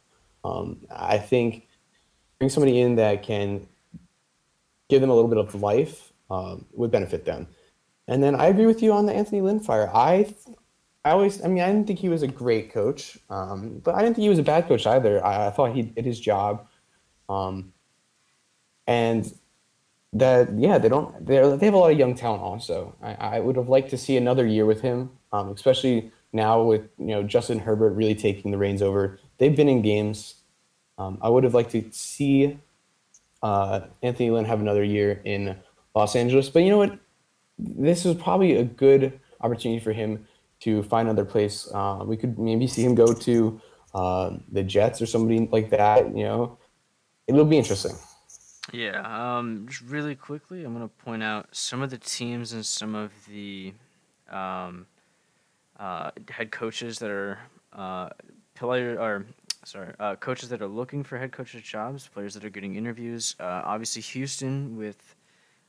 Um, 0.43 0.77
I 0.89 1.17
think 1.17 1.67
bring 2.39 2.49
somebody 2.49 2.79
in 2.79 2.95
that 2.95 3.23
can 3.23 3.67
give 4.89 5.01
them 5.01 5.09
a 5.09 5.15
little 5.15 5.29
bit 5.29 5.37
of 5.37 5.55
life 5.55 6.11
um, 6.29 6.65
would 6.73 6.91
benefit 6.91 7.25
them. 7.25 7.47
And 8.07 8.23
then 8.23 8.35
I 8.35 8.47
agree 8.47 8.65
with 8.65 8.83
you 8.83 8.93
on 8.93 9.05
the 9.05 9.13
Anthony 9.13 9.41
Lynn 9.41 9.59
fire. 9.59 9.89
I, 9.93 10.33
I 11.03 11.11
always, 11.11 11.43
I 11.43 11.47
mean, 11.47 11.63
I 11.63 11.67
didn't 11.67 11.87
think 11.87 11.99
he 11.99 12.09
was 12.09 12.23
a 12.23 12.27
great 12.27 12.71
coach, 12.71 13.17
um, 13.29 13.81
but 13.83 13.95
I 13.95 14.01
didn't 14.01 14.15
think 14.15 14.23
he 14.23 14.29
was 14.29 14.39
a 14.39 14.43
bad 14.43 14.67
coach 14.67 14.85
either. 14.85 15.23
I, 15.25 15.47
I 15.47 15.51
thought 15.51 15.73
he 15.73 15.81
did 15.83 16.05
his 16.05 16.19
job, 16.19 16.67
um, 17.29 17.73
and 18.87 19.33
that 20.13 20.57
yeah, 20.57 20.77
they 20.77 20.87
don't 20.87 21.25
they 21.25 21.35
they 21.57 21.65
have 21.65 21.73
a 21.73 21.77
lot 21.77 21.91
of 21.91 21.97
young 21.97 22.15
talent 22.15 22.41
also. 22.41 22.95
I, 23.01 23.13
I 23.13 23.39
would 23.39 23.55
have 23.55 23.67
liked 23.67 23.89
to 23.89 23.97
see 23.97 24.15
another 24.15 24.45
year 24.45 24.65
with 24.65 24.81
him, 24.81 25.11
um, 25.33 25.49
especially 25.49 26.11
now 26.31 26.61
with 26.61 26.83
you 26.97 27.07
know 27.07 27.23
Justin 27.23 27.59
Herbert 27.59 27.91
really 27.91 28.15
taking 28.15 28.51
the 28.51 28.57
reins 28.57 28.81
over. 28.81 29.19
They've 29.37 29.55
been 29.55 29.67
in 29.67 29.81
games 29.81 30.35
um, 30.97 31.17
I 31.21 31.29
would 31.29 31.43
have 31.43 31.53
liked 31.53 31.71
to 31.71 31.83
see 31.91 32.57
uh, 33.41 33.81
Anthony 34.01 34.31
Lynn 34.31 34.45
have 34.45 34.59
another 34.59 34.83
year 34.83 35.21
in 35.23 35.55
Los 35.93 36.15
Angeles, 36.15 36.49
but 36.49 36.63
you 36.63 36.69
know 36.69 36.77
what? 36.77 36.97
This 37.57 38.05
is 38.05 38.15
probably 38.15 38.55
a 38.55 38.63
good 38.63 39.19
opportunity 39.41 39.79
for 39.79 39.93
him 39.93 40.27
to 40.61 40.83
find 40.83 41.07
another 41.07 41.25
place. 41.25 41.69
Uh, 41.73 42.03
we 42.05 42.17
could 42.17 42.37
maybe 42.39 42.67
see 42.67 42.83
him 42.83 42.95
go 42.95 43.13
to 43.13 43.61
uh, 43.93 44.37
the 44.51 44.63
Jets 44.63 45.01
or 45.01 45.05
somebody 45.05 45.47
like 45.51 45.69
that. 45.69 46.15
You 46.15 46.23
know, 46.23 46.57
it'll 47.27 47.45
be 47.45 47.57
interesting. 47.57 47.95
Yeah. 48.73 49.37
Um, 49.37 49.67
just 49.69 49.81
really 49.83 50.15
quickly, 50.15 50.63
I'm 50.63 50.73
gonna 50.73 50.87
point 50.87 51.23
out 51.23 51.47
some 51.51 51.81
of 51.81 51.89
the 51.89 51.97
teams 51.97 52.51
and 52.53 52.65
some 52.65 52.95
of 52.95 53.11
the 53.27 53.73
um, 54.29 54.87
uh, 55.79 56.11
head 56.29 56.51
coaches 56.51 56.99
that 56.99 57.11
are 57.11 57.39
uh, 57.73 58.09
player 58.55 58.99
or 58.99 59.25
sorry, 59.65 59.93
uh, 59.99 60.15
coaches 60.15 60.49
that 60.49 60.61
are 60.61 60.67
looking 60.67 61.03
for 61.03 61.17
head 61.17 61.31
coaches 61.31 61.61
jobs, 61.63 62.07
players 62.07 62.33
that 62.35 62.45
are 62.45 62.49
getting 62.49 62.75
interviews. 62.75 63.35
Uh, 63.39 63.61
obviously, 63.65 64.01
Houston 64.01 64.77
with 64.77 65.15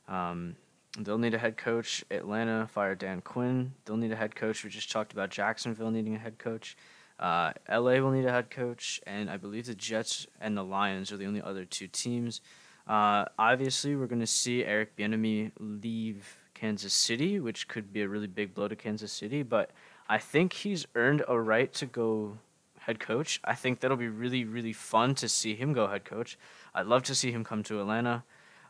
um, 0.07 0.55
they'll 0.99 1.17
need 1.17 1.33
a 1.33 1.37
head 1.37 1.57
coach. 1.57 2.05
Atlanta 2.11 2.67
fired 2.67 2.99
Dan 2.99 3.21
Quinn. 3.21 3.73
They'll 3.85 3.97
need 3.97 4.11
a 4.11 4.15
head 4.15 4.35
coach. 4.35 4.63
We 4.63 4.69
just 4.69 4.91
talked 4.91 5.13
about 5.13 5.29
Jacksonville 5.29 5.91
needing 5.91 6.15
a 6.15 6.19
head 6.19 6.37
coach. 6.37 6.77
Uh, 7.19 7.51
LA 7.69 7.99
will 7.99 8.11
need 8.11 8.25
a 8.25 8.31
head 8.31 8.51
coach, 8.51 9.01
and 9.07 9.29
I 9.29 9.37
believe 9.37 9.65
the 9.65 9.73
Jets 9.73 10.27
and 10.39 10.55
the 10.55 10.63
Lions 10.63 11.11
are 11.11 11.17
the 11.17 11.25
only 11.25 11.41
other 11.41 11.65
two 11.65 11.87
teams. 11.87 12.41
Uh, 12.87 13.25
obviously, 13.39 13.95
we're 13.95 14.05
going 14.05 14.21
to 14.21 14.27
see 14.27 14.63
Eric 14.63 14.95
Bieniemy 14.95 15.51
leave 15.59 16.37
Kansas 16.53 16.93
City, 16.93 17.39
which 17.39 17.67
could 17.67 17.91
be 17.91 18.01
a 18.03 18.07
really 18.07 18.27
big 18.27 18.53
blow 18.53 18.67
to 18.67 18.75
Kansas 18.75 19.11
City. 19.11 19.41
But 19.41 19.71
I 20.07 20.19
think 20.19 20.53
he's 20.53 20.85
earned 20.93 21.23
a 21.27 21.39
right 21.39 21.73
to 21.73 21.87
go 21.87 22.37
head 22.87 22.99
coach. 23.01 23.39
I 23.43 23.53
think 23.53 23.81
that'll 23.81 23.97
be 23.97 24.07
really, 24.07 24.45
really 24.45 24.73
fun 24.73 25.13
to 25.15 25.27
see 25.27 25.55
him 25.55 25.73
go 25.73 25.87
head 25.87 26.05
coach. 26.05 26.37
I'd 26.73 26.87
love 26.87 27.03
to 27.03 27.15
see 27.15 27.31
him 27.31 27.43
come 27.43 27.61
to 27.63 27.81
Atlanta. 27.81 28.23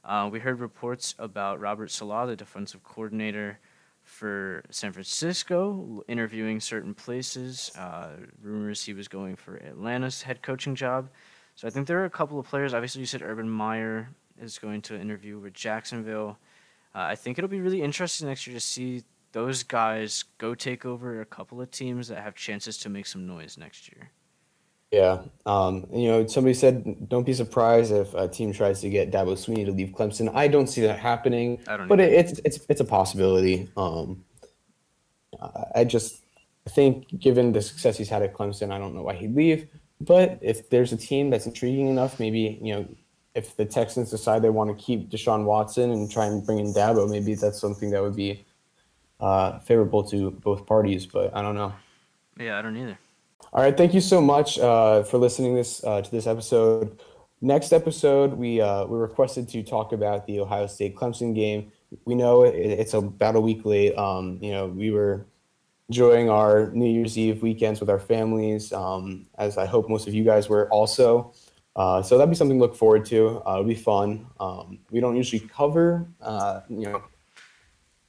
Uh, 0.03 0.27
we 0.31 0.39
heard 0.39 0.59
reports 0.59 1.13
about 1.19 1.59
Robert 1.59 1.91
Saleh, 1.91 2.27
the 2.27 2.35
defensive 2.35 2.83
coordinator 2.83 3.59
for 4.01 4.63
San 4.71 4.91
Francisco, 4.91 6.03
interviewing 6.07 6.59
certain 6.59 6.95
places. 6.95 7.71
Uh, 7.77 8.09
rumors 8.41 8.83
he 8.83 8.93
was 8.93 9.07
going 9.07 9.35
for 9.35 9.57
Atlanta's 9.57 10.23
head 10.23 10.41
coaching 10.41 10.73
job. 10.73 11.09
So 11.53 11.67
I 11.67 11.71
think 11.71 11.85
there 11.85 11.99
are 11.99 12.05
a 12.05 12.09
couple 12.09 12.39
of 12.39 12.47
players. 12.47 12.73
Obviously, 12.73 13.01
you 13.01 13.05
said 13.05 13.21
Urban 13.21 13.49
Meyer 13.49 14.09
is 14.41 14.57
going 14.57 14.81
to 14.83 14.99
interview 14.99 15.37
with 15.37 15.53
Jacksonville. 15.53 16.39
Uh, 16.95 16.99
I 16.99 17.15
think 17.15 17.37
it'll 17.37 17.49
be 17.49 17.61
really 17.61 17.83
interesting 17.83 18.27
next 18.27 18.47
year 18.47 18.55
to 18.55 18.59
see 18.61 19.03
those 19.37 19.61
guys 19.61 20.25
go 20.39 20.55
take 20.55 20.83
over 20.83 21.21
a 21.21 21.25
couple 21.25 21.61
of 21.61 21.69
teams 21.69 22.07
that 22.07 22.23
have 22.23 22.33
chances 22.33 22.75
to 22.75 22.89
make 22.89 23.05
some 23.05 23.27
noise 23.27 23.55
next 23.55 23.87
year. 23.87 24.09
Yeah, 24.91 25.21
um, 25.45 25.85
you 25.93 26.07
know, 26.07 26.25
somebody 26.25 26.55
said, 26.55 27.07
"Don't 27.07 27.23
be 27.23 27.33
surprised 27.33 27.91
if 27.91 28.15
a 28.15 28.27
team 28.27 28.51
tries 28.51 28.81
to 28.81 28.89
get 28.89 29.11
Dabo 29.11 29.33
Swinney 29.33 29.63
to 29.65 29.71
leave 29.71 29.89
Clemson." 29.89 30.33
I 30.33 30.47
don't 30.47 30.65
see 30.65 30.81
that 30.81 30.97
happening, 30.97 31.59
I 31.67 31.77
don't 31.77 31.87
but 31.87 31.99
it, 31.99 32.13
it's 32.13 32.39
it's 32.45 32.59
it's 32.67 32.81
a 32.81 32.85
possibility. 32.85 33.69
Um, 33.77 34.25
I 35.75 35.83
just 35.83 36.23
I 36.65 36.71
think, 36.71 37.19
given 37.19 37.51
the 37.51 37.61
success 37.61 37.95
he's 37.95 38.09
had 38.09 38.23
at 38.23 38.33
Clemson, 38.33 38.71
I 38.71 38.79
don't 38.79 38.95
know 38.95 39.03
why 39.03 39.13
he'd 39.13 39.35
leave. 39.35 39.67
But 40.01 40.39
if 40.41 40.67
there's 40.71 40.93
a 40.93 40.97
team 40.97 41.29
that's 41.29 41.45
intriguing 41.45 41.89
enough, 41.89 42.19
maybe 42.19 42.57
you 42.59 42.73
know, 42.73 42.87
if 43.35 43.55
the 43.55 43.65
Texans 43.65 44.09
decide 44.09 44.41
they 44.41 44.49
want 44.49 44.75
to 44.75 44.83
keep 44.83 45.11
Deshaun 45.11 45.43
Watson 45.43 45.91
and 45.91 46.09
try 46.09 46.25
and 46.25 46.43
bring 46.43 46.57
in 46.57 46.73
Dabo, 46.73 47.07
maybe 47.07 47.35
that's 47.35 47.61
something 47.61 47.91
that 47.91 48.01
would 48.01 48.15
be 48.15 48.46
uh, 49.19 49.59
favorable 49.59 50.03
to 50.03 50.31
both 50.31 50.65
parties, 50.65 51.05
but 51.05 51.35
I 51.35 51.41
don't 51.41 51.55
know. 51.55 51.73
Yeah, 52.39 52.59
I 52.59 52.61
don't 52.61 52.77
either. 52.77 52.97
All 53.53 53.63
right, 53.63 53.75
thank 53.75 53.93
you 53.93 54.01
so 54.01 54.21
much 54.21 54.59
uh, 54.59 55.03
for 55.03 55.17
listening 55.17 55.55
this 55.55 55.83
uh, 55.83 56.01
to 56.01 56.11
this 56.11 56.27
episode. 56.27 56.99
Next 57.41 57.71
episode, 57.71 58.33
we 58.33 58.61
uh, 58.61 58.85
we 58.85 58.97
requested 58.97 59.47
to 59.49 59.63
talk 59.63 59.93
about 59.93 60.25
the 60.27 60.39
Ohio 60.39 60.67
State 60.67 60.95
Clemson 60.95 61.33
game. 61.33 61.71
We 62.05 62.15
know 62.15 62.43
it, 62.43 62.55
it's 62.55 62.93
about 62.93 63.35
a 63.35 63.39
week 63.39 63.65
late. 63.65 63.97
Um, 63.97 64.39
you 64.41 64.51
know, 64.51 64.67
we 64.67 64.91
were 64.91 65.25
enjoying 65.89 66.29
our 66.29 66.71
New 66.71 66.89
Year's 66.89 67.17
Eve 67.17 67.41
weekends 67.41 67.79
with 67.79 67.89
our 67.89 67.99
families, 67.99 68.73
um, 68.73 69.25
as 69.37 69.57
I 69.57 69.65
hope 69.65 69.89
most 69.89 70.07
of 70.07 70.13
you 70.13 70.23
guys 70.23 70.49
were 70.49 70.69
also. 70.69 71.33
Uh, 71.75 72.01
so 72.01 72.17
that'd 72.17 72.29
be 72.29 72.35
something 72.35 72.57
to 72.57 72.61
look 72.63 72.75
forward 72.75 73.05
to. 73.05 73.41
Uh, 73.45 73.53
it'll 73.53 73.63
be 73.63 73.75
fun. 73.75 74.25
Um, 74.39 74.79
we 74.89 74.99
don't 74.99 75.15
usually 75.15 75.47
cover, 75.47 76.09
uh, 76.21 76.61
you 76.69 76.89
know, 76.89 77.03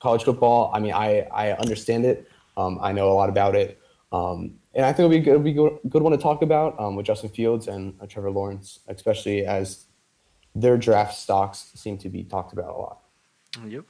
college 0.00 0.24
football. 0.24 0.70
I 0.74 0.80
mean, 0.80 0.92
I, 0.92 1.26
I 1.32 1.52
understand 1.52 2.04
it. 2.04 2.28
Um, 2.56 2.78
I 2.80 2.92
know 2.92 3.10
a 3.10 3.14
lot 3.14 3.28
about 3.28 3.54
it. 3.54 3.80
Um, 4.12 4.54
and 4.74 4.84
I 4.84 4.92
think 4.92 5.00
it'll 5.00 5.10
be 5.10 5.20
good, 5.20 5.44
be 5.44 5.52
good, 5.52 5.78
good 5.88 6.02
one 6.02 6.12
to 6.12 6.18
talk 6.18 6.42
about 6.42 6.78
um, 6.78 6.96
with 6.96 7.06
Justin 7.06 7.30
Fields 7.30 7.68
and 7.68 7.94
uh, 8.00 8.06
Trevor 8.06 8.30
Lawrence, 8.30 8.80
especially 8.88 9.44
as 9.44 9.86
their 10.54 10.76
draft 10.76 11.14
stocks 11.16 11.70
seem 11.74 11.98
to 11.98 12.08
be 12.08 12.24
talked 12.24 12.52
about 12.52 12.70
a 12.70 12.76
lot. 12.76 13.00
Yep. 13.66 13.84